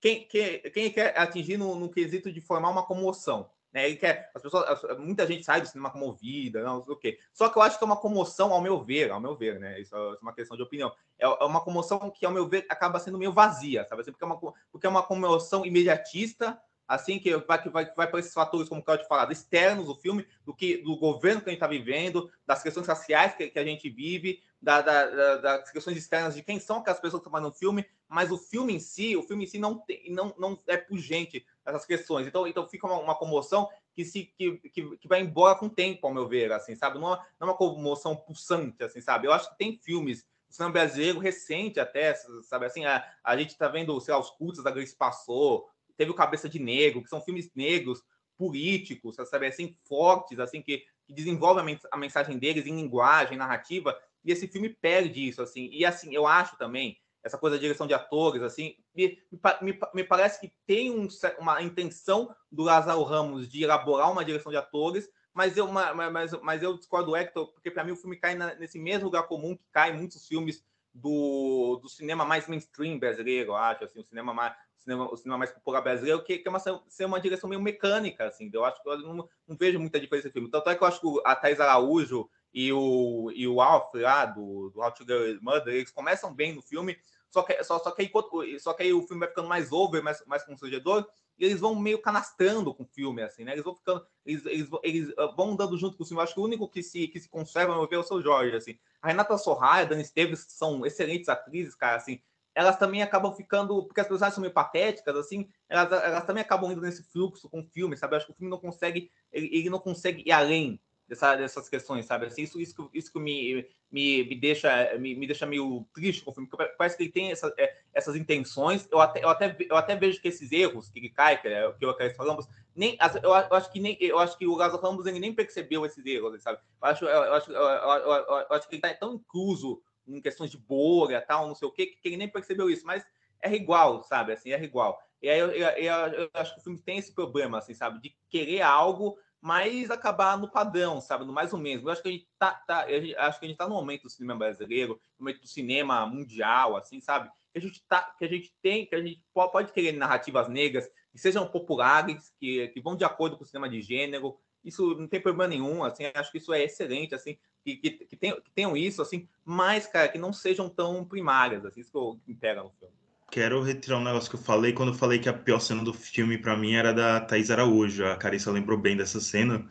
[0.00, 3.50] quem, quem, quem quer atingir no, no quesito de formar uma comoção.
[3.72, 3.94] Né?
[3.96, 7.18] Quer, as pessoas, as- muita gente sai do cinema comovida, não sei o quê.
[7.32, 9.78] Só que eu acho que é uma comoção, ao meu ver, ao meu ver, né?
[9.80, 10.90] Isso é uma questão de opinião.
[11.18, 14.00] É é uma comoção que, ao meu ver, acaba sendo meio vazia, sabe?
[14.02, 14.38] Assim, porque, é uma,
[14.72, 16.58] porque é uma comoção imediatista,
[16.88, 19.94] assim, que vai, que vai, vai para esses fatores, como o Claudio falado, externos do
[19.94, 23.58] filme, do, que, do governo que a gente está vivendo, das questões raciais que, que
[23.58, 27.28] a gente vive, da, da- da- das questões externas de quem são aquelas pessoas que
[27.28, 30.34] estão no filme, mas o filme em si, o filme em si não, tem, não,
[30.38, 32.26] não é pungente essas questões.
[32.26, 35.70] Então, então fica uma, uma comoção que se que, que, que vai embora com o
[35.70, 36.98] tempo, ao meu ver, assim, sabe?
[36.98, 39.26] Não é, não é uma comoção pulsante, assim, sabe?
[39.26, 42.66] Eu acho que tem filmes do cinema brasileiro recente até, sabe?
[42.66, 45.68] Assim, a, a gente tá vendo, sei lá, os cultos da Grace Passou,
[45.98, 48.02] teve o Cabeça de Negro, que são filmes negros,
[48.38, 49.48] políticos, sabe?
[49.48, 54.30] Assim, fortes, assim, que, que desenvolvem a mens- a mensagem deles em linguagem, narrativa, e
[54.30, 55.68] esse filme perde isso, assim.
[55.72, 59.72] E, assim, eu acho também, essa coisa da direção de atores, assim, me, me me,
[59.74, 64.52] pa- me parece que tem um uma intenção do Lázaro Ramos de elaborar uma direção
[64.52, 67.92] de atores, mas eu, ma- ma- mas, mas eu discordo do Hector, porque para mim
[67.92, 72.24] o filme cai na- nesse mesmo lugar comum que cai muitos filmes do, do cinema
[72.24, 76.22] mais mainstream brasileiro, eu acho, assim, o cinema mais, cinema, o cinema mais popular brasileiro,
[76.22, 79.28] que, que é uma, ser uma direção meio mecânica, assim, eu acho que eu não,
[79.46, 80.50] não vejo muita diferença no filme.
[80.50, 84.24] Tanto é que eu acho que a Thais Araújo e o, e o Alf lá,
[84.24, 85.04] do, do How to
[85.40, 86.96] Murder, eles começam bem no filme,
[87.30, 90.02] só que, só, só, que aí, só que aí o filme vai ficando mais over,
[90.02, 91.06] mais, mais constrangedor,
[91.38, 93.52] e eles vão meio canastrando com o filme, assim, né?
[93.52, 96.20] Eles vão ficando, eles, eles, eles ah, vão andando junto com o filme.
[96.20, 98.20] Eu acho que o único que se, que se conserva, meu ver, é o seu
[98.20, 98.78] Jorge, assim.
[99.00, 102.20] A Renata Sorraia, a Dani Esteves são excelentes atrizes, cara, assim.
[102.58, 106.72] Elas também acabam ficando, porque as personagens são meio patéticas, assim, elas, elas também acabam
[106.72, 108.14] indo nesse fluxo com o filme, sabe?
[108.14, 111.68] Eu acho que o filme não consegue, ele, ele não consegue ir além dessa, dessas
[111.68, 112.26] questões, sabe?
[112.26, 116.22] Assim, isso, isso, que- isso que me, me, me, deixa, me, me deixa meio triste
[116.24, 118.88] com o filme, porque parece que ele tem essa, é, essas intenções.
[118.90, 121.72] Eu até, eu até, eu até vejo que esses erros que ele cai, que, é,
[121.72, 122.44] que eu acabei falando,
[122.74, 125.86] nem, eu, eu, acho que nem, eu acho que o Lázaro Ramos ele nem percebeu
[125.86, 126.58] esses erros, sabe?
[126.82, 130.58] Eu acho, eu, acho, eu, eu, acho que ele está tão incluso em questões de
[130.58, 133.04] bolha, tal, não sei o quê, que ele nem percebeu isso, mas
[133.40, 134.32] é igual, sabe?
[134.32, 134.98] Assim, é igual.
[135.22, 138.00] E aí eu, eu, eu, acho que o filme tem esse problema, assim, sabe?
[138.00, 141.24] De querer algo, mas acabar no padrão, sabe?
[141.24, 141.84] No mais ou menos.
[141.84, 142.86] Eu acho que a gente tá, tá
[143.18, 146.76] acho que a gente tá no momento do cinema brasileiro, no momento do cinema mundial,
[146.76, 147.30] assim, sabe?
[147.52, 150.88] Que a gente tá, que a gente tem, que a gente pode querer narrativas negras
[151.10, 154.38] que sejam populares, que, que vão de acordo com o cinema de gênero.
[154.68, 158.16] Isso não tem problema nenhum, assim, acho que isso é excelente, assim, que, que, que,
[158.16, 161.98] tenham, que tenham isso, assim, mas, cara, que não sejam tão primárias, assim, isso que,
[161.98, 162.94] eu, pega no filme
[163.30, 165.92] quero retirar um negócio que eu falei quando eu falei que a pior cena do
[165.92, 168.04] filme para mim era da Thais Araújo.
[168.06, 169.66] A Carissa lembrou bem dessa cena,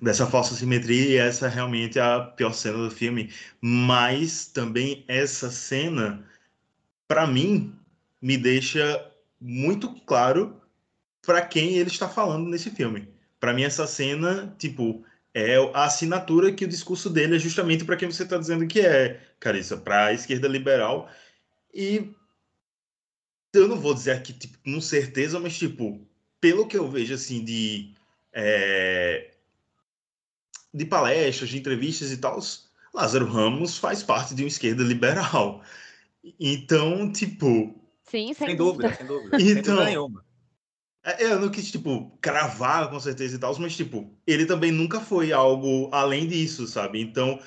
[0.00, 3.32] dessa falsa simetria, e essa realmente é a pior cena do filme.
[3.60, 6.24] Mas também essa cena,
[7.06, 7.74] para mim,
[8.20, 9.10] me deixa
[9.40, 10.60] muito claro
[11.22, 13.09] para quem ele está falando nesse filme.
[13.40, 17.96] Para mim, essa cena, tipo, é a assinatura que o discurso dele é justamente para
[17.96, 21.10] quem você está dizendo que é, Carissa, para a esquerda liberal.
[21.72, 22.12] E
[23.52, 26.06] eu não vou dizer aqui tipo, com certeza, mas tipo,
[26.40, 27.94] pelo que eu vejo assim de
[28.32, 29.30] é,
[30.72, 32.38] de palestras, de entrevistas e tal,
[32.94, 35.62] Lázaro Ramos faz parte de uma esquerda liberal.
[36.38, 40.24] Então, tipo, sim, sem, sem dúvida, sem dúvida, então, sem dúvida nenhuma.
[41.02, 45.00] É, eu não quis, tipo, cravar com certeza e tal, mas, tipo, ele também nunca
[45.00, 47.00] foi algo além disso, sabe?
[47.00, 47.40] Então,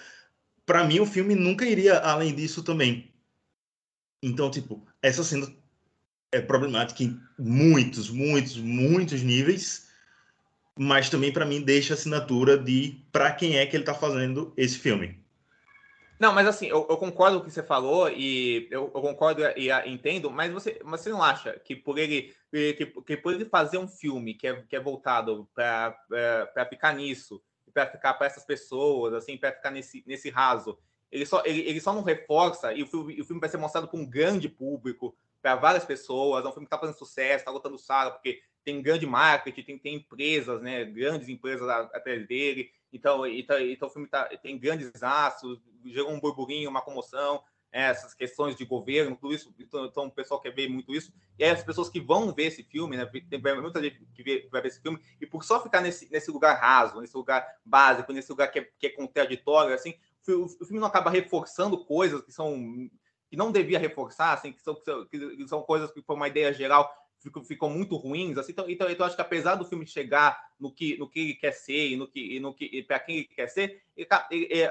[0.65, 3.13] para mim, o filme nunca iria além disso também.
[4.23, 5.47] Então, tipo, essa cena
[6.31, 9.89] é problemática em muitos, muitos, muitos níveis,
[10.77, 14.79] mas também para mim deixa assinatura de para quem é que ele está fazendo esse
[14.79, 15.22] filme.
[16.19, 19.41] Não, mas assim, eu, eu, concordo com o que você falou e eu, eu concordo
[19.57, 23.45] e, e, entendo, mas você, você não acha que por ele que, que por ele
[23.45, 27.41] fazer um filme que é, que é voltado para ficar nisso,
[27.73, 30.77] para ficar para essas pessoas, assim, para ficar nesse, nesse raso,
[31.11, 33.87] ele só, ele, ele só não reforça e o filme, o filme vai ser mostrado
[33.87, 36.43] para um grande público, para várias pessoas.
[36.43, 39.77] É um filme que está fazendo sucesso, está lotando sala, porque tem grande marketing, tem,
[39.77, 42.71] tem empresas, né, grandes empresas atrás dele.
[42.91, 47.85] Então, então, então o filme tá, tem grandes astros, gerou um burburinho, uma comoção, é,
[47.85, 49.53] essas questões de governo, tudo isso.
[49.59, 51.11] Então, então, o pessoal quer ver muito isso.
[51.39, 54.41] E aí, as pessoas que vão ver esse filme, né, tem muita gente que, vê,
[54.41, 57.45] que vai ver esse filme, e por só ficar nesse, nesse lugar raso, nesse lugar
[57.65, 59.95] básico, nesse lugar que é, que é contraditório, assim,
[60.27, 62.89] o, o filme não acaba reforçando coisas que são
[63.33, 64.75] que não devia reforçar, assim, que são,
[65.09, 68.37] que são coisas que, por uma ideia geral, ficam, ficam muito ruins.
[68.37, 71.33] Assim, então, então, então, acho que apesar do filme chegar no que, no que ele
[71.35, 73.81] quer ser e no que, no que para quem ele quer ser,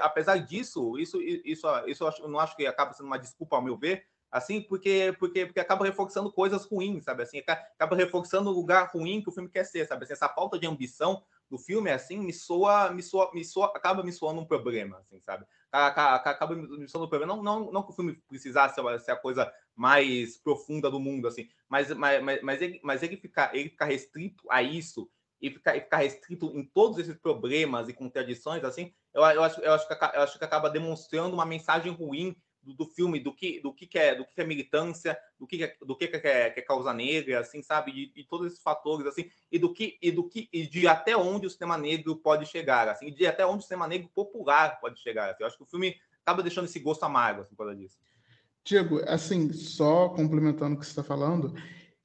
[0.01, 3.61] apesar disso, isso, isso, isso eu, eu não acho que acaba sendo uma desculpa, ao
[3.61, 7.23] meu ver, assim, porque, porque, porque acaba reforçando coisas ruins, sabe?
[7.23, 10.03] Assim, acaba reforçando o lugar ruim que o filme quer ser, sabe?
[10.03, 14.03] Assim, essa falta de ambição do filme, assim, me soa, me soa, me soa, acaba
[14.03, 15.45] me soando um problema, assim, sabe?
[15.73, 17.25] Acaba me um problema.
[17.25, 21.49] Não, não, não que o filme precisasse ser a coisa mais profunda do mundo, assim,
[21.67, 25.09] mas, mas, mas, ele, mas ele, ficar, ele ficar restrito a isso
[25.41, 29.73] e ficar, ficar restrito em todos esses problemas e contradições, assim, eu, eu, acho, eu,
[29.73, 33.59] acho que, eu acho que acaba demonstrando uma mensagem ruim do, do, filme, do que,
[33.61, 36.07] do que, que é, do que, que é militância, do que, que é, do que,
[36.07, 39.73] que é, que é causa negra, assim, sabe, e, todos esses fatores, assim, e do
[39.73, 43.25] que e do que e de até onde o cinema negro pode chegar, assim, de
[43.25, 45.31] até onde o cinema negro popular pode chegar.
[45.31, 45.43] Assim.
[45.43, 45.95] Eu acho que o filme
[46.25, 47.97] acaba deixando esse gosto amargo, assim, por causa disso.
[48.63, 51.53] Diego, assim, só complementando o que você está falando,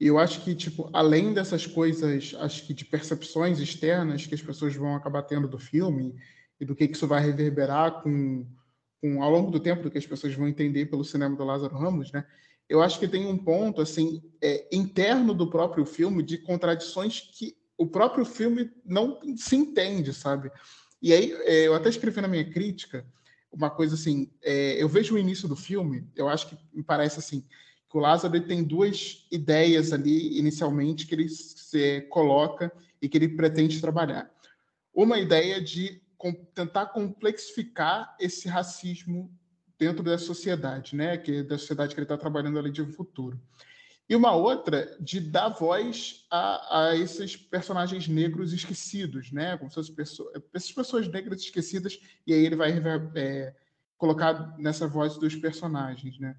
[0.01, 4.75] eu acho que, tipo, além dessas coisas, acho que de percepções externas que as pessoas
[4.75, 6.15] vão acabar tendo do filme
[6.61, 8.47] e do que isso vai reverberar com
[9.01, 11.77] com, ao longo do tempo, do que as pessoas vão entender pelo cinema do Lázaro
[11.77, 12.25] Ramos, né?
[12.69, 17.57] Eu acho que tem um ponto assim é, interno do próprio filme de contradições que
[17.79, 20.51] o próprio filme não se entende, sabe?
[21.01, 23.07] E aí é, eu até escrevi na minha crítica
[23.51, 27.19] uma coisa assim, é, eu vejo o início do filme, eu acho que me parece
[27.19, 27.43] assim
[27.91, 32.71] que o Lázaro tem duas ideias ali inicialmente que ele se coloca
[33.01, 34.31] e que ele pretende trabalhar.
[34.93, 39.33] Uma ideia de com, tentar complexificar esse racismo
[39.79, 41.17] dentro da sociedade, né?
[41.17, 43.41] Que é da sociedade que ele está trabalhando ali de futuro.
[44.09, 49.57] E uma outra de dar voz a, a esses personagens negros esquecidos, né?
[49.57, 52.73] Como se pessoas, essas pessoas negras esquecidas, e aí ele vai
[53.15, 53.55] é,
[53.97, 56.37] colocar nessa voz dos personagens, né?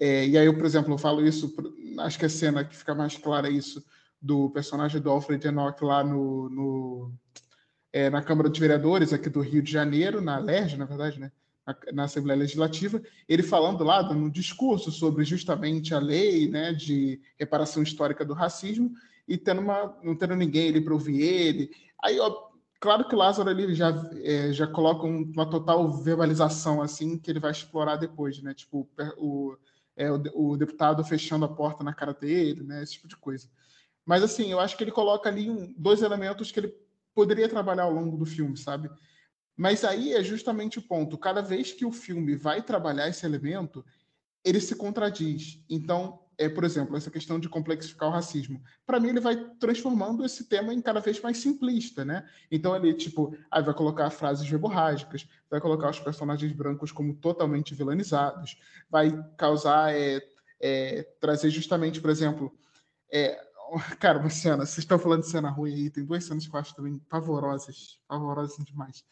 [0.00, 1.54] É, e aí, eu, por exemplo, eu falo isso,
[2.00, 3.84] acho que a cena que fica mais clara é isso,
[4.20, 7.12] do personagem do Alfred Enoch lá no, no
[7.92, 11.30] é, na Câmara dos Vereadores aqui do Rio de Janeiro, na LERJ, na verdade, né?
[11.92, 17.82] na Assembleia Legislativa, ele falando lá, no discurso sobre justamente a lei né, de reparação
[17.82, 18.92] histórica do racismo,
[19.28, 21.70] e tendo uma, não tendo ninguém ali para ouvir ele.
[22.02, 22.48] Aí, ó,
[22.80, 23.90] claro que o Lázaro ele já,
[24.22, 28.52] é, já coloca uma total verbalização assim que ele vai explorar depois, né?
[28.52, 29.56] Tipo, o,
[29.96, 32.82] é, o, o, deputado fechando a porta na cara dele, né?
[32.82, 33.48] Esse tipo de coisa.
[34.04, 36.74] Mas assim, eu acho que ele coloca ali um, dois elementos que ele
[37.14, 38.90] poderia trabalhar ao longo do filme, sabe?
[39.56, 41.18] Mas aí é justamente o ponto.
[41.18, 43.84] Cada vez que o filme vai trabalhar esse elemento,
[44.44, 45.62] ele se contradiz.
[45.68, 48.62] Então, é, por exemplo, essa questão de complexificar o racismo.
[48.86, 52.26] Para mim, ele vai transformando esse tema em cada vez mais simplista, né?
[52.50, 57.74] Então, ele, tipo, aí vai colocar frases verborrágicas, vai colocar os personagens brancos como totalmente
[57.74, 58.56] vilanizados,
[58.90, 60.20] vai causar, é,
[60.60, 62.52] é, trazer justamente, por exemplo,
[63.12, 63.38] é,
[63.98, 66.60] cara, uma cena, vocês estão falando de cena ruim aí, tem duas cenas que eu
[66.60, 69.04] acho também pavorosas, pavorosas demais.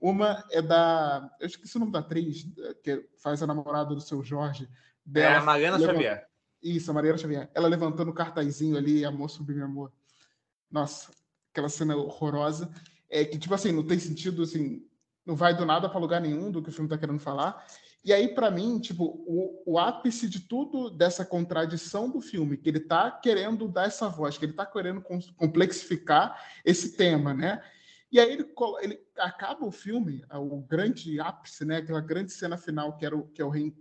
[0.00, 1.30] Uma é da.
[1.40, 2.46] Eu esqueci o nome da atriz,
[2.82, 4.68] que faz a namorada do seu Jorge.
[5.04, 6.26] Dela, é a Mariana Xavier.
[6.62, 7.50] Isso, a Mariana Xavier.
[7.54, 9.92] Ela levantando o cartazinho ali, amor sobre meu amor.
[10.70, 11.10] Nossa,
[11.50, 12.70] aquela cena horrorosa.
[13.08, 14.84] É que, tipo assim, não tem sentido, assim,
[15.24, 17.64] não vai do nada para lugar nenhum do que o filme está querendo falar.
[18.04, 22.68] E aí, para mim, tipo, o, o, ápice de tudo dessa contradição do filme, que
[22.68, 25.02] ele está querendo dar essa voz, que ele está querendo
[25.36, 27.60] complexificar esse tema, né?
[28.12, 28.46] E aí ele,
[28.80, 31.78] ele acaba o filme, o grande ápice, né?
[31.78, 33.72] Aquela grande cena final que, era o, que, é, o que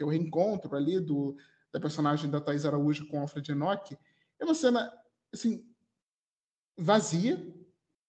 [0.00, 1.36] é o reencontro ali do,
[1.70, 3.96] da personagem da Thais Araújo com Alfred Enoch,
[4.38, 4.90] é uma cena,
[5.32, 5.62] assim,
[6.76, 7.36] vazia,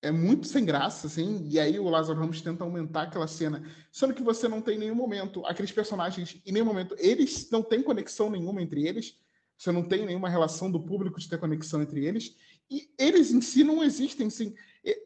[0.02, 4.14] é muito sem graça, assim, e aí o Lázaro Ramos tenta aumentar aquela cena, sendo
[4.14, 8.30] que você não tem nenhum momento, aqueles personagens, em nenhum momento, eles não têm conexão
[8.30, 9.18] nenhuma entre eles,
[9.58, 12.36] você não tem nenhuma relação do público de ter conexão entre eles,
[12.70, 14.54] e eles em si não existem, sim.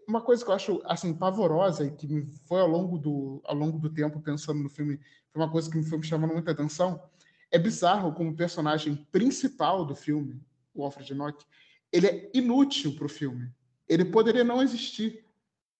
[0.07, 3.55] Uma coisa que eu acho, assim, pavorosa e que me foi ao longo do, ao
[3.55, 4.99] longo do tempo pensando no filme,
[5.31, 7.01] foi uma coisa que me foi me chamando muita atenção,
[7.49, 10.41] é bizarro como o personagem principal do filme,
[10.73, 11.45] o Alfred Enoch,
[11.91, 13.49] ele é inútil para o filme.
[13.91, 15.25] Ele poderia não existir.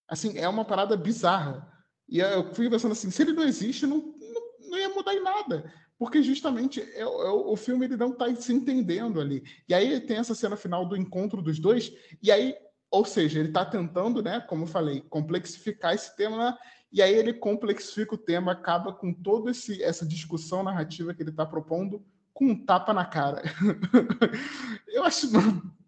[0.08, 1.66] Assim, é uma parada bizarra.
[2.10, 5.24] E eu fui pensando assim, se ele não existe, não, não, não ia mudar em
[5.24, 5.74] nada.
[5.98, 9.44] Porque justamente é, é, o filme ele não está se entendendo ali.
[9.70, 12.54] E aí tem essa cena final do encontro dos dois, e aí,
[12.90, 16.58] ou seja, ele está tentando, né, como eu falei, complexificar esse tema
[16.92, 21.46] e aí ele complexifica o tema, acaba com toda essa discussão narrativa que ele está
[21.46, 22.04] propondo
[22.34, 23.42] com um tapa na cara.
[24.90, 25.28] eu acho,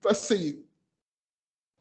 [0.05, 0.62] assim,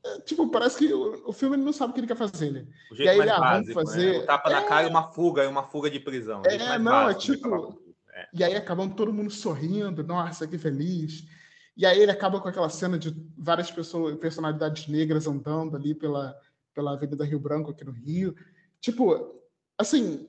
[0.05, 2.67] é, tipo, parece que o, o, filme não sabe o que ele quer fazer, né?
[2.91, 4.13] O jeito e aí mais ele básico, fazer...
[4.13, 4.19] Né?
[4.19, 4.53] O tapa é...
[4.53, 6.43] na cara e uma fuga, uma fuga de prisão.
[6.45, 7.81] É, não, é tipo...
[8.13, 8.29] É.
[8.35, 11.25] E aí acabando todo mundo sorrindo, nossa, que feliz.
[11.77, 16.37] E aí ele acaba com aquela cena de várias pessoas, personalidades negras andando ali pela,
[16.75, 18.35] pela Avenida Rio Branco aqui no Rio.
[18.81, 19.41] Tipo,
[19.79, 20.29] assim,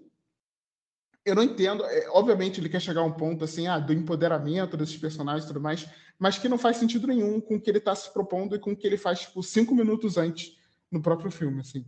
[1.25, 1.83] eu não entendo.
[1.85, 5.47] É, obviamente, ele quer chegar a um ponto assim, ah, do empoderamento desses personagens e
[5.47, 5.87] tudo mais,
[6.19, 8.71] mas que não faz sentido nenhum com o que ele está se propondo e com
[8.71, 10.57] o que ele faz, tipo, cinco minutos antes
[10.91, 11.85] no próprio filme, assim.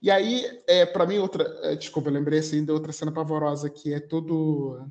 [0.00, 1.44] E aí, é, para mim, outra.
[1.62, 4.86] É, desculpa, eu lembrei assim de outra cena pavorosa, que é todo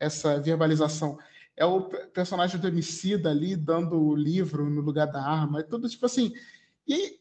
[0.00, 1.18] essa verbalização.
[1.56, 5.88] É o personagem do homicida ali dando o livro no lugar da arma, é tudo
[5.88, 6.32] tipo assim.
[6.86, 7.18] E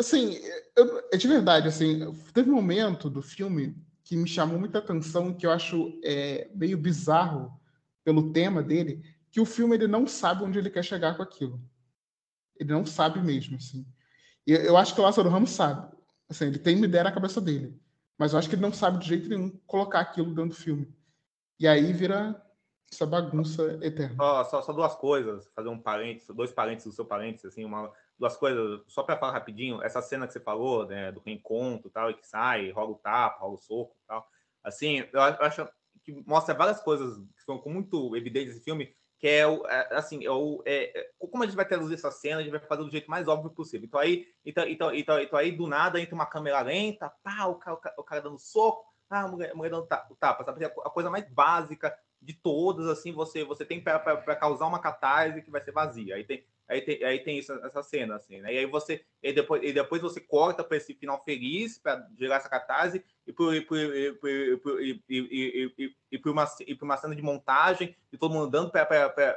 [0.00, 0.40] Assim,
[0.74, 3.76] eu, é de verdade, assim, teve um momento do filme
[4.10, 7.56] que me chamou muita atenção, que eu acho é, meio bizarro
[8.02, 11.62] pelo tema dele, que o filme ele não sabe onde ele quer chegar com aquilo.
[12.58, 13.86] Ele não sabe mesmo, assim.
[14.44, 15.96] E eu acho que o Lázaro Ramos sabe.
[16.28, 17.80] Assim, ele tem uma ideia na cabeça dele.
[18.18, 20.92] Mas eu acho que ele não sabe de jeito nenhum colocar aquilo dentro do filme.
[21.60, 22.34] E aí vira
[22.92, 24.16] essa bagunça eterna.
[24.16, 27.92] Só, só, só duas coisas, fazer um parênteses, dois parênteses do seu parênteses, assim, uma,
[28.20, 32.10] duas coisas, só para falar rapidinho, essa cena que você falou, né, do reencontro tal,
[32.10, 34.28] e que sai, rola o tapa, rola o soco tal,
[34.62, 35.66] assim, eu acho
[36.04, 40.30] que mostra várias coisas que são muito evidentes nesse filme, que é, é assim, é,
[40.30, 42.90] o, é, é, como a gente vai traduzir essa cena, a gente vai fazer do
[42.90, 43.86] jeito mais óbvio possível.
[43.86, 47.54] Então aí, então, então, então, então aí do nada entra uma câmera lenta, pá, o
[47.54, 50.64] cara, o cara dando soco, ah, a mulher, a mulher dando tapa, sabe?
[50.64, 55.50] A coisa mais básica de todas, assim, você você tem para causar uma catarse que
[55.50, 56.14] vai ser vazia.
[56.14, 58.54] Aí tem Aí tem, aí tem isso, essa cena, assim, né?
[58.54, 59.04] E aí você.
[59.20, 63.32] E depois, e depois você corta para esse final feliz, para gerar essa catarse, e
[63.32, 68.16] por, e, por, e, por, e, por uma, e por uma cena de montagem, e
[68.16, 69.36] todo mundo dando para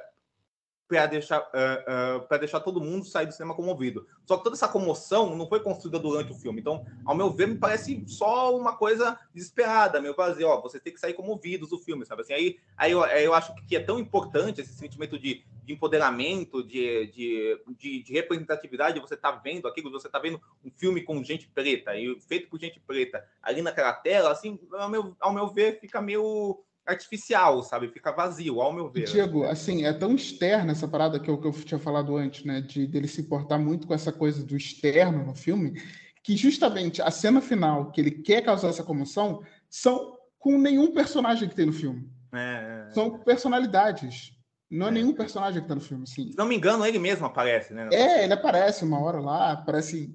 [0.88, 4.05] para deixar, uh, uh, deixar todo mundo sair do cinema comovido.
[4.25, 6.59] Só que toda essa comoção não foi construída durante o filme.
[6.59, 10.93] Então, ao meu ver, me parece só uma coisa desesperada, meu fazer, ó, você tem
[10.93, 12.21] que sair comovidos do filme, sabe?
[12.21, 15.73] Assim, aí, aí, eu, aí eu acho que é tão importante esse sentimento de, de
[15.73, 21.01] empoderamento, de, de, de, de, representatividade, você tá vendo aquilo, você tá vendo um filme
[21.01, 25.34] com gente preta, e feito por gente preta, ali naquela tela, assim, ao meu, ao
[25.34, 27.88] meu ver, fica meio artificial, sabe?
[27.88, 29.05] Fica vazio, ao meu ver.
[29.05, 32.61] Diego, assim, é tão externa essa parada que eu, que eu tinha falado antes, né?
[32.61, 35.81] De dele se importar muito com essa coisa do externo no filme,
[36.23, 41.47] que justamente a cena final que ele quer causar essa comoção são com nenhum personagem
[41.47, 42.09] que tem no filme.
[42.34, 44.34] É, é, são personalidades.
[44.69, 46.31] Não é, é, nenhum personagem que tá no filme, sim.
[46.31, 47.88] Se não me engano, ele mesmo aparece, né?
[47.91, 50.13] É, ele aparece uma hora lá, aparece,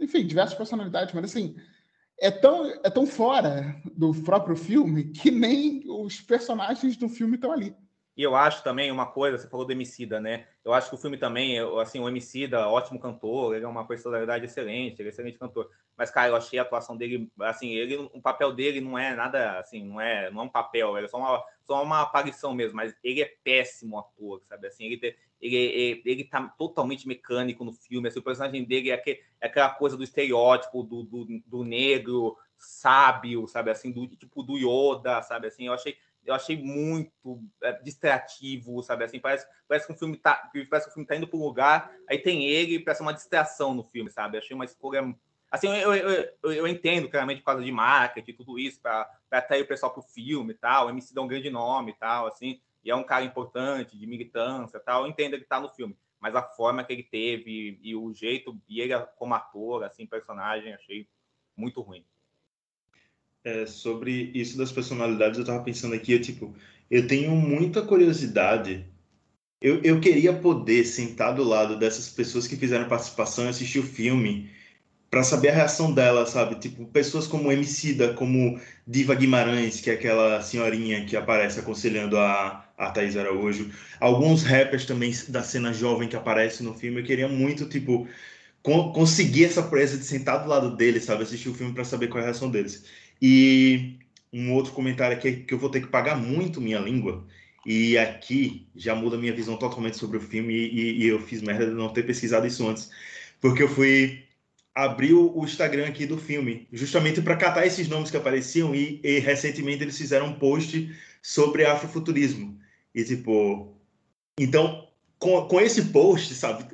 [0.00, 1.56] enfim, diversas personalidades, mas assim,
[2.22, 7.50] é tão, é tão fora do próprio filme que nem os personagens do filme estão
[7.50, 7.74] ali.
[8.16, 10.46] E eu acho também uma coisa, você falou do Emicida, né?
[10.64, 14.44] Eu acho que o filme também, assim, o Emicida, ótimo cantor, ele é uma personalidade
[14.44, 15.68] excelente, ele é excelente cantor.
[15.96, 19.58] Mas, cara, eu achei a atuação dele, assim, ele, o papel dele não é nada,
[19.58, 22.94] assim, não é, não é um papel, é só uma, só uma aparição mesmo, mas
[23.02, 24.68] ele é péssimo ator, sabe?
[24.68, 29.20] Assim, ele, ele, ele, tá totalmente mecânico no filme, assim, o personagem dele é, aquele,
[29.40, 33.70] é aquela coisa do estereótipo do, do, do negro sábio, sabe?
[33.70, 35.48] Assim, do tipo do Yoda, sabe?
[35.48, 39.04] Assim, eu achei eu achei muito é, distrativo, sabe?
[39.04, 41.42] Assim, parece, parece que o filme tá, parece que o filme tá indo para um
[41.42, 44.38] lugar, aí tem ele, parece uma distração no filme, sabe?
[44.38, 45.14] Achei uma escolha.
[45.50, 49.62] Assim, eu, eu, eu, eu entendo claramente por causa de marketing, tudo isso, para atrair
[49.62, 50.86] o pessoal para o filme e tal.
[50.86, 54.06] O MC dá um grande nome e tal, assim, e é um cara importante, de
[54.06, 55.04] militância tal.
[55.04, 58.60] Eu entendo que tá no filme, mas a forma que ele teve e, o jeito,
[58.68, 61.08] e ele como ator, assim, personagem, achei
[61.56, 62.04] muito ruim
[63.44, 66.54] é, sobre isso das personalidades, eu tava pensando aqui, eu, tipo,
[66.90, 68.86] eu tenho muita curiosidade.
[69.60, 73.84] Eu, eu queria poder sentar do lado dessas pessoas que fizeram participação e assistir o
[73.84, 74.50] filme
[75.12, 76.54] para saber a reação dela, sabe?
[76.54, 82.66] Tipo, pessoas como Emicida, como Diva Guimarães, que é aquela senhorinha que aparece aconselhando a,
[82.78, 83.70] a Thaís Araújo.
[84.00, 87.00] Alguns rappers também da cena jovem que aparecem no filme.
[87.00, 88.08] Eu queria muito, tipo,
[88.62, 91.24] conseguir essa presa de sentar do lado deles, sabe?
[91.24, 92.86] Assistir o filme para saber qual é a reação deles.
[93.20, 93.98] E
[94.32, 97.22] um outro comentário aqui é que eu vou ter que pagar muito minha língua.
[97.66, 100.54] E aqui já muda minha visão totalmente sobre o filme.
[100.54, 102.90] E, e eu fiz merda de não ter pesquisado isso antes.
[103.42, 104.21] Porque eu fui
[104.74, 108.74] abrir o, Instagram aqui do filme, justamente para catar esses nomes que apareciam.
[108.74, 112.58] E, e recentemente eles fizeram um post sobre afrofuturismo.
[112.94, 113.76] E tipo.
[114.38, 116.64] Então, com, com esse post, sabe?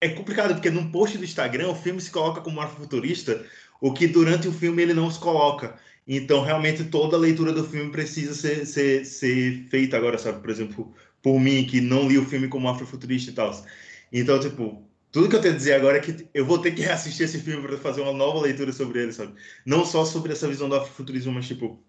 [0.00, 3.44] É complicado, porque num post do Instagram o filme se coloca como afrofuturista,
[3.80, 5.76] o que durante o filme ele não se coloca.
[6.06, 10.40] Então, realmente, toda a leitura do filme precisa ser, ser, ser feita agora, sabe?
[10.40, 13.66] Por exemplo, por mim, que não li o filme como afrofuturista e tal.
[14.10, 16.82] Então, tipo, tudo que eu tenho a dizer agora é que eu vou ter que
[16.82, 19.34] reassistir esse filme para fazer uma nova leitura sobre ele, sabe?
[19.64, 21.82] Não só sobre essa visão do afrofuturismo, mas, tipo,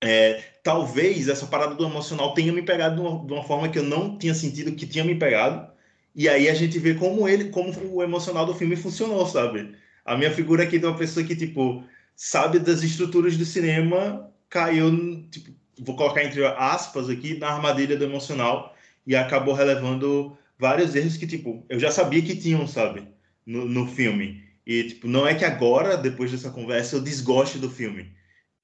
[0.00, 3.78] é, talvez essa parada do emocional tenha me pegado de uma, de uma, forma que
[3.78, 5.72] eu não tinha sentido que tinha me pegado.
[6.14, 9.76] E aí a gente vê como ele, como o emocional do filme funcionou, sabe?
[10.04, 11.84] A minha figura aqui de uma pessoa que, tipo,
[12.14, 18.04] sabe das estruturas do cinema, caiu, tipo, vou colocar entre aspas aqui, na armadilha do
[18.04, 18.74] emocional
[19.06, 23.06] e acabou relevando vários erros que, tipo, eu já sabia que tinham, sabe,
[23.46, 24.42] no, no filme.
[24.66, 28.12] E, tipo, não é que agora, depois dessa conversa, eu desgoste do filme,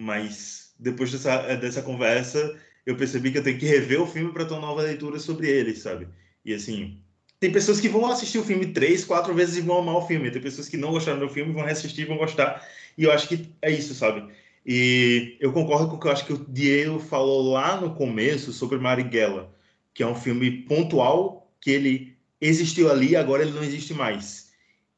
[0.00, 4.44] mas depois dessa, dessa conversa, eu percebi que eu tenho que rever o filme para
[4.44, 6.08] ter uma nova leitura sobre ele, sabe?
[6.44, 7.02] E, assim,
[7.38, 10.30] tem pessoas que vão assistir o filme três, quatro vezes e vão amar o filme.
[10.30, 12.62] Tem pessoas que não gostaram do filme, vão reassistir e vão gostar.
[12.98, 14.30] E eu acho que é isso, sabe?
[14.64, 18.52] E eu concordo com o que eu acho que o Diego falou lá no começo
[18.52, 19.50] sobre Marighella,
[19.94, 24.50] que é um filme pontual, que ele existiu ali, agora ele não existe mais.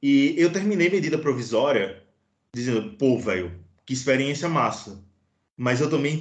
[0.03, 2.03] E eu terminei medida provisória
[2.55, 3.53] dizendo, pô, velho,
[3.87, 5.03] que experiência massa.
[5.57, 6.21] Mas eu também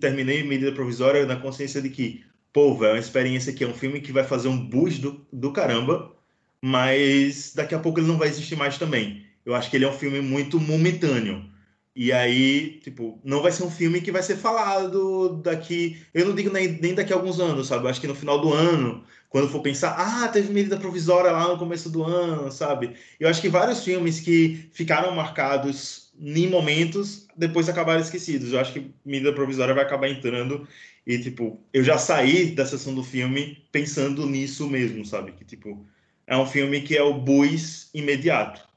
[0.00, 4.00] terminei medida provisória na consciência de que pô, é uma experiência que é um filme
[4.00, 6.12] que vai fazer um boost do, do caramba,
[6.60, 9.24] mas daqui a pouco ele não vai existir mais também.
[9.44, 11.50] Eu acho que ele é um filme muito momentâneo.
[11.94, 16.00] E aí, tipo, não vai ser um filme que vai ser falado daqui.
[16.14, 17.84] Eu não digo nem, nem daqui a alguns anos, sabe?
[17.84, 21.48] Eu acho que no final do ano, quando for pensar, ah, teve medida provisória lá
[21.48, 22.94] no começo do ano, sabe?
[23.18, 28.52] Eu acho que vários filmes que ficaram marcados em momentos, depois acabaram esquecidos.
[28.52, 30.68] Eu acho que medida provisória vai acabar entrando
[31.06, 35.32] e, tipo, eu já saí da sessão do filme pensando nisso mesmo, sabe?
[35.32, 35.82] Que, tipo,
[36.26, 38.68] é um filme que é o bus imediato.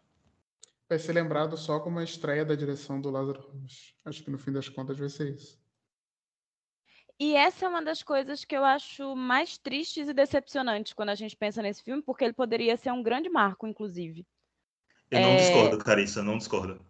[0.87, 3.93] Vai ser lembrado só como a estreia da direção do Lázaro Ramos.
[4.05, 5.59] Acho que no fim das contas vai ser isso.
[7.19, 11.15] E essa é uma das coisas que eu acho mais tristes e decepcionantes quando a
[11.15, 14.25] gente pensa nesse filme, porque ele poderia ser um grande marco, inclusive.
[15.09, 16.83] Eu não É, discordo, Carissa, não discordo.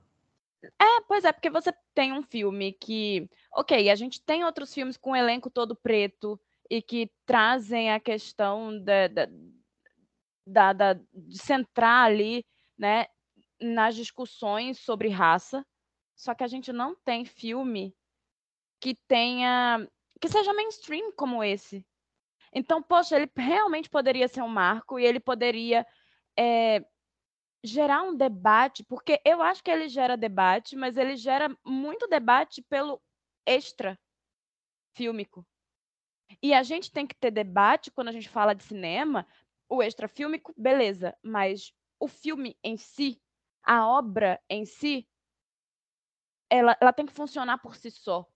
[0.82, 3.30] É, pois é, porque você tem um filme que.
[3.54, 8.00] Ok, a gente tem outros filmes com o elenco todo preto e que trazem a
[8.00, 9.28] questão da, da,
[10.48, 12.44] da- da- de centrar ali,
[12.76, 13.06] né,
[13.62, 15.64] nas discussões sobre raça.
[16.16, 17.94] Só que a gente não tem filme
[18.80, 19.88] que tenha.
[20.22, 21.86] Que seja mainstream como esse.
[22.54, 25.86] Então, poxa, ele realmente poderia ser um marco e ele poderia.
[26.38, 26.84] é,
[27.64, 32.62] gerar um debate, porque eu acho que ele gera debate, mas ele gera muito debate
[32.62, 33.02] pelo
[33.46, 34.00] extra
[34.94, 35.46] fílmico.
[36.42, 39.28] E a gente tem que ter debate quando a gente fala de cinema,
[39.68, 43.20] o extra fílmico, beleza, mas o filme em si,
[43.64, 45.08] a obra em si,
[46.50, 48.28] ela, ela tem que funcionar por si só,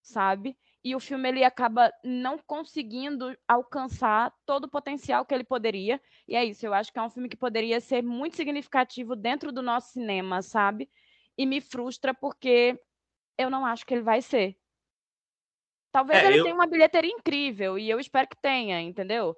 [0.00, 0.56] sabe?
[0.82, 6.00] E o filme ele acaba não conseguindo alcançar todo o potencial que ele poderia.
[6.26, 9.52] E é isso, eu acho que é um filme que poderia ser muito significativo dentro
[9.52, 10.90] do nosso cinema, sabe?
[11.36, 12.80] E me frustra porque
[13.36, 14.56] eu não acho que ele vai ser.
[15.92, 19.36] Talvez É, ele eu- tenha uma bilheteria incrível e eu espero que tenha, entendeu?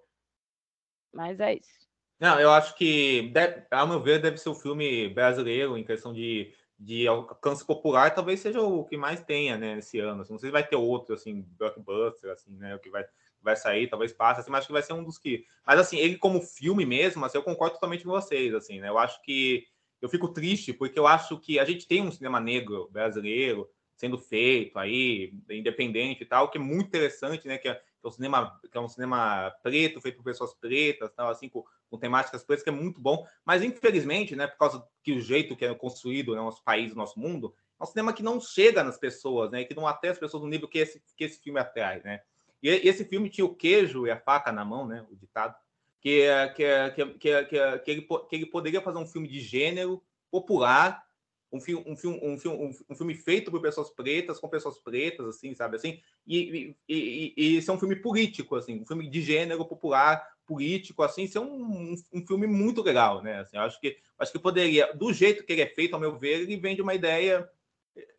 [1.13, 1.83] Mas é isso.
[2.21, 3.33] Não, eu acho que,
[3.71, 8.41] ao meu ver, deve ser o filme brasileiro em questão de, de alcance popular, talvez
[8.41, 10.23] seja o que mais tenha, né, nesse ano.
[10.23, 10.33] assim.
[10.33, 13.05] não sei se vai ter outro, assim, blockbuster, assim, né, o que vai,
[13.41, 15.45] vai sair, talvez passe, assim, mas acho que vai ser um dos que...
[15.65, 18.99] Mas, assim, ele como filme mesmo, assim, eu concordo totalmente com vocês, assim, né, eu
[18.99, 19.65] acho que...
[20.01, 24.19] Eu fico triste porque eu acho que a gente tem um cinema negro brasileiro sendo
[24.19, 28.13] feito aí, independente e tal, que é muito interessante, né, que é, que é um
[28.13, 32.43] cinema que é um cinema preto, feito por pessoas pretas, tal, assim, com, com temáticas
[32.43, 33.27] pretas, que é muito bom.
[33.45, 36.93] Mas, infelizmente, né, por causa que o jeito que é construído né, o nosso país,
[36.93, 40.13] o nosso mundo, é um cinema que não chega nas pessoas, né, que não atrai
[40.13, 42.21] as pessoas no nível que esse, que esse filme atrai, né.
[42.63, 45.55] E esse filme tinha o queijo e a faca na mão, né, o ditado,
[46.01, 49.07] que, é- que, é- que, é- que, que, que, ele, que ele poderia fazer um
[49.07, 51.05] filme de gênero popular,
[51.53, 55.27] um filme, um filme, um filme, um, filme feito por pessoas pretas, com pessoas pretas,
[55.27, 59.21] assim, sabe, assim, e, e, e, e ser um filme político, assim, um filme de
[59.21, 63.99] gênero popular, político, assim, ser um, um, um filme muito legal, né, assim, acho que,
[64.19, 66.95] acho que poderia, do jeito que ele é feito, ao meu ver, ele vende uma
[66.95, 67.49] ideia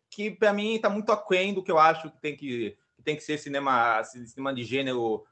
[0.08, 3.22] que, para mim, está muito aquém do que eu acho que tem que tem que
[3.22, 5.24] ser cinema, cinema de gênero,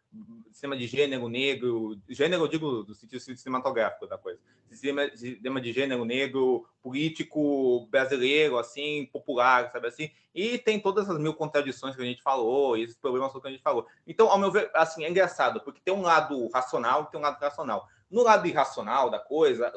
[0.52, 4.38] cinema de gênero negro, gênero eu digo do sentido cinematográfico da coisa,
[4.70, 11.18] cinema, cinema de gênero negro, político brasileiro, assim, popular, sabe assim, e tem todas essas
[11.20, 13.86] mil contradições que a gente falou, e esses problemas que a gente falou.
[14.06, 17.22] Então, ao meu ver, assim, é engraçado, porque tem um lado racional e tem um
[17.22, 17.88] lado irracional.
[18.10, 19.72] No lado irracional da coisa,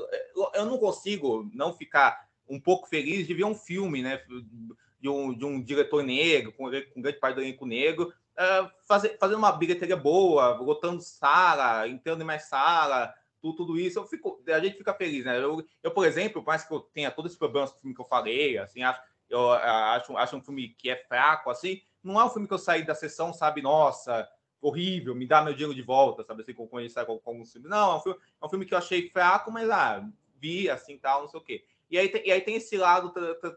[0.53, 4.21] eu não consigo não ficar um pouco feliz de ver um filme, né,
[5.06, 9.18] de um, de um diretor negro, com, com grande parte do elenco negro, uh, fazer,
[9.20, 14.41] fazendo uma bilheteria boa, lotando sala, entrando em mais sala, tudo, tudo isso, eu fico,
[14.47, 15.38] a gente fica feliz, né?
[15.38, 17.95] Eu, eu, por exemplo, por mais que eu tenha todos esses problemas com o filme
[17.95, 18.99] que eu falei, assim, acho,
[19.30, 22.60] eu acho, acho um filme que é fraco, assim, não é um filme que eu
[22.60, 24.28] saí da sessão, sabe, nossa,
[24.60, 27.70] horrível, me dá meu dinheiro de volta, sabe, assim, com, com alguns filmes.
[27.70, 30.03] Não, é um filme, é um filme que eu achei fraco, mas, ah,
[30.39, 31.64] vi, assim, tal, não sei o quê.
[31.89, 33.13] E aí, e aí tem esse lado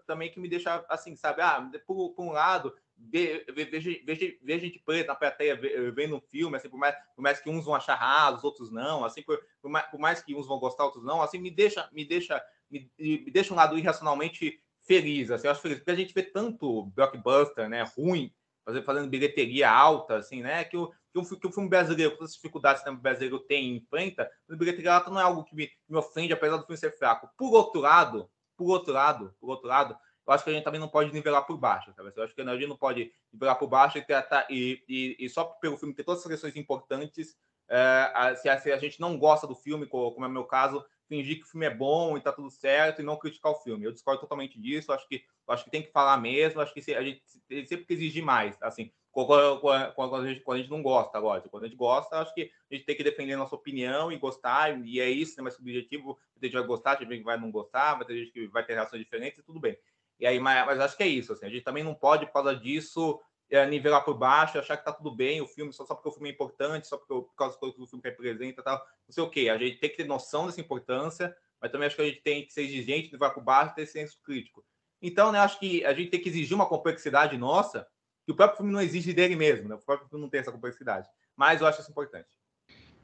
[0.07, 1.41] também que me deixa assim, sabe?
[1.41, 5.59] Ah, por, por um lado, ver, ver, gente preta na plateia
[5.93, 9.05] vendo um filme, assim, por mais, por mais que uns vão achar rasos, outros não,
[9.05, 11.89] assim, por, por, mais, por mais que uns vão gostar, outros não, assim, me deixa,
[11.93, 15.97] me deixa, me, me deixa um lado irracionalmente feliz, assim, eu acho feliz, porque a
[15.97, 18.33] gente vê tanto blockbuster, né, ruim,
[18.64, 22.35] fazendo, fazendo bilheteria alta, assim, né, que o, que o, o filme brasileiro, com as
[22.35, 25.97] dificuldades que o brasileiro tem e enfrenta, a bilheteria não é algo que me, me,
[25.97, 27.29] ofende, apesar do filme ser fraco.
[27.37, 29.97] Por outro lado, por outro lado, por outro lado,
[30.27, 32.13] eu acho que a gente também não pode nivelar por baixo, sabe?
[32.15, 35.29] Eu acho que a gente não pode nivelar por baixo e, tratar, e, e, e
[35.29, 37.35] só pelo filme ter todas essas questões importantes,
[37.69, 40.85] é, se, a, se, a, gente não gosta do filme, como é o meu caso,
[41.09, 43.85] fingir que o filme é bom e tá tudo certo e não criticar o filme.
[43.85, 47.03] Eu discordo totalmente disso, acho que, acho que tem que falar mesmo, acho que a
[47.03, 47.23] gente
[47.67, 51.51] sempre que exigir mais, assim, quando, a gente, quando, a gente, não gosta, lógico.
[51.51, 54.19] Quando a gente gosta, acho que a gente tem que defender a nossa opinião e
[54.19, 55.43] gostar, e é isso, né?
[55.43, 58.32] Mas subjetivo, a gente vai gostar, tem gente que vai não gostar, vai ter gente
[58.32, 59.77] que vai ter reações diferentes, e tudo bem.
[60.20, 62.32] E aí, mas, mas, acho que é isso, assim, a gente também não pode, por
[62.32, 63.20] causa disso,
[63.51, 66.12] é, nivelar por baixo, achar que tá tudo bem, o filme, só, só porque o
[66.12, 69.12] filme é importante, só porque, por causa das coisas que o filme representa tal, não
[69.12, 69.49] sei o quê.
[69.49, 72.45] A gente tem que ter noção dessa importância, mas também acho que a gente tem
[72.45, 74.65] que ser exigente, nivelar por baixo ter senso crítico.
[75.01, 77.87] Então, né, acho que a gente tem que exigir uma complexidade nossa,
[78.29, 79.75] que o próprio filme não exige dele mesmo, né?
[79.75, 81.09] O próprio filme não tem essa complexidade.
[81.35, 82.29] Mas eu acho isso importante.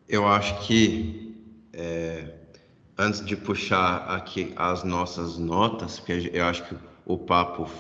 [0.07, 1.35] Eu acho que
[1.73, 2.41] é,
[2.99, 6.77] antes de puxar aqui as nossas notas, porque eu acho que
[7.07, 7.71] o papo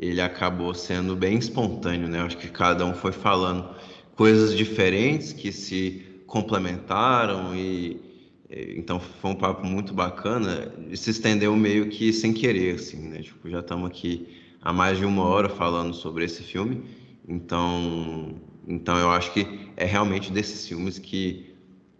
[0.00, 2.22] ele acabou sendo bem espontâneo, né?
[2.22, 3.76] Acho que cada um foi falando
[4.16, 8.08] coisas diferentes que se complementaram e
[8.48, 13.20] então foi um papo muito bacana e se estendeu meio que sem querer, assim, né?
[13.20, 16.82] Tipo, já estamos aqui há mais de uma hora falando sobre esse filme,
[17.26, 18.34] então,
[18.66, 21.54] então eu acho que é realmente desses filmes que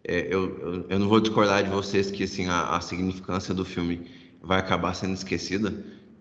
[0.04, 3.64] é, eu, eu, eu, não vou discordar de vocês que assim a, a significância do
[3.64, 4.10] filme
[4.42, 5.72] vai acabar sendo esquecida,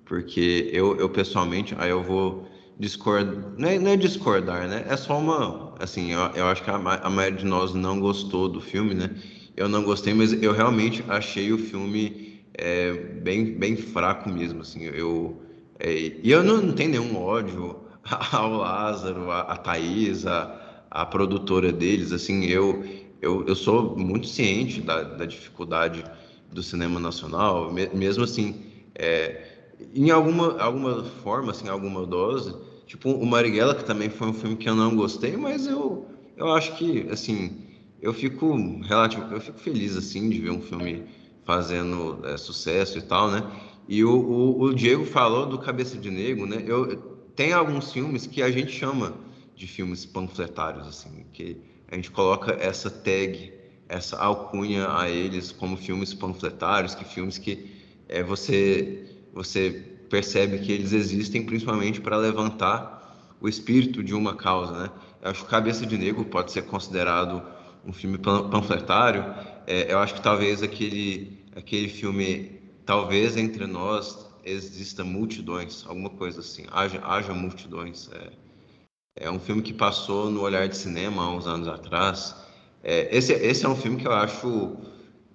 [0.03, 2.47] porque eu, eu pessoalmente, aí eu vou
[2.79, 4.85] discordar, não é, não é discordar, né?
[4.87, 8.47] É só uma, assim, eu, eu acho que a, a maioria de nós não gostou
[8.49, 9.09] do filme, né?
[9.55, 14.83] Eu não gostei, mas eu realmente achei o filme é, bem, bem fraco mesmo, assim,
[14.83, 15.41] eu...
[15.79, 17.75] É, e eu não, não tenho nenhum ódio
[18.31, 22.83] ao Lázaro, a, a Thaís, a, a produtora deles, assim, eu,
[23.21, 26.03] eu, eu sou muito ciente da, da dificuldade
[26.51, 28.63] do cinema nacional, mesmo assim,
[28.95, 29.45] é,
[29.93, 32.55] em alguma, alguma forma, assim, alguma dose,
[32.85, 36.51] tipo o Marighella, que também foi um filme que eu não gostei, mas eu, eu
[36.53, 37.57] acho que, assim,
[38.01, 41.03] eu fico relativo, eu fico feliz, assim, de ver um filme
[41.43, 43.43] fazendo é, sucesso e tal, né?
[43.87, 46.63] E o, o, o, Diego falou do Cabeça de Negro, né?
[46.65, 46.97] Eu,
[47.35, 49.13] tem alguns filmes que a gente chama
[49.55, 51.57] de filmes panfletários, assim, que
[51.89, 53.53] a gente coloca essa tag
[53.89, 57.71] essa alcunha a eles como filmes panfletários, que filmes que
[58.09, 59.69] é, você você
[60.09, 64.91] percebe que eles existem principalmente para levantar o espírito de uma causa, né?
[65.21, 67.41] Eu acho que Cabeça de Negro pode ser considerado
[67.85, 69.23] um filme panfletário.
[69.65, 72.51] É, eu acho que talvez aquele aquele filme,
[72.87, 78.09] talvez entre nós exista multidões, alguma coisa assim, haja, haja multidões.
[78.11, 82.35] É, é um filme que passou no Olhar de Cinema há uns anos atrás
[82.83, 84.77] é, esse, esse é um filme que eu acho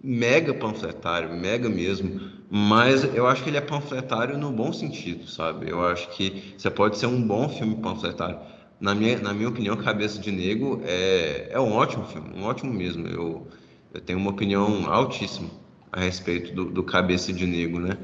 [0.03, 2.21] mega panfletário, mega mesmo,
[2.51, 5.71] mas eu acho que ele é panfletário no bom sentido, sabe?
[5.71, 8.39] Eu acho que você pode ser um bom filme panfletário.
[8.81, 12.73] Na minha, na minha opinião, Cabeça de Negro é, é um ótimo filme, um ótimo
[12.73, 13.07] mesmo.
[13.07, 13.47] Eu,
[13.95, 15.49] eu tenho uma opinião altíssima
[15.93, 17.99] a respeito do, do Cabeça de Negro, né?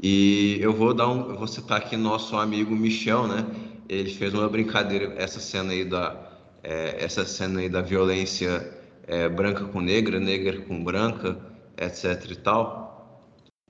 [0.00, 3.44] E eu vou dar um, vou citar aqui nosso amigo Michel, né?
[3.88, 6.24] Ele fez uma brincadeira essa cena aí da
[6.62, 8.72] é, essa cena aí da violência
[9.06, 11.38] é, branca com negra, negra com branca,
[11.76, 12.86] etc e tal.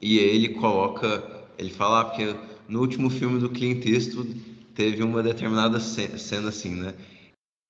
[0.01, 2.35] E ele coloca, ele fala, ah, porque
[2.69, 4.35] no último filme do Clint Eastwood
[4.75, 6.95] teve uma determinada cena assim, né?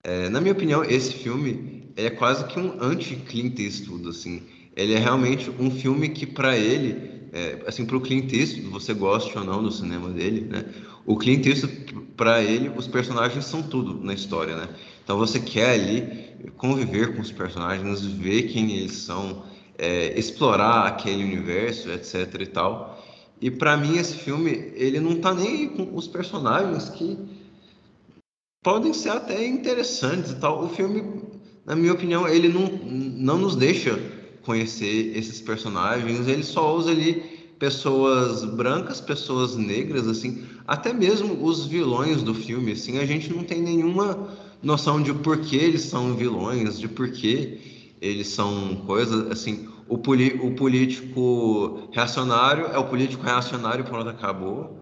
[0.02, 4.42] É, na minha opinião, esse filme é quase que um anti-Clint Eastwood, assim.
[4.76, 8.92] Ele é realmente um filme que para ele, é, assim, para o Clint Eastwood, você
[8.92, 10.66] goste ou não do cinema dele, né?
[11.06, 14.68] O Clint Eastwood, para ele, os personagens são tudo na história, né?
[15.02, 16.26] Então você quer ali
[16.56, 19.44] conviver com os personagens, ver quem eles são,
[19.78, 23.02] é, explorar aquele universo, etc e tal.
[23.40, 27.18] E para mim esse filme ele não tá nem com os personagens que
[28.62, 30.64] podem ser até interessantes e tal.
[30.64, 31.22] O filme,
[31.64, 33.96] na minha opinião, ele não, não nos deixa
[34.46, 36.28] conhecer esses personagens.
[36.28, 37.22] Ele só usa ali
[37.58, 43.42] pessoas brancas, pessoas negras, assim, até mesmo os vilões do filme, assim, a gente não
[43.42, 44.28] tem nenhuma
[44.62, 49.68] noção de por que eles são vilões, de por que eles são coisas assim.
[49.88, 54.80] O, o político reacionário é o político reacionário, pronto, acabou.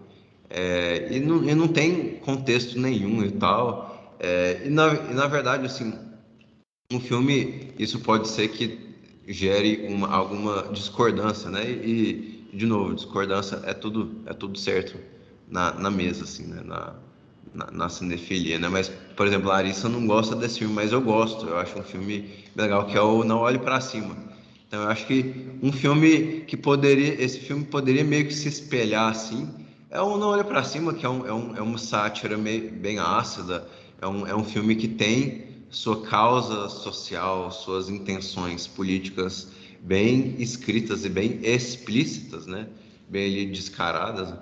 [0.49, 4.15] É, e, não, e não tem contexto nenhum e tal.
[4.19, 5.93] É, e, na, e na verdade, assim,
[6.91, 8.84] um filme, isso pode ser que
[9.27, 11.69] gere uma, alguma discordância, né?
[11.69, 14.97] E, de novo, discordância é tudo, é tudo certo
[15.47, 16.61] na, na mesa, assim, né?
[16.63, 16.95] Na,
[17.53, 18.67] na, na cinefilia, né?
[18.67, 21.47] Mas, por exemplo, Larissa não gosta desse filme, mas eu gosto.
[21.47, 24.15] Eu acho um filme legal que é o Não Olhe para Cima.
[24.67, 29.09] Então, eu acho que um filme que poderia, esse filme poderia meio que se espelhar
[29.09, 29.47] assim,
[29.89, 32.71] é o Não Olhe para Cima, que é, um, é, um, é uma sátira meio,
[32.71, 33.65] bem ácida.
[34.01, 35.44] É um, é um filme que tem
[35.75, 39.49] sua causa social, suas intenções políticas
[39.81, 42.69] bem escritas e bem explícitas, né?
[43.09, 44.33] Bem ali descaradas.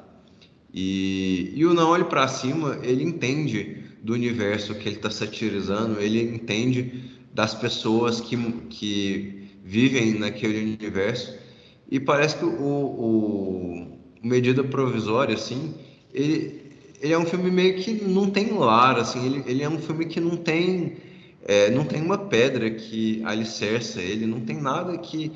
[0.72, 6.00] E, e o Não Olhe para Cima, ele entende do universo que ele está satirizando,
[6.00, 8.38] ele entende das pessoas que,
[8.70, 11.36] que vivem naquele universo.
[11.90, 15.74] E parece que o, o, Medida Provisória, assim,
[16.14, 16.62] ele,
[17.02, 20.06] ele é um filme meio que não tem lar, assim, ele, ele é um filme
[20.06, 20.94] que não tem,
[21.46, 25.32] é, não tem uma pedra que alicerça ele, não tem nada que,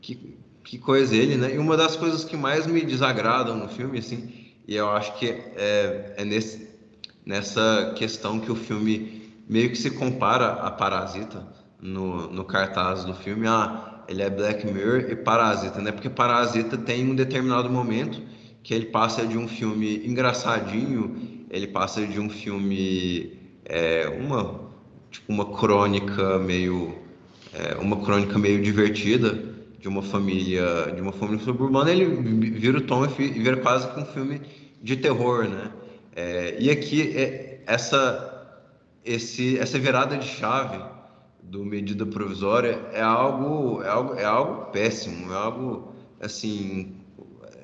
[0.00, 1.54] que, que coisa ele, né?
[1.54, 5.26] E uma das coisas que mais me desagradam no filme, assim, e eu acho que
[5.26, 6.68] é, é nesse,
[7.24, 11.46] nessa questão que o filme meio que se compara a Parasita
[11.80, 13.46] no, no cartaz do filme.
[13.46, 15.92] Ah, ele é Black Mirror e Parasita, né?
[15.92, 18.20] Porque Parasita tem um determinado momento
[18.62, 24.65] que ele passa de um filme engraçadinho, ele passa de um filme é, uma
[25.16, 26.94] tipo uma crônica meio
[27.52, 32.04] é, uma crônica meio divertida de uma família de uma família suburbana, ele
[32.50, 34.40] vira o tom e vira quase que um filme
[34.82, 35.70] de terror, né?
[36.14, 38.32] É, e aqui é, essa
[39.04, 40.78] esse essa virada de chave
[41.42, 46.96] do medida provisória é algo é algo é algo péssimo, é algo assim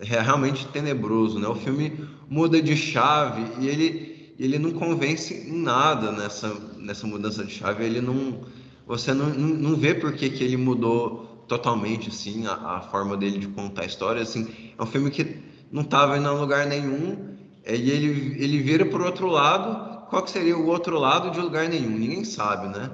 [0.00, 1.46] é realmente tenebroso, né?
[1.46, 1.92] O filme
[2.28, 7.84] muda de chave e ele, ele não convence em nada nessa, nessa mudança de chave.
[7.84, 8.40] Ele não,
[8.86, 13.38] você não, não vê por que, que ele mudou totalmente assim a, a forma dele
[13.38, 14.22] de contar a história.
[14.22, 14.48] Assim,
[14.78, 15.36] é um filme que
[15.70, 17.36] não estava em lugar nenhum
[17.66, 20.08] e ele, ele vira para o outro lado.
[20.08, 21.90] Qual que seria o outro lado de lugar nenhum?
[21.90, 22.90] Ninguém sabe, né?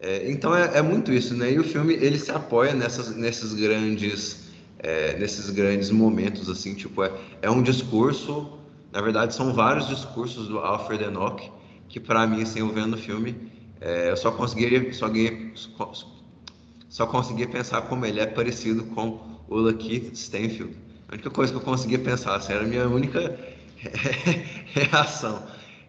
[0.00, 1.52] É, então é, é, muito isso, né?
[1.52, 4.48] E o filme ele se apoia nessas, nesses grandes
[4.78, 7.12] é, nesses grandes momentos, assim, tipo, é,
[7.42, 8.57] é um discurso,
[8.92, 11.50] na verdade são vários discursos do Alfred Enoch,
[11.88, 13.50] que para mim, assim, eu vendo o filme,
[13.80, 15.92] é, eu só conseguiria, só,
[16.88, 20.76] só, conseguia pensar como ele é parecido com o Lakeith Stanfield.
[21.08, 23.38] A única coisa que eu conseguia pensar, assim, era a minha única
[24.74, 25.46] reação.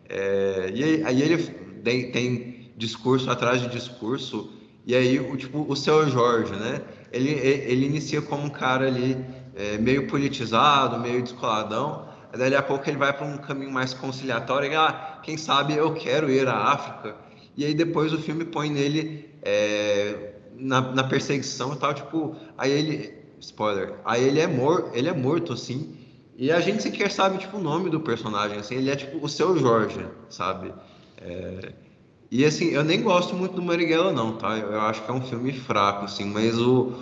[0.07, 1.43] É, e aí, aí ele
[1.83, 4.53] tem, tem, discurso atrás de discurso,
[4.85, 6.81] e aí o tipo o seu Jorge, né?
[7.11, 9.17] ele, ele inicia como um cara ali
[9.55, 12.07] é, meio politizado, meio descoladão,
[12.37, 15.93] daí a pouco ele vai para um caminho mais conciliatório, e, ah, quem sabe eu
[15.93, 17.15] quero ir à África,
[17.55, 22.71] e aí depois o filme põe nele é, na, na, perseguição e tal, tipo, aí
[22.71, 25.95] ele, spoiler, aí ele é, mor, ele é morto, assim,
[26.37, 29.27] e a gente sequer sabe, tipo, o nome do personagem, assim, ele é tipo o
[29.27, 30.73] seu Jorge, sabe?
[31.17, 31.73] É,
[32.31, 34.55] e assim, eu nem gosto muito do Marighella não, tá?
[34.55, 36.93] Eu acho que é um filme fraco, assim, mas o,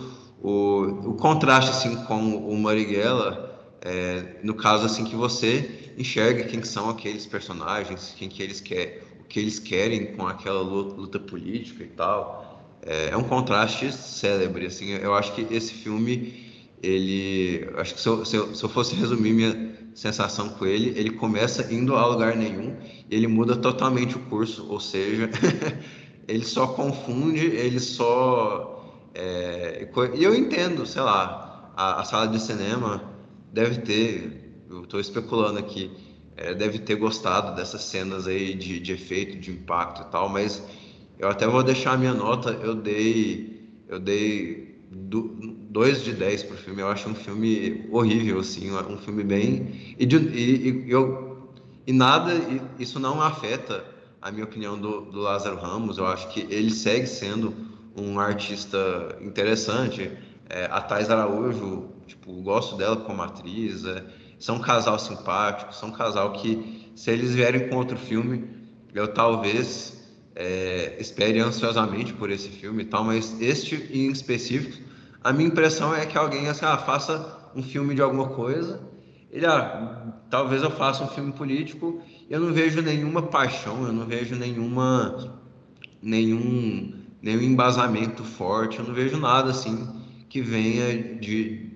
[0.42, 3.47] o, o contraste, assim, com o Marighella,
[3.82, 9.00] é, no caso, assim, que você enxerga quem são aqueles personagens, quem que eles querem,
[9.20, 12.48] o que eles querem com aquela luta, luta política e tal,
[12.82, 16.46] é, é, um contraste célebre, assim, eu acho que esse filme,
[16.82, 20.94] ele, acho que se eu, se eu, se eu fosse resumir minha sensação com ele,
[20.98, 22.78] ele começa indo a lugar nenhum
[23.10, 25.30] e ele muda totalmente o curso, ou seja,
[26.28, 28.76] ele só confunde, ele só.
[29.16, 33.17] É, e eu entendo, sei lá, a, a, sala de cinema
[33.58, 35.90] deve ter, eu estou especulando aqui,
[36.36, 40.64] é, deve ter gostado dessas cenas aí de, de efeito, de impacto e tal, mas
[41.18, 46.58] eu até vou deixar a minha nota, eu dei, eu dei 2 de 10 pro
[46.58, 46.82] filme.
[46.82, 49.96] Eu acho um filme horrível, assim, um filme bem.
[49.98, 51.50] E, de, e, e eu,
[51.88, 52.34] e nada,
[52.78, 53.84] isso não afeta
[54.22, 55.98] a minha opinião do, do Lázaro Ramos.
[55.98, 57.56] Eu acho que ele segue sendo
[57.96, 60.12] um artista interessante.
[60.48, 63.86] É, a Thais Araújo, tipo, gosto dela como atriz.
[63.86, 64.04] É,
[64.40, 68.48] são um casal simpático, são um casal que, se eles vierem com outro filme,
[68.94, 69.98] eu talvez
[70.36, 74.88] é, espere ansiosamente por esse filme e tal, mas este em específico
[75.24, 78.80] a minha impressão é que alguém assim, ah, faça um filme de alguma coisa,
[79.32, 84.06] ele, ah, talvez eu faça um filme político, eu não vejo nenhuma paixão, eu não
[84.06, 85.38] vejo nenhuma,
[86.02, 89.86] nenhum, nenhum embasamento forte, eu não vejo nada assim
[90.30, 91.72] que venha de,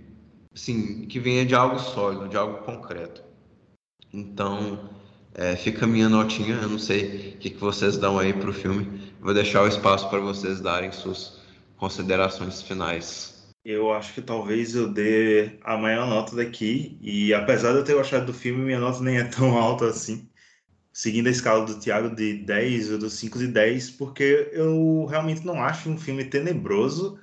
[0.53, 3.23] sim, que venha de algo sólido, de algo concreto.
[4.14, 4.90] Então,
[5.34, 8.49] é, fica a minha notinha, eu não sei o que, que vocês dão aí para
[8.49, 11.40] o filme, vou deixar o espaço para vocês darem suas
[11.78, 13.32] considerações finais.
[13.64, 17.94] Eu acho que talvez eu dê a maior nota daqui, e apesar de eu ter
[17.94, 20.28] gostado do filme, minha nota nem é tão alta assim.
[20.91, 25.45] Seguindo a escala do Thiago de 10 ou do 5 de 10, porque eu realmente
[25.45, 27.18] não acho um filme tenebroso,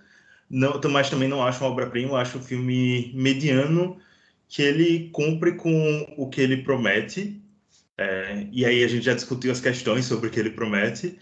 [0.50, 3.98] não, mas também não acho uma obra-prima, acho um filme mediano
[4.48, 7.42] que ele cumpre com o que ele promete.
[7.96, 11.18] É, e aí a gente já discutiu as questões sobre o que ele promete.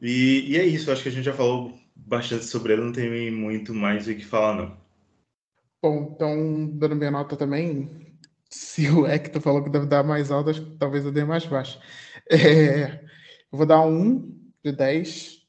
[0.00, 3.30] E, e é isso, acho que a gente já falou bastante sobre ele, não tem
[3.30, 4.76] muito mais o que falar, não.
[5.82, 8.18] Bom, então, dando minha nota também,
[8.50, 11.44] se o Hector falou que deve dar mais alta, acho que talvez eu dê mais
[11.46, 11.80] baixa.
[12.30, 13.04] É,
[13.52, 14.34] eu vou dar um
[14.64, 15.42] de 10.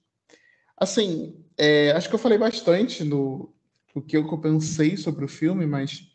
[0.78, 3.54] Assim, é, acho que eu falei bastante no,
[3.94, 6.08] no que eu pensei sobre o filme, mas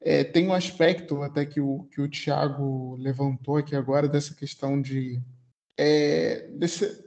[0.00, 4.80] é, tem um aspecto até que o, que o Thiago levantou aqui agora, dessa questão
[4.80, 5.20] de.
[5.76, 7.04] É, desse,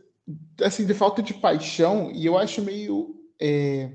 [0.61, 3.15] assim, de falta de paixão, e eu acho meio.
[3.39, 3.91] É...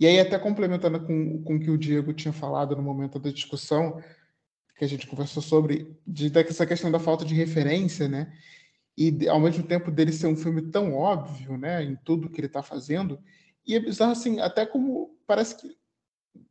[0.00, 3.30] E aí, até complementando com, com o que o Diego tinha falado no momento da
[3.30, 4.02] discussão,
[4.76, 8.32] que a gente conversou sobre, de, dessa questão da falta de referência, né?
[8.96, 12.46] E ao mesmo tempo dele ser um filme tão óbvio, né, em tudo que ele
[12.46, 13.18] está fazendo,
[13.66, 15.76] e é bizarro assim, até como parece que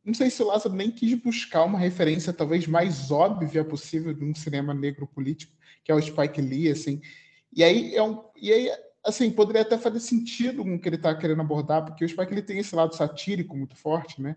[0.03, 4.23] não sei se o Lázaro nem quis buscar uma referência talvez mais óbvia possível de
[4.23, 5.53] um cinema negro político,
[5.83, 7.01] que é o Spike Lee, assim.
[7.55, 8.71] E aí é um, e aí
[9.03, 12.33] assim, poderia até fazer sentido com o que ele está querendo abordar, porque o Spike
[12.33, 14.35] Lee tem esse lado satírico muito forte, né?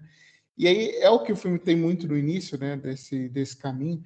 [0.59, 4.03] E aí é o que o filme tem muito no início, né, desse desse caminho.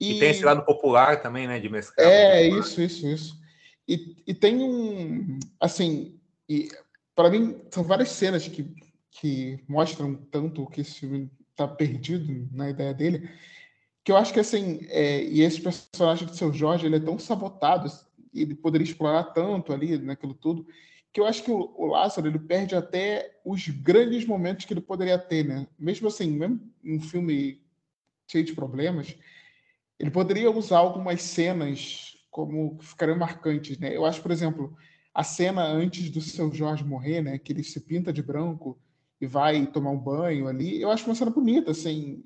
[0.00, 2.06] E, e tem esse lado popular também, né, de mesclar.
[2.06, 3.38] É, isso, isso, isso.
[3.86, 6.18] E, e tem um, assim,
[6.48, 6.68] e
[7.16, 8.62] para mim são várias cenas que
[9.20, 13.28] que mostram tanto que esse filme está perdido na ideia dele,
[14.04, 17.18] que eu acho que assim, é, e esse personagem de seu Jorge, ele é tão
[17.18, 17.90] sabotado,
[18.32, 20.66] ele poderia explorar tanto ali naquilo tudo,
[21.12, 24.80] que eu acho que o, o Lázaro ele perde até os grandes momentos que ele
[24.80, 25.66] poderia ter, né?
[25.78, 27.60] Mesmo assim, mesmo um filme
[28.30, 29.16] cheio de problemas,
[29.98, 33.96] ele poderia usar algumas cenas como que ficariam marcantes, né?
[33.96, 34.76] Eu acho, por exemplo,
[35.12, 37.38] a cena antes do seu Jorge morrer, né?
[37.38, 38.78] Que ele se pinta de branco
[39.20, 40.80] e vai tomar um banho ali.
[40.80, 42.22] Eu acho uma cena bonita, assim,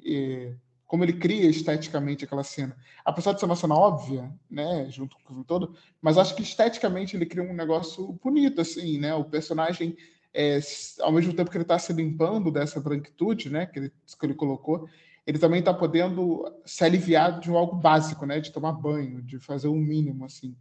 [0.87, 2.77] como ele cria esteticamente aquela cena.
[3.03, 7.17] Apesar de ser uma cena óbvia, né, junto com o todo, mas acho que esteticamente
[7.17, 9.15] ele cria um negócio bonito, assim, né?
[9.15, 9.97] O personagem,
[10.35, 10.61] é,
[11.01, 14.35] ao mesmo tempo que ele está se limpando dessa branquitude, né, que ele, que ele
[14.35, 14.87] colocou,
[15.27, 19.69] ele também está podendo se aliviar de algo básico, né, de tomar banho, de fazer
[19.69, 20.57] o um mínimo, assim.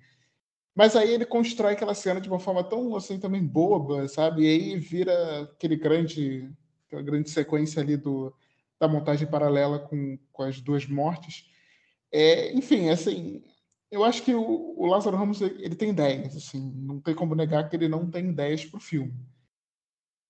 [0.75, 4.43] Mas aí ele constrói aquela cena de uma forma tão assim também boba, sabe?
[4.43, 6.49] E aí vira aquele grande,
[6.87, 8.33] aquela grande sequência ali do,
[8.79, 11.49] da montagem paralela com, com as duas mortes.
[12.11, 13.43] É, enfim, assim,
[13.89, 17.67] eu acho que o, o Lázaro Ramos ele tem ideias, assim, não tem como negar
[17.69, 19.13] que ele não tem ideias para o filme.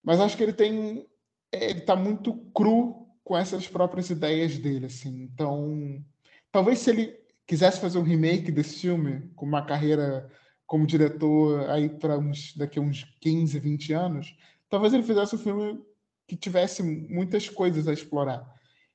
[0.03, 1.07] Mas acho que ele tem,
[1.51, 5.23] é, ele está muito cru com essas próprias ideias dele, assim.
[5.23, 6.03] Então,
[6.51, 10.29] talvez se ele quisesse fazer um remake desse filme, com uma carreira
[10.65, 12.17] como diretor aí para
[12.55, 14.35] daqui a uns 15, 20 anos,
[14.69, 15.83] talvez ele fizesse um filme
[16.27, 18.47] que tivesse muitas coisas a explorar.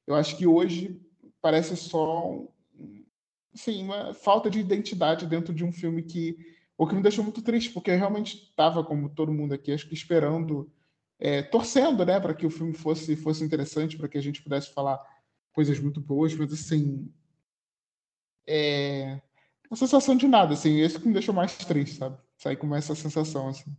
[0.07, 1.01] Eu acho que hoje
[1.41, 2.47] parece só
[3.55, 6.37] assim, uma falta de identidade dentro de um filme que
[6.79, 9.89] o que me deixou muito triste, porque eu realmente estava, como todo mundo aqui, acho
[9.89, 10.71] que esperando,
[11.19, 14.73] é, torcendo, né, para que o filme fosse fosse interessante, para que a gente pudesse
[14.73, 15.01] falar
[15.53, 17.11] coisas muito boas, mas assim,
[18.47, 19.21] é,
[19.71, 22.19] uma sensação de nada, assim, esse que me deixou mais triste, sabe?
[22.37, 23.75] Sair com essa sensação, assim.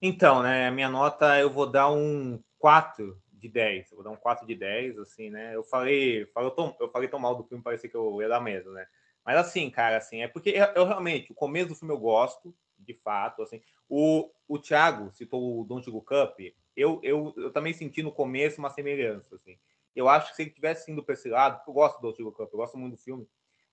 [0.00, 3.90] Então, né, a minha nota eu vou dar um 4 de 10.
[3.90, 5.54] Eu vou dar um 4 de 10, assim, né?
[5.54, 8.40] Eu falei, falei tão, eu falei tão mal do filme, parecia que eu ia dar
[8.40, 8.86] mesmo, né?
[9.24, 12.54] Mas assim, cara, assim, é porque eu, eu, realmente, o começo do filme eu gosto,
[12.84, 13.60] de fato, assim.
[13.88, 16.38] O, o Thiago citou o Don't Go Cup,
[16.76, 19.58] eu, eu, eu também senti no começo uma semelhança, assim.
[19.94, 22.32] Eu acho que se ele tivesse indo para esse lado, eu gosto do Don't Go
[22.32, 23.28] Cup, eu gosto muito do filme,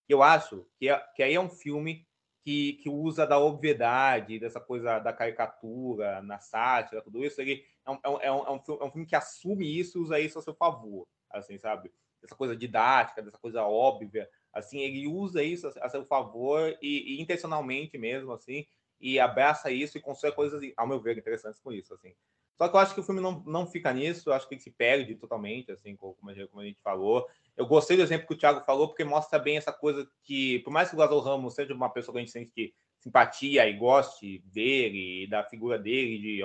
[0.08, 2.06] eu acho que, é, que aí é um filme
[2.44, 7.40] que, que usa da obviedade, dessa coisa da caricatura, na sátira, tudo isso.
[7.40, 10.20] Ele é um, é um, é um, é um filme que assume isso e usa
[10.20, 11.92] isso a seu favor, assim, sabe?
[12.24, 17.22] Essa coisa didática, dessa coisa óbvia, assim, ele usa isso a seu favor e, e,
[17.22, 18.66] intencionalmente mesmo, assim,
[19.00, 22.14] e abraça isso e constrói coisas, ao meu ver, interessantes com isso, assim.
[22.60, 24.62] Só que eu acho que o filme não, não fica nisso, eu acho que ele
[24.62, 27.26] se perde totalmente, assim, como a gente, como a gente falou.
[27.56, 30.72] Eu gostei do exemplo que o Thiago falou, porque mostra bem essa coisa que, por
[30.72, 34.40] mais que o Lázaro Ramos seja uma pessoa que a gente sente simpatia e goste
[34.40, 36.42] dele, da figura dele, de,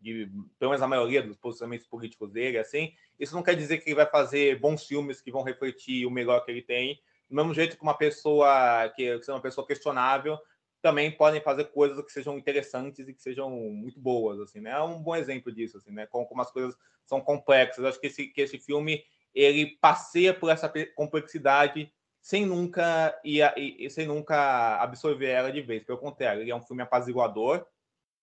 [0.00, 3.88] de pelo menos a maioria dos posicionamentos políticos dele, assim, isso não quer dizer que
[3.88, 7.00] ele vai fazer bons filmes que vão refletir o melhor que ele tem.
[7.28, 10.38] Do mesmo jeito que uma pessoa que, que é uma pessoa questionável
[10.86, 14.70] também podem fazer coisas que sejam interessantes e que sejam muito boas, assim, né?
[14.70, 16.06] É um bom exemplo disso, assim, né?
[16.06, 17.84] Como, como as coisas são complexas.
[17.84, 19.02] Acho que esse, que esse filme
[19.34, 25.82] ele passeia por essa complexidade sem nunca e, e, sem nunca absorver ela de vez.
[25.82, 27.66] Pelo contrário, ele é um filme apaziguador,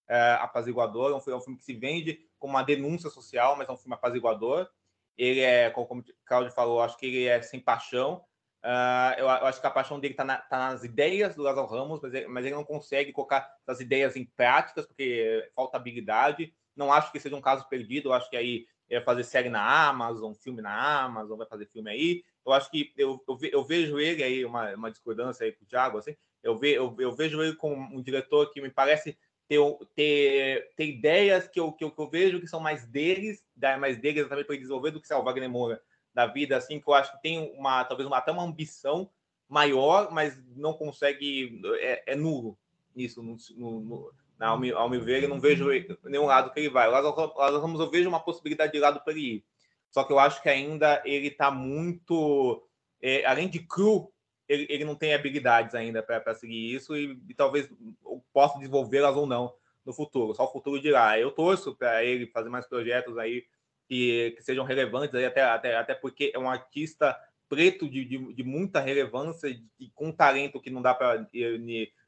[0.07, 3.57] é, apaziguador, é um, filme, é um filme que se vende como uma denúncia social,
[3.57, 4.69] mas é um filme apaziguador.
[5.18, 8.23] Ele é, como o Claudio falou, acho que ele é sem paixão,
[8.64, 11.68] Uh, eu, eu, acho que a paixão dele está na, tá nas ideias do Lázaro
[11.68, 16.53] Ramos, mas ele, mas ele, não consegue colocar essas ideias em práticas, porque falta habilidade.
[16.73, 19.49] Não acho que seja um caso perdido, eu acho que aí ele vai fazer série
[19.49, 22.23] na Amazon, filme na Amazon, vai fazer filme aí.
[22.45, 25.68] Eu acho que eu, eu, eu vejo ele aí, uma, uma discordância aí com o
[25.68, 29.18] Thiago, assim, eu, ve, eu, eu vejo ele como um diretor que me parece
[29.48, 29.60] ter,
[29.94, 33.44] ter, ter ideias que eu, que, eu, que eu vejo que são mais deles,
[33.80, 35.81] mais deles também para desenvolver do que o Wagner Moura
[36.14, 39.10] da vida, assim, que eu acho que tem uma, talvez uma, até uma ambição
[39.49, 42.57] maior, mas não consegue, é, é nulo
[42.95, 45.68] nisso, no, no, no, ao, meu, ao meu ver, eu não vejo
[46.03, 46.88] nenhum lado que ele vai.
[46.90, 49.45] Lá Ramos eu vejo uma possibilidade de lado para ele ir.
[49.90, 52.64] Só que eu acho que ainda ele está muito,
[53.02, 54.11] é, além de cru,
[54.48, 57.69] ele, ele não tem habilidades ainda para seguir isso e, e talvez
[58.34, 59.53] possa desenvolvê-las ou não
[59.85, 60.34] no futuro.
[60.34, 61.19] Só o futuro dirá.
[61.19, 63.45] Eu torço para ele fazer mais projetos aí
[63.93, 67.15] que, que sejam relevantes, aí, até, até, até porque é um artista
[67.47, 71.29] preto de, de, de muita relevância e com talento que não dá para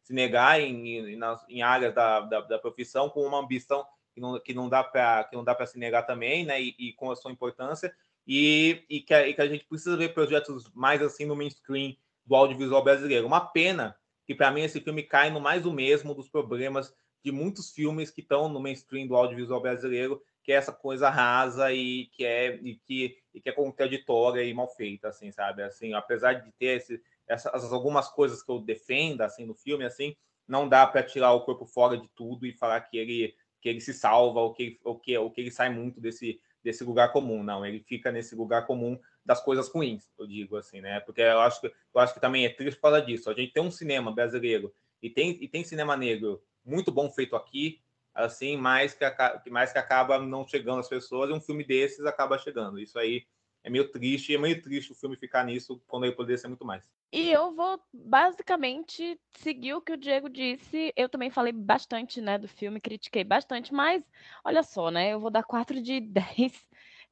[0.01, 3.85] se negar em, em, em áreas da, da, da, profissão, com uma ambição
[4.15, 6.59] que não, que não dá para se negar também, né?
[6.59, 7.93] E, e, com a sua importância,
[8.25, 11.95] e, e, que, e que a gente precisa ver projetos mais assim no mainstream
[12.25, 13.27] do audiovisual brasileiro.
[13.27, 13.95] Uma pena
[14.25, 16.91] que, para mim, esse filme cai no mais o mesmo dos problemas
[17.23, 21.73] de muitos filmes que estão no mainstream do audiovisual brasileiro, que é essa coisa rasa
[21.73, 25.63] e que é e que, e que é contraditória e mal feita, assim, sabe?
[25.63, 30.15] Assim, apesar de ter esse, essas algumas coisas que eu defendo assim no filme, assim,
[30.47, 33.81] não dá para tirar o corpo fora de tudo e falar que ele que ele
[33.81, 37.41] se salva ou que ou que ou que ele sai muito desse desse lugar comum,
[37.41, 40.99] não, ele fica nesse lugar comum das coisas ruins, eu digo assim, né?
[40.99, 43.31] Porque eu acho que eu acho que também é triste causa disso.
[43.31, 47.35] A gente tem um cinema brasileiro e tem e tem cinema negro muito bom feito
[47.35, 47.81] aqui,
[48.15, 49.05] assim, mais que,
[49.51, 52.79] mais que acaba não chegando às pessoas, e um filme desses acaba chegando.
[52.79, 53.27] Isso aí
[53.63, 56.63] é meio triste, é meio triste o filme ficar nisso quando ele poderia ser muito
[56.63, 56.89] mais.
[57.11, 60.93] E eu vou basicamente seguir o que o Diego disse.
[60.95, 64.03] Eu também falei bastante, né, do filme, critiquei bastante, mas
[64.43, 65.99] olha só, né, eu vou dar 4 de
[66.37, 66.67] 10.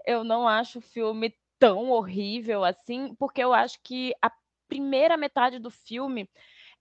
[0.05, 4.31] Eu não acho o filme tão horrível assim, porque eu acho que a
[4.67, 6.29] primeira metade do filme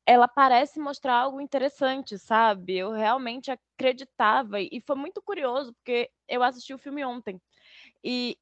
[0.06, 2.76] ela parece mostrar algo interessante, sabe?
[2.76, 7.40] Eu realmente acreditava e foi muito curioso porque eu assisti o filme ontem
[8.04, 8.36] e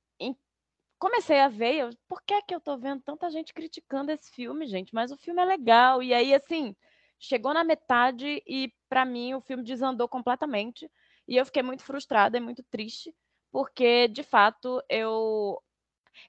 [1.00, 4.66] comecei a ver, eu, por que que eu tô vendo tanta gente criticando esse filme,
[4.66, 4.94] gente?
[4.94, 6.76] Mas o filme é legal e aí assim,
[7.18, 10.90] chegou na metade e para mim o filme desandou completamente
[11.26, 13.14] e eu fiquei muito frustrada e muito triste,
[13.50, 15.58] porque de fato eu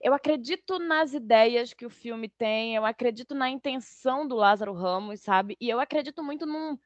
[0.02, 5.22] eu acredito nas ideias que o filme tem, eu acredito na intenção do Lázaro Ramos,
[5.22, 5.58] sabe?
[5.60, 6.78] E eu acredito muito num,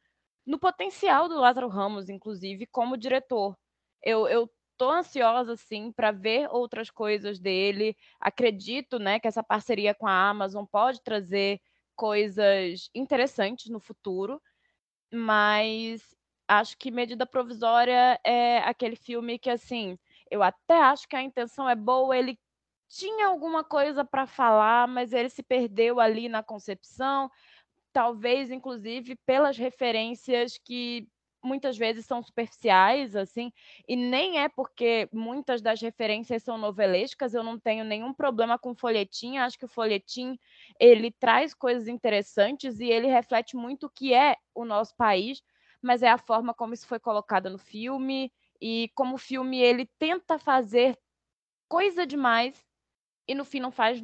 [0.46, 3.58] no potencial do Lázaro Ramos, inclusive, como diretor.
[4.02, 7.96] Eu, eu tô ansiosa, sim, para ver outras coisas dele.
[8.20, 11.60] Acredito, né, que essa parceria com a Amazon pode trazer
[11.96, 14.42] coisas interessantes no futuro,
[15.14, 16.16] mas
[16.48, 19.98] acho que Medida Provisória é aquele filme que, assim,
[20.30, 22.38] eu até acho que a intenção é boa, ele
[22.88, 27.30] tinha alguma coisa para falar, mas ele se perdeu ali na concepção,
[27.92, 31.08] talvez inclusive pelas referências que
[31.46, 33.54] muitas vezes são superficiais, assim,
[33.88, 38.76] e nem é porque muitas das referências são novelescas, eu não tenho nenhum problema com
[38.76, 40.40] folhetim, acho que o folhetim,
[40.80, 45.42] ele traz coisas interessantes e ele reflete muito o que é o nosso país,
[45.82, 49.86] mas é a forma como isso foi colocado no filme e como o filme ele
[50.00, 50.98] tenta fazer
[51.70, 52.66] coisa demais
[53.28, 54.04] e no fim não faz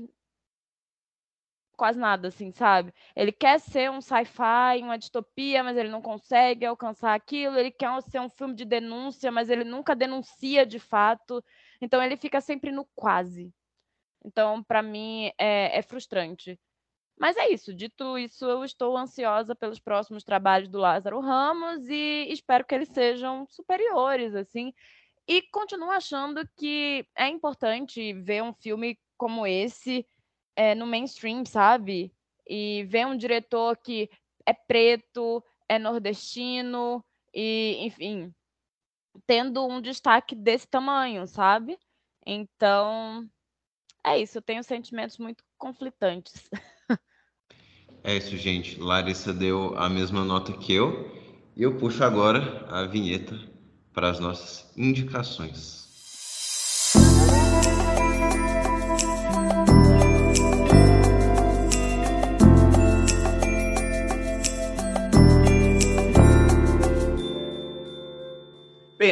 [1.81, 2.93] quase nada, assim, sabe?
[3.15, 7.57] Ele quer ser um sci-fi, uma distopia, mas ele não consegue alcançar aquilo.
[7.57, 11.43] Ele quer ser um filme de denúncia, mas ele nunca denuncia de fato.
[11.81, 13.51] Então ele fica sempre no quase.
[14.23, 16.59] Então, para mim, é, é frustrante.
[17.19, 17.73] Mas é isso.
[17.73, 22.89] Dito isso, eu estou ansiosa pelos próximos trabalhos do Lázaro Ramos e espero que eles
[22.89, 24.71] sejam superiores, assim.
[25.27, 30.03] E continuo achando que é importante ver um filme como esse
[30.55, 32.11] é, no mainstream, sabe?
[32.49, 34.09] E ver um diretor que
[34.47, 38.33] é preto, é nordestino, e, enfim,
[39.27, 41.77] tendo um destaque desse tamanho, sabe?
[42.25, 43.29] Então,
[44.03, 46.49] é isso, eu tenho sentimentos muito conflitantes.
[48.03, 48.79] É isso, gente.
[48.79, 51.05] Larissa deu a mesma nota que eu.
[51.55, 53.39] E eu puxo agora a vinheta
[53.93, 55.80] para as nossas indicações.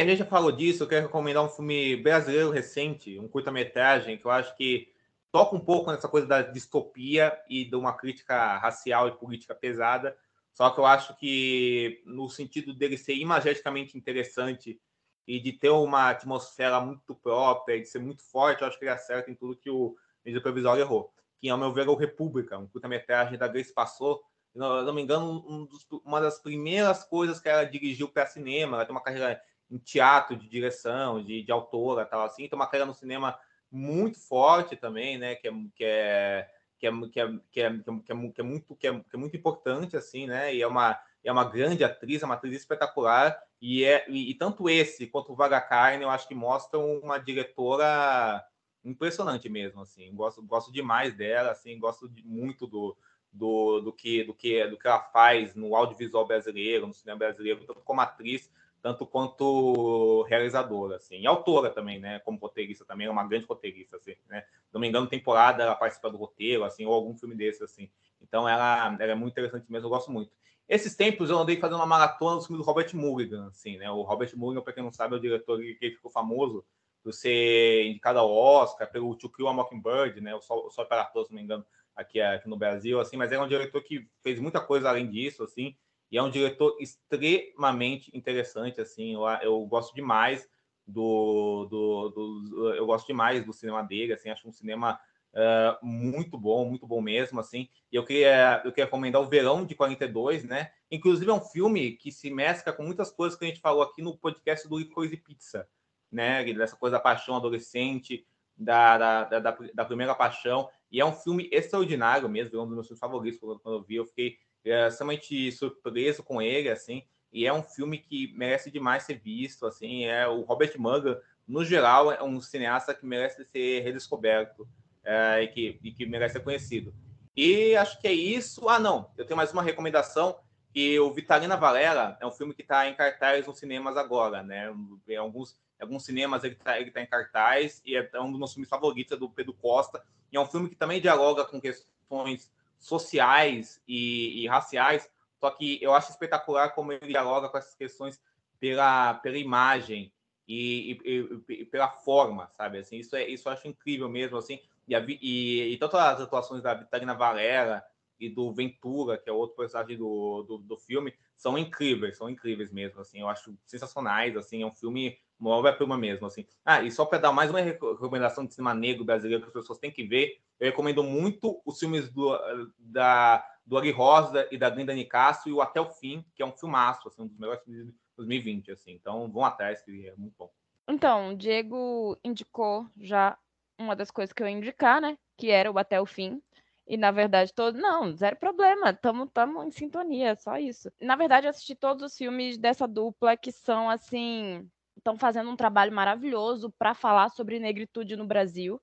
[0.00, 4.24] A gente já falou disso, eu quero recomendar um filme brasileiro recente, um curta-metragem, que
[4.24, 4.88] eu acho que
[5.30, 10.16] toca um pouco nessa coisa da distopia e de uma crítica racial e política pesada,
[10.54, 14.80] só que eu acho que no sentido dele ser imageticamente interessante
[15.26, 18.92] e de ter uma atmosfera muito própria, de ser muito forte, eu acho que ele
[18.92, 19.94] acerta em tudo que o
[20.24, 21.12] Mídia Provisório errou.
[21.38, 24.22] Que, ao meu ver, é o República, um curta-metragem da Grace Passou,
[24.54, 28.78] não, não me engano, um dos, uma das primeiras coisas que ela dirigiu para cinema.
[28.78, 29.40] Ela tem uma carreira
[29.70, 32.48] em teatro de direção, de, de autora, tal assim.
[32.48, 33.38] Tem uma carreira no cinema
[33.70, 35.36] muito forte também, né?
[35.36, 36.48] Que é que é
[36.78, 39.96] que é, que é, que é, é, é muito que é, que é muito importante
[39.96, 40.54] assim, né?
[40.54, 44.34] E é uma é uma grande atriz, é uma atriz espetacular e é e, e
[44.34, 48.42] tanto esse quanto o Vaga Carne eu acho que mostram uma diretora
[48.82, 50.12] impressionante mesmo assim.
[50.14, 52.96] Gosto gosto demais dela, assim, gosto de, muito do
[53.32, 57.64] do, do que do que do que ela faz no audiovisual brasileiro, no cinema brasileiro,
[57.64, 58.50] tanto como atriz
[58.82, 63.96] tanto quanto realizadora, assim, e autora também, né, como roteirista também, é uma grande roteirista,
[63.96, 67.62] assim, né, não me engano, temporada ela participa do roteiro, assim, ou algum filme desse,
[67.62, 67.90] assim,
[68.20, 70.30] então ela, ela é muito interessante mesmo, eu gosto muito.
[70.68, 74.02] Esses tempos eu andei fazendo uma maratona do filme do Robert Mulligan, assim, né, o
[74.02, 76.64] Robert Mulligan, para quem não sabe, é o diretor que ficou famoso
[77.02, 81.04] por ser indicado ao Oscar, pelo To Kill a Mockingbird, né, o Sol, Sol para
[81.04, 81.64] Todos, se não me engano,
[81.96, 85.42] aqui, aqui no Brasil, assim, mas é um diretor que fez muita coisa além disso,
[85.42, 85.76] assim,
[86.10, 90.48] e é um diretor extremamente interessante, assim, eu, eu gosto demais
[90.86, 94.98] do, do, do, eu gosto demais do cinema dele, assim, acho um cinema
[95.32, 99.64] uh, muito bom, muito bom mesmo, assim, e eu queria, eu queria recomendar o Verão
[99.64, 103.48] de 42, né, inclusive é um filme que se mescla com muitas coisas que a
[103.48, 105.68] gente falou aqui no podcast do Licorice Pizza,
[106.10, 108.26] né, dessa coisa da paixão adolescente,
[108.56, 112.88] da, da, da, da, primeira paixão, e é um filme extraordinário mesmo, é um dos
[112.88, 117.52] meus favoritos, quando eu vi, eu fiquei é, extremamente surpreso com ele, assim, e é
[117.52, 122.22] um filme que merece demais ser visto, assim, é o Robert Manga, no geral, é
[122.22, 124.68] um cineasta que merece ser redescoberto
[125.04, 126.94] é, e, que, e que merece ser conhecido.
[127.36, 128.68] E acho que é isso.
[128.68, 130.38] Ah, não, eu tenho mais uma recomendação,
[130.72, 134.72] que o Vitalina Valera é um filme que está em cartaz nos cinemas agora, né?
[135.08, 138.52] Em alguns, alguns cinemas ele está ele tá em cartaz e é um dos meus
[138.52, 140.02] filmes favoritos, é do Pedro Costa.
[140.32, 145.08] E é um filme que também dialoga com questões sociais e, e, raciais,
[145.38, 148.20] só que eu acho espetacular como ele dialoga com essas questões
[148.58, 150.12] pela, pela imagem
[150.48, 152.78] e, e, e pela forma, sabe?
[152.78, 156.20] Assim, isso, é, isso eu acho incrível mesmo, assim, e, a, e, e tanto as
[156.20, 157.84] atuações da Vitalina Valera
[158.18, 162.72] e do Ventura, que é outro personagem do, do, do filme, são incríveis, são incríveis
[162.72, 166.46] mesmo, assim, eu acho sensacionais, assim, é um filme uma obra-prima mesmo, assim.
[166.64, 169.78] Ah, e só para dar mais uma recomendação de cinema negro brasileiro que as pessoas
[169.78, 172.38] têm que ver, eu recomendo muito os filmes do,
[172.78, 176.46] da, do Ari Rosa e da Glenda Nicasso e o Até o Fim, que é
[176.46, 178.92] um filmaço, assim, um dos melhores filmes de 2020, assim.
[178.92, 180.50] Então, vão atrás, que é muito bom.
[180.86, 183.38] Então, Diego indicou já
[183.78, 185.16] uma das coisas que eu ia indicar, né?
[185.38, 186.42] Que era o Até o Fim.
[186.86, 187.78] E, na verdade, todo.
[187.78, 188.92] Não, zero problema.
[188.92, 190.92] Tamo, tamo em sintonia, só isso.
[191.00, 195.56] Na verdade, eu assisti todos os filmes dessa dupla que são, assim, estão fazendo um
[195.56, 198.78] trabalho maravilhoso para falar sobre negritude no Brasil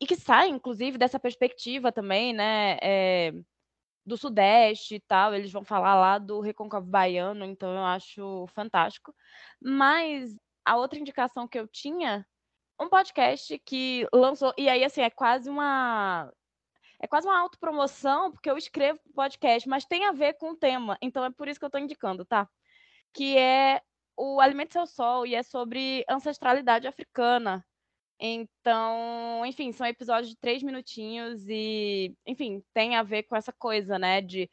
[0.00, 2.78] e, que sai, inclusive, dessa perspectiva também, né?
[2.82, 3.32] É,
[4.06, 9.14] do Sudeste e tal, eles vão falar lá do Recôncavo Baiano, então eu acho fantástico.
[9.60, 12.26] Mas a outra indicação que eu tinha,
[12.80, 16.30] um podcast que lançou, e aí assim, é quase uma
[17.00, 20.96] é quase uma autopromoção, porque eu escrevo podcast, mas tem a ver com o tema,
[21.02, 22.48] então é por isso que eu estou indicando, tá?
[23.12, 23.82] Que é
[24.16, 27.64] o Alimento Seu Sol e é sobre ancestralidade africana.
[28.18, 33.98] Então, enfim, são episódios de três minutinhos e, enfim, tem a ver com essa coisa,
[33.98, 34.48] né, de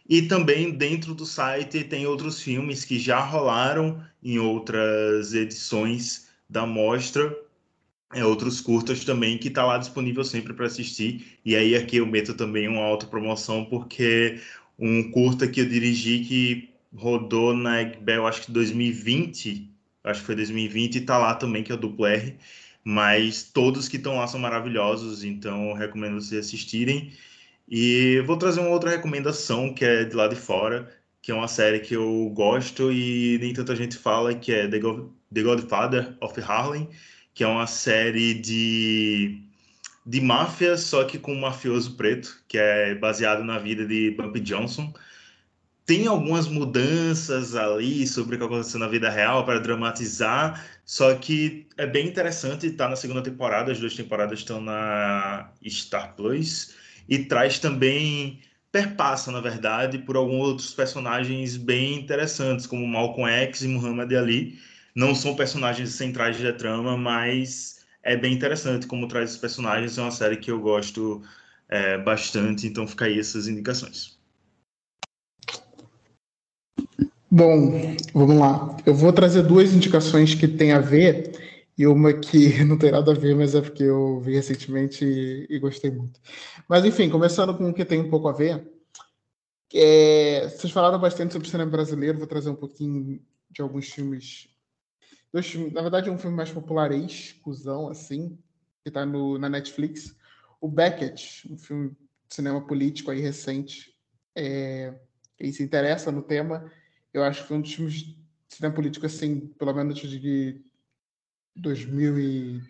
[0.09, 6.65] E também dentro do site tem outros filmes que já rolaram em outras edições da
[6.65, 7.35] mostra
[8.13, 11.37] é, outros curtas também que está lá disponível sempre para assistir.
[11.43, 14.39] E aí aqui eu meto também uma autopromoção, porque
[14.79, 19.69] um curta que eu dirigi que rodou na Egbel, acho que 2020,
[20.03, 22.35] acho que foi 2020, e está lá também, que é o Duplo R.
[22.83, 27.11] Mas todos que estão lá são maravilhosos, então recomendo vocês assistirem.
[27.69, 30.89] E vou trazer uma outra recomendação que é de lá de fora,
[31.21, 34.79] que é uma série que eu gosto e nem tanta gente fala, que é The,
[34.79, 36.89] God, The Godfather of Harlem
[37.37, 39.46] que é uma série de,
[40.07, 44.39] de máfia, só que com um mafioso preto, que é baseado na vida de Bumpy
[44.39, 44.93] Johnson.
[45.85, 51.67] Tem algumas mudanças ali sobre o que aconteceu na vida real para dramatizar, só que
[51.77, 56.73] é bem interessante, está na segunda temporada, as duas temporadas estão na Star Plus,
[57.09, 58.39] e traz também
[58.71, 64.59] perpassa, na verdade, por alguns outros personagens bem interessantes, como Malcolm X e Muhammad Ali.
[64.95, 67.76] Não são personagens centrais da trama, mas
[68.07, 69.97] é bem interessante como traz os personagens.
[69.97, 71.21] É uma série que eu gosto
[71.67, 74.17] é, bastante, então fica aí essas indicações.
[77.29, 78.77] Bom, vamos lá.
[78.85, 81.33] Eu vou trazer duas indicações que têm a ver
[81.77, 85.45] e uma que não tem nada a ver, mas é porque eu vi recentemente e,
[85.49, 86.19] e gostei muito.
[86.67, 88.65] Mas enfim, começando com o que tem um pouco a ver.
[89.73, 93.19] É, vocês falaram bastante sobre o cinema brasileiro, vou trazer um pouquinho
[93.51, 94.47] de alguns filmes.
[95.31, 98.37] Dois na verdade, um filme mais popular, exclusão, assim,
[98.83, 100.15] que está na Netflix.
[100.59, 103.93] O Beckett, um filme de cinema político aí recente.
[104.35, 104.93] É,
[105.37, 106.71] quem se interessa no tema,
[107.13, 108.17] eu acho que foi um dos filmes de
[108.47, 110.61] cinema político, assim, pelo menos de
[111.55, 112.61] 2000 e,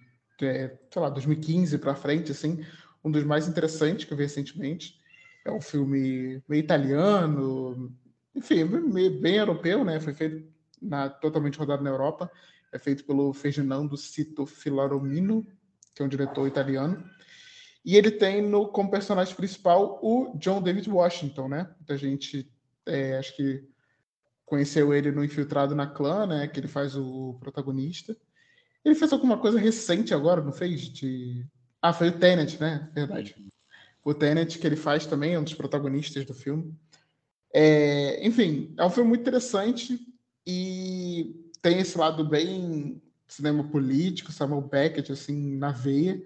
[0.41, 2.65] é, sei lá, 2015 para frente, assim,
[3.03, 4.99] um dos mais interessantes que eu vi recentemente.
[5.45, 7.95] É um filme meio italiano,
[8.35, 9.99] enfim, meio, bem europeu, né?
[9.99, 10.45] Foi feito
[10.81, 12.31] na, totalmente rodado na Europa.
[12.71, 15.45] É feito pelo Ferdinando Cito Filaromino,
[15.95, 17.03] que é um diretor italiano.
[17.83, 21.73] E ele tem no, como personagem principal o John David Washington, né?
[21.77, 22.51] Muita gente,
[22.85, 23.63] é, acho que
[24.45, 26.47] conheceu ele no Infiltrado na Clã, né?
[26.47, 28.15] Que ele faz o protagonista.
[28.83, 30.81] Ele fez alguma coisa recente agora, não fez?
[30.89, 31.45] De...
[31.81, 32.89] Ah, foi o Tenet, né?
[32.93, 33.35] Verdade.
[34.03, 36.73] O Tenet, que ele faz também, é um dos protagonistas do filme.
[37.53, 38.25] É...
[38.25, 39.99] Enfim, é um filme muito interessante
[40.47, 46.23] e tem esse lado bem cinema político, Samuel Beckett, assim, na veia.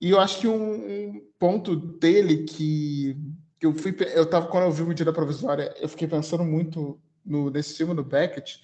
[0.00, 3.16] E eu acho que um, um ponto dele que,
[3.58, 3.94] que eu fui...
[4.14, 7.92] Eu tava, quando eu vi o Medida Provisória, eu fiquei pensando muito no, nesse filme
[7.94, 8.60] do Beckett,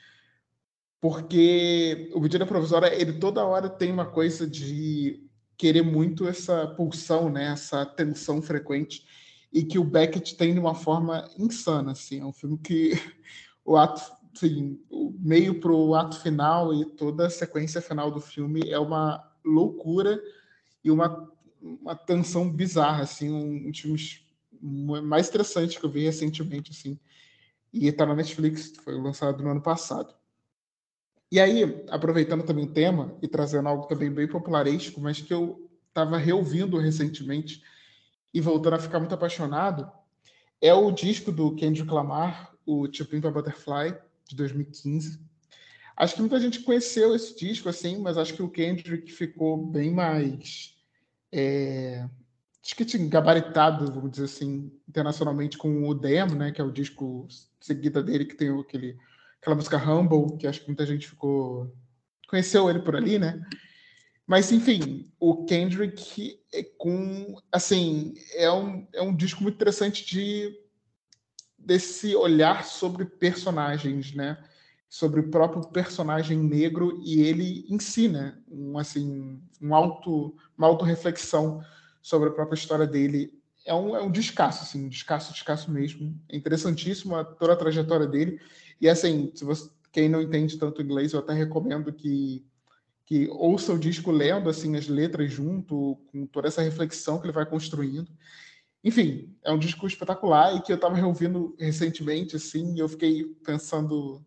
[1.00, 7.28] porque o medida provisória ele toda hora tem uma coisa de querer muito essa pulsão,
[7.28, 9.04] né, essa tensão frequente
[9.52, 12.92] e que o Beckett tem de uma forma insana, assim, é um filme que
[13.64, 14.00] o ato,
[14.34, 18.78] assim, o meio para o ato final e toda a sequência final do filme é
[18.78, 20.20] uma loucura
[20.84, 21.30] e uma,
[21.60, 23.98] uma tensão bizarra, assim, um, um filme
[25.02, 26.98] mais interessante que eu vi recentemente, assim,
[27.72, 30.14] e está na Netflix, foi lançado no ano passado.
[31.30, 35.70] E aí, aproveitando também o tema e trazendo algo também bem popularístico, mas que eu
[35.88, 37.62] estava reouvindo recentemente
[38.34, 39.90] e voltando a ficar muito apaixonado,
[40.60, 43.96] é o disco do Kendrick Lamar, o Chipin para Butterfly,
[44.32, 45.20] de 2015.
[45.96, 49.92] Acho que muita gente conheceu esse disco, assim, mas acho que o Kendrick ficou bem
[49.92, 50.74] mais.
[51.30, 52.08] É,
[52.64, 56.72] acho que tinha gabaritado, vamos dizer assim, internacionalmente com o Demo, né, que é o
[56.72, 57.28] disco
[57.60, 58.96] seguida dele, que tem aquele
[59.42, 61.74] aquela música Humble, que acho que muita gente ficou.
[62.28, 63.44] conheceu ele por ali, né?
[64.24, 67.36] Mas, enfim, o Kendrick é com.
[67.50, 70.56] Assim, é um, é um disco muito interessante de
[71.64, 74.38] desse olhar sobre personagens, né?
[74.88, 81.62] Sobre o próprio personagem negro e ele ensina si, um, assim, um auto, uma auto-reflexão
[82.02, 83.32] sobre a própria história dele.
[83.64, 86.14] É um, é um descasso, assim, um descasso, descasso mesmo.
[86.28, 88.40] É interessantíssimo toda a trajetória dele.
[88.80, 92.44] E assim, se você, quem não entende tanto inglês, eu até recomendo que
[93.04, 97.32] que ouça o disco lendo assim as letras junto com toda essa reflexão que ele
[97.32, 98.10] vai construindo.
[98.84, 103.24] Enfim, é um disco espetacular e que eu estava reouvindo recentemente assim, e eu fiquei
[103.44, 104.24] pensando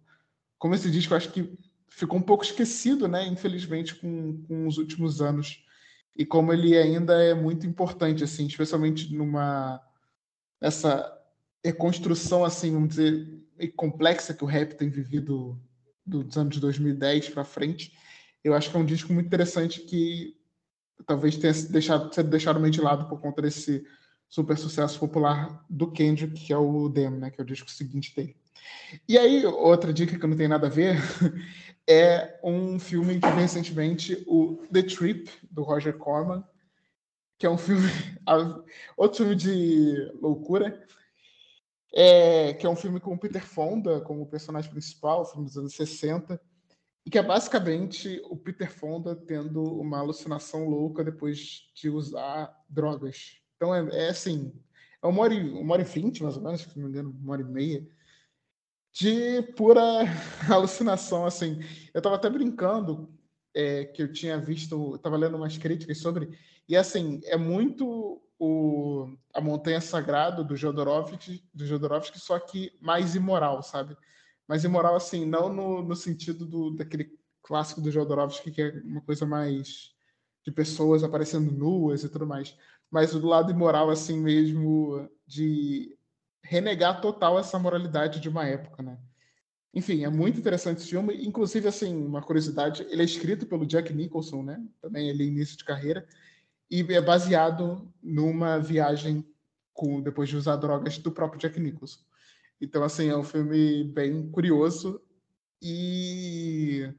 [0.57, 1.57] como esse disco acho que
[1.89, 5.63] ficou um pouco esquecido, né, infelizmente com, com os últimos anos
[6.15, 9.81] e como ele ainda é muito importante assim, especialmente numa
[10.61, 11.11] essa
[11.63, 13.43] reconstrução assim, vamos dizer,
[13.75, 15.59] complexa que o rap tem vivido
[16.05, 17.91] dos anos 2010 para frente.
[18.43, 20.37] Eu acho que é um disco muito interessante que
[21.05, 23.85] talvez tenha deixado, sido deixado meio de lado por conta desse
[24.35, 28.13] super sucesso popular do Kendrick, que é o Demo, né, que é o disco seguinte
[28.13, 28.35] dele.
[29.07, 30.97] E aí, outra dica que não tem nada a ver
[31.87, 36.43] é um filme que recentemente, o The Trip, do Roger Corman,
[37.37, 37.87] que é um filme,
[38.97, 40.85] outro filme de loucura,
[41.93, 45.73] é, que é um filme com o Peter Fonda como personagem principal, filme dos anos
[45.75, 46.41] 60,
[47.05, 53.44] e que é basicamente o Peter Fonda tendo uma alucinação louca depois de usar drogas.
[53.55, 54.53] Então é, é assim,
[55.01, 57.15] é uma hora, e, uma hora e vinte, mais ou menos, se não me engano,
[57.21, 57.87] uma hora e meia,
[58.93, 59.81] de pura
[60.49, 61.59] alucinação, assim.
[61.93, 63.13] Eu estava até brincando
[63.53, 66.37] é, que eu tinha visto, estava lendo umas críticas sobre,
[66.67, 73.15] e assim, é muito o, a Montanha Sagrada do Jodorowsky, do Jodorowsky, só que mais
[73.15, 73.97] imoral, sabe?
[74.47, 77.11] Mais imoral, assim, não no, no sentido do, daquele
[77.41, 79.93] clássico do Jodorowsky, que é uma coisa mais
[80.43, 82.55] de pessoas aparecendo nuas e tudo mais,
[82.89, 85.97] mas do lado imoral, assim mesmo, de
[86.41, 88.97] renegar total essa moralidade de uma época, né?
[89.73, 91.25] Enfim, é muito interessante esse filme.
[91.25, 94.63] Inclusive, assim, uma curiosidade, ele é escrito pelo Jack Nicholson, né?
[94.81, 96.07] Também ele início de carreira.
[96.71, 99.25] E é baseado numa viagem
[99.73, 101.99] com depois de usar drogas do próprio Jack Nicholson.
[102.61, 105.01] Então, assim, é um filme bem curioso
[105.61, 106.89] e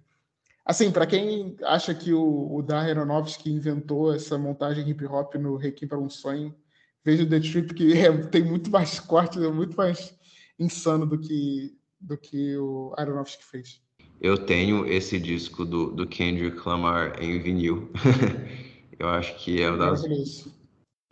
[0.67, 5.57] assim, para quem acha que o, o Darren Aronofsky inventou essa montagem hip hop no
[5.57, 6.55] Requiem para um Sonho,
[7.03, 10.13] veja o The Trip que é, tem muito mais cortes, é muito mais
[10.59, 13.81] insano do que do que o Aronofsky fez.
[14.21, 17.91] Eu tenho esse disco do, do Kendrick Lamar em vinil.
[18.99, 20.03] Eu acho que é, das,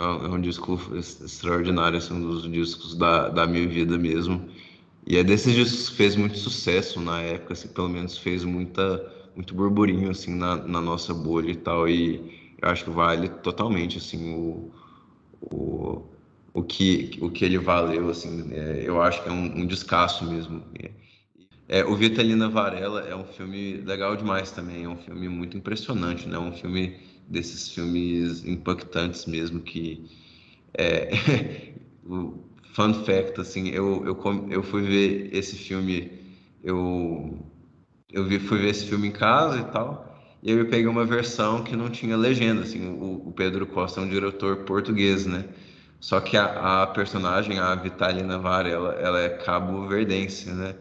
[0.01, 4.48] é um disco extraordinário, assim, um dos discos da, da minha vida mesmo.
[5.06, 9.14] E é desses discos que fez muito sucesso na época, assim, pelo menos fez muita,
[9.35, 11.89] muito burburinho assim, na, na nossa bolha e tal.
[11.89, 14.70] E eu acho que vale totalmente assim, o,
[15.40, 16.02] o,
[16.52, 18.11] o, que, o que ele valeu.
[18.11, 20.62] Assim, é, eu acho que é um, um descasso mesmo.
[21.69, 26.28] É, o Vitalina Varela é um filme legal demais também, é um filme muito impressionante,
[26.28, 26.39] né?
[26.39, 26.97] um filme
[27.27, 30.05] desses filmes impactantes mesmo que
[30.74, 31.11] é,
[32.05, 32.35] o
[32.74, 36.12] fun fact assim eu, eu eu fui ver esse filme
[36.62, 37.39] eu
[38.15, 40.12] eu vi, fui ver esse filme em casa e tal
[40.43, 44.05] e eu peguei uma versão que não tinha legenda assim o, o Pedro Costa é
[44.05, 45.45] um diretor português né
[46.01, 50.74] só que a, a personagem a Vitalina Varela ela é cabo-verdense né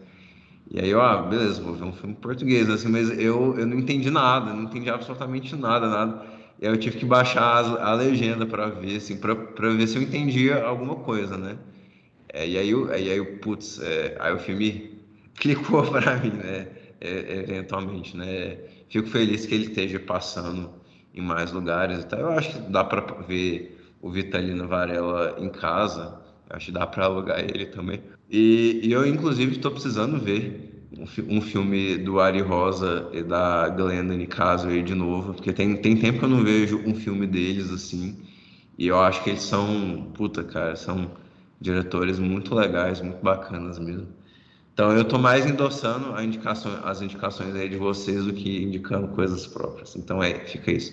[0.70, 4.10] e aí, ó, beleza, vou ver um filme português, assim, mas eu, eu não entendi
[4.10, 6.26] nada, não entendi absolutamente nada, nada.
[6.60, 9.34] E aí eu tive que baixar a, a legenda para ver, assim, para
[9.70, 11.56] ver se eu entendia alguma coisa, né?
[12.32, 14.98] É, e aí, eu, aí, aí putz, é, aí o filme
[15.36, 16.66] clicou para mim, né?
[17.04, 18.56] É, eventualmente, né?
[18.88, 20.70] Fico feliz que ele esteja passando
[21.14, 22.20] em mais lugares e tal.
[22.20, 26.18] Eu acho que dá para ver o Vitalino Varela em casa.
[26.48, 28.00] Eu acho que dá para alugar ele também.
[28.30, 30.86] E, e eu, inclusive, estou precisando ver
[31.28, 36.20] um, filme do Ari Rosa e da Glenda Caswell de novo, porque tem, tem tempo
[36.20, 38.16] que eu não vejo um filme deles assim.
[38.78, 41.10] E eu acho que eles são, puta, cara, são
[41.60, 44.08] diretores muito legais, muito bacanas mesmo.
[44.74, 49.46] Então eu tô mais endossando indicação, as indicações aí de vocês do que indicando coisas
[49.46, 49.94] próprias.
[49.94, 50.92] Então é, fica isso.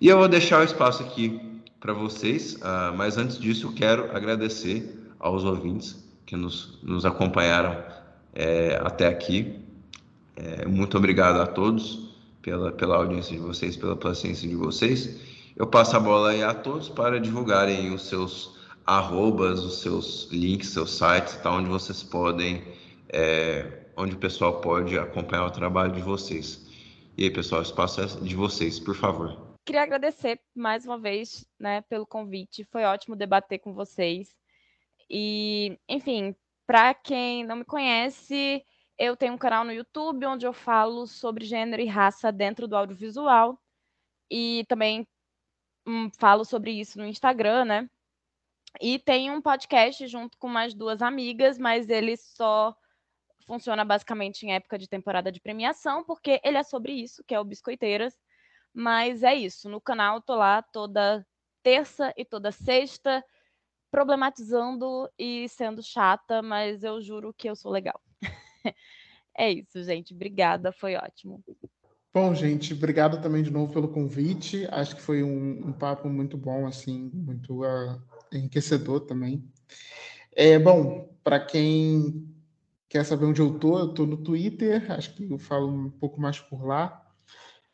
[0.00, 1.40] E eu vou deixar o espaço aqui
[1.78, 7.80] para vocês, uh, mas antes disso eu quero agradecer aos ouvintes que nos, nos acompanharam
[8.34, 9.60] é, até aqui.
[10.34, 15.20] É, muito obrigado a todos pela, pela audiência de vocês, pela paciência de vocês.
[15.56, 20.70] Eu passo a bola aí a todos para divulgarem os seus arrobas, os seus links,
[20.70, 22.62] seus sites, tá, onde vocês podem,
[23.14, 26.66] é, onde o pessoal pode acompanhar o trabalho de vocês.
[27.16, 29.54] E aí, pessoal, o espaço é de vocês, por favor.
[29.64, 32.64] Queria agradecer mais uma vez né, pelo convite.
[32.64, 34.34] Foi ótimo debater com vocês.
[35.08, 36.34] E, enfim,
[36.66, 38.64] para quem não me conhece,
[38.98, 42.76] eu tenho um canal no YouTube onde eu falo sobre gênero e raça dentro do
[42.76, 43.56] audiovisual.
[44.28, 45.06] E também
[45.86, 47.90] hum, falo sobre isso no Instagram, né?
[48.80, 52.76] E tem um podcast junto com mais duas amigas, mas ele só
[53.46, 57.40] funciona basicamente em época de temporada de premiação, porque ele é sobre isso, que é
[57.40, 58.14] o Biscoiteiras.
[58.72, 61.24] Mas é isso, no canal tô lá toda
[61.62, 63.24] terça e toda sexta
[63.94, 68.00] problematizando e sendo chata, mas eu juro que eu sou legal.
[69.38, 70.12] é isso, gente.
[70.12, 71.40] Obrigada, foi ótimo.
[72.12, 74.66] Bom, gente, obrigado também de novo pelo convite.
[74.72, 78.02] Acho que foi um, um papo muito bom, assim, muito uh,
[78.32, 79.48] enriquecedor também.
[80.34, 82.33] É, bom, para quem
[82.94, 86.20] quer saber onde eu tô, eu tô no Twitter, acho que eu falo um pouco
[86.20, 87.04] mais por lá.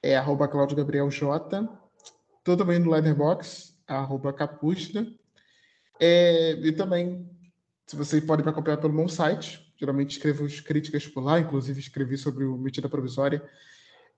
[0.02, 1.68] É arroba Claudio Gabriel J.
[2.42, 5.06] Tô também no Letterboxd, arroba Capusta.
[6.00, 7.30] É, e também,
[7.86, 12.16] se você pode me acompanhar pelo meu site, geralmente escrevo críticas por lá, inclusive escrevi
[12.16, 13.46] sobre o medida provisória,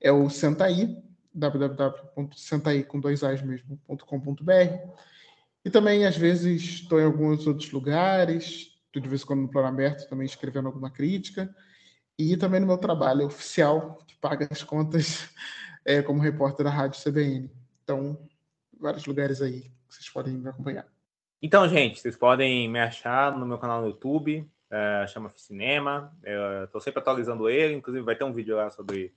[0.00, 1.02] é o Sentaí,
[1.34, 2.86] www.sentaí.
[5.64, 9.68] E também, às vezes, estou em alguns outros lugares, de vez em quando no plano
[9.68, 11.54] aberto, também escrevendo alguma crítica.
[12.18, 15.28] E também no meu trabalho oficial, que paga as contas
[15.84, 17.50] é, como repórter da Rádio CBN.
[17.82, 18.18] Então,
[18.78, 20.86] vários lugares aí que vocês podem me acompanhar.
[21.40, 26.16] Então, gente, vocês podem me achar no meu canal no YouTube, é, chama Cinema.
[26.64, 29.12] Estou sempre atualizando ele, inclusive vai ter um vídeo lá sobre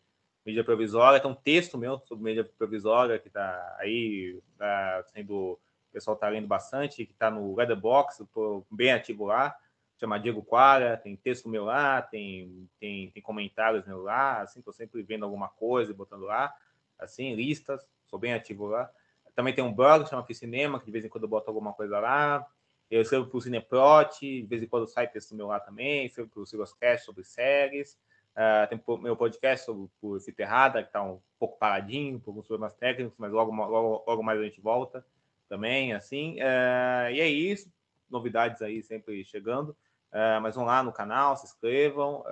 [0.45, 5.59] mídia provisória, tem um texto meu sobre mídia provisória que está aí, tá sendo, o
[5.91, 8.27] pessoal está lendo bastante, que está no Letterboxd,
[8.69, 9.55] bem ativo lá,
[9.99, 14.73] chama Diego Quara, tem texto meu lá, tem, tem, tem comentários meu lá, assim, estou
[14.73, 16.53] sempre vendo alguma coisa e botando lá,
[16.99, 18.89] assim, listas, sou bem ativo lá.
[19.35, 21.73] também tem um blog que chama Cinema, que de vez em quando eu boto alguma
[21.73, 22.45] coisa lá.
[22.89, 26.29] Eu escrevo para o Cineprot, de vez em quando sai texto meu lá também, escrevo
[26.29, 27.97] para o Sigoscast sobre séries.
[28.35, 29.89] Uh, tem meu podcast sobre
[30.19, 34.21] Fita Errada, que está um pouco paradinho, por alguns problemas técnicos, mas logo, logo, logo
[34.21, 35.05] mais a gente volta
[35.47, 36.33] também, assim.
[36.33, 37.71] Uh, e é isso,
[38.09, 39.75] novidades aí sempre chegando.
[40.15, 42.23] Uh, mas vão lá no canal, se inscrevam.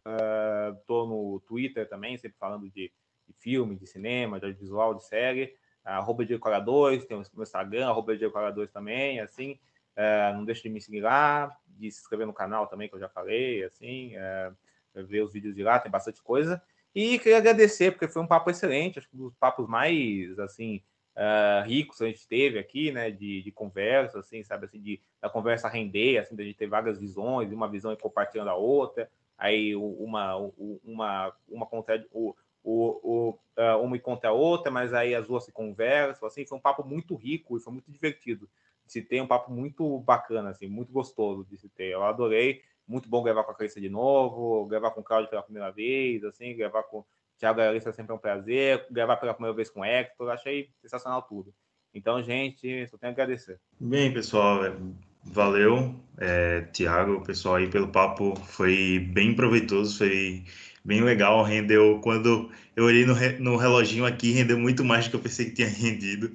[0.80, 2.92] Estou no Twitter também, sempre falando de,
[3.28, 5.54] de filme, de cinema, de audiovisual, de série.
[5.84, 9.60] Arroba de 2 tem o meu Instagram, arroba de 2 também, assim.
[10.34, 13.10] não deixe de me seguir lá, de se inscrever no canal também, que eu já
[13.10, 14.14] falei, assim
[15.02, 16.62] ver os vídeos de lá, tem bastante coisa.
[16.94, 20.84] E queria agradecer, porque foi um papo excelente, acho que um dos papos mais, assim,
[21.16, 25.30] uh, ricos a gente teve aqui, né, de, de conversa, assim, sabe, assim, de da
[25.30, 30.36] conversa render, assim, a gente ter várias visões, uma visão compartilhando a outra, aí uma,
[30.84, 35.52] uma, uma contra, o, o, o, uma contra a outra, mas aí as duas se
[35.52, 38.50] conversam, assim, foi um papo muito rico e foi muito divertido
[38.86, 42.62] de se ter, um papo muito bacana, assim, muito gostoso de se ter, eu adorei,
[42.86, 46.24] muito bom gravar com a Clarissa de novo, gravar com o Claudio pela primeira vez,
[46.26, 47.06] assim, gravar com
[47.44, 50.70] o Thiago Larissa é sempre um prazer, gravar pela primeira vez com o Hector, achei
[50.82, 51.54] sensacional tudo.
[51.94, 53.60] Então, gente, só tenho a agradecer.
[53.78, 54.74] Bem, pessoal, é,
[55.26, 60.46] valeu, é, Tiago, pessoal aí pelo papo, foi bem proveitoso, foi
[60.86, 65.16] bem legal, rendeu, quando eu olhei no, no reloginho aqui, rendeu muito mais do que
[65.18, 66.32] eu pensei que tinha rendido,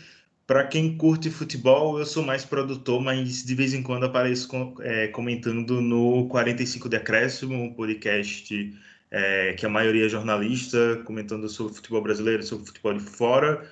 [0.47, 4.75] Para quem curte futebol, eu sou mais produtor, mas de vez em quando apareço com,
[4.81, 8.79] é, comentando no 45 Decréscimo, um podcast
[9.11, 13.67] é, que a maioria é jornalista, comentando sobre futebol brasileiro, sobre futebol de fora.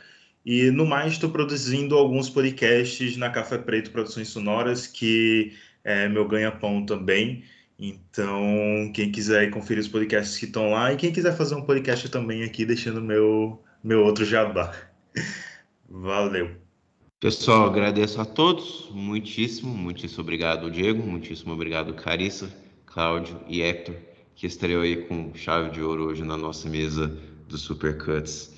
[0.47, 5.53] E no mais, estou produzindo alguns podcasts na Café Preto Produções Sonoras, que
[5.85, 7.45] é meu ganha-pão também.
[7.79, 12.09] Então, quem quiser conferir os podcasts que estão lá e quem quiser fazer um podcast
[12.09, 14.75] também aqui, deixando meu, meu outro jabá.
[15.89, 16.62] Valeu.
[17.23, 18.89] Pessoal, agradeço a todos.
[18.91, 21.07] Muitíssimo, muitíssimo obrigado, Diego.
[21.07, 22.53] Muitíssimo obrigado, Carissa,
[22.85, 23.95] Cláudio e Hector,
[24.35, 27.17] que estreou aí com chave de ouro hoje na nossa mesa
[27.49, 28.53] do Supercuts.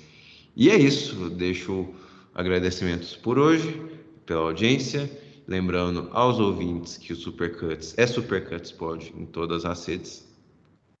[0.55, 1.29] E é isso.
[1.29, 1.93] Deixo
[2.33, 3.79] agradecimentos por hoje,
[4.25, 5.11] pela audiência.
[5.47, 10.27] Lembrando aos ouvintes que o Supercuts é Supercuts Pod em todas as redes.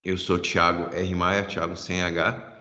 [0.03, 1.15] Eu sou Thiago R.
[1.15, 2.59] Maia, Thiago sem H.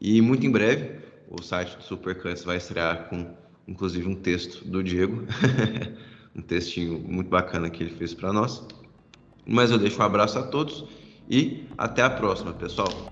[0.00, 0.98] E muito em breve
[1.30, 5.24] o site do Supercuts vai estrear com inclusive um texto do Diego.
[6.34, 8.66] um textinho muito bacana que ele fez para nós.
[9.46, 10.84] Mas eu deixo um abraço a todos
[11.28, 13.11] e até a próxima, pessoal.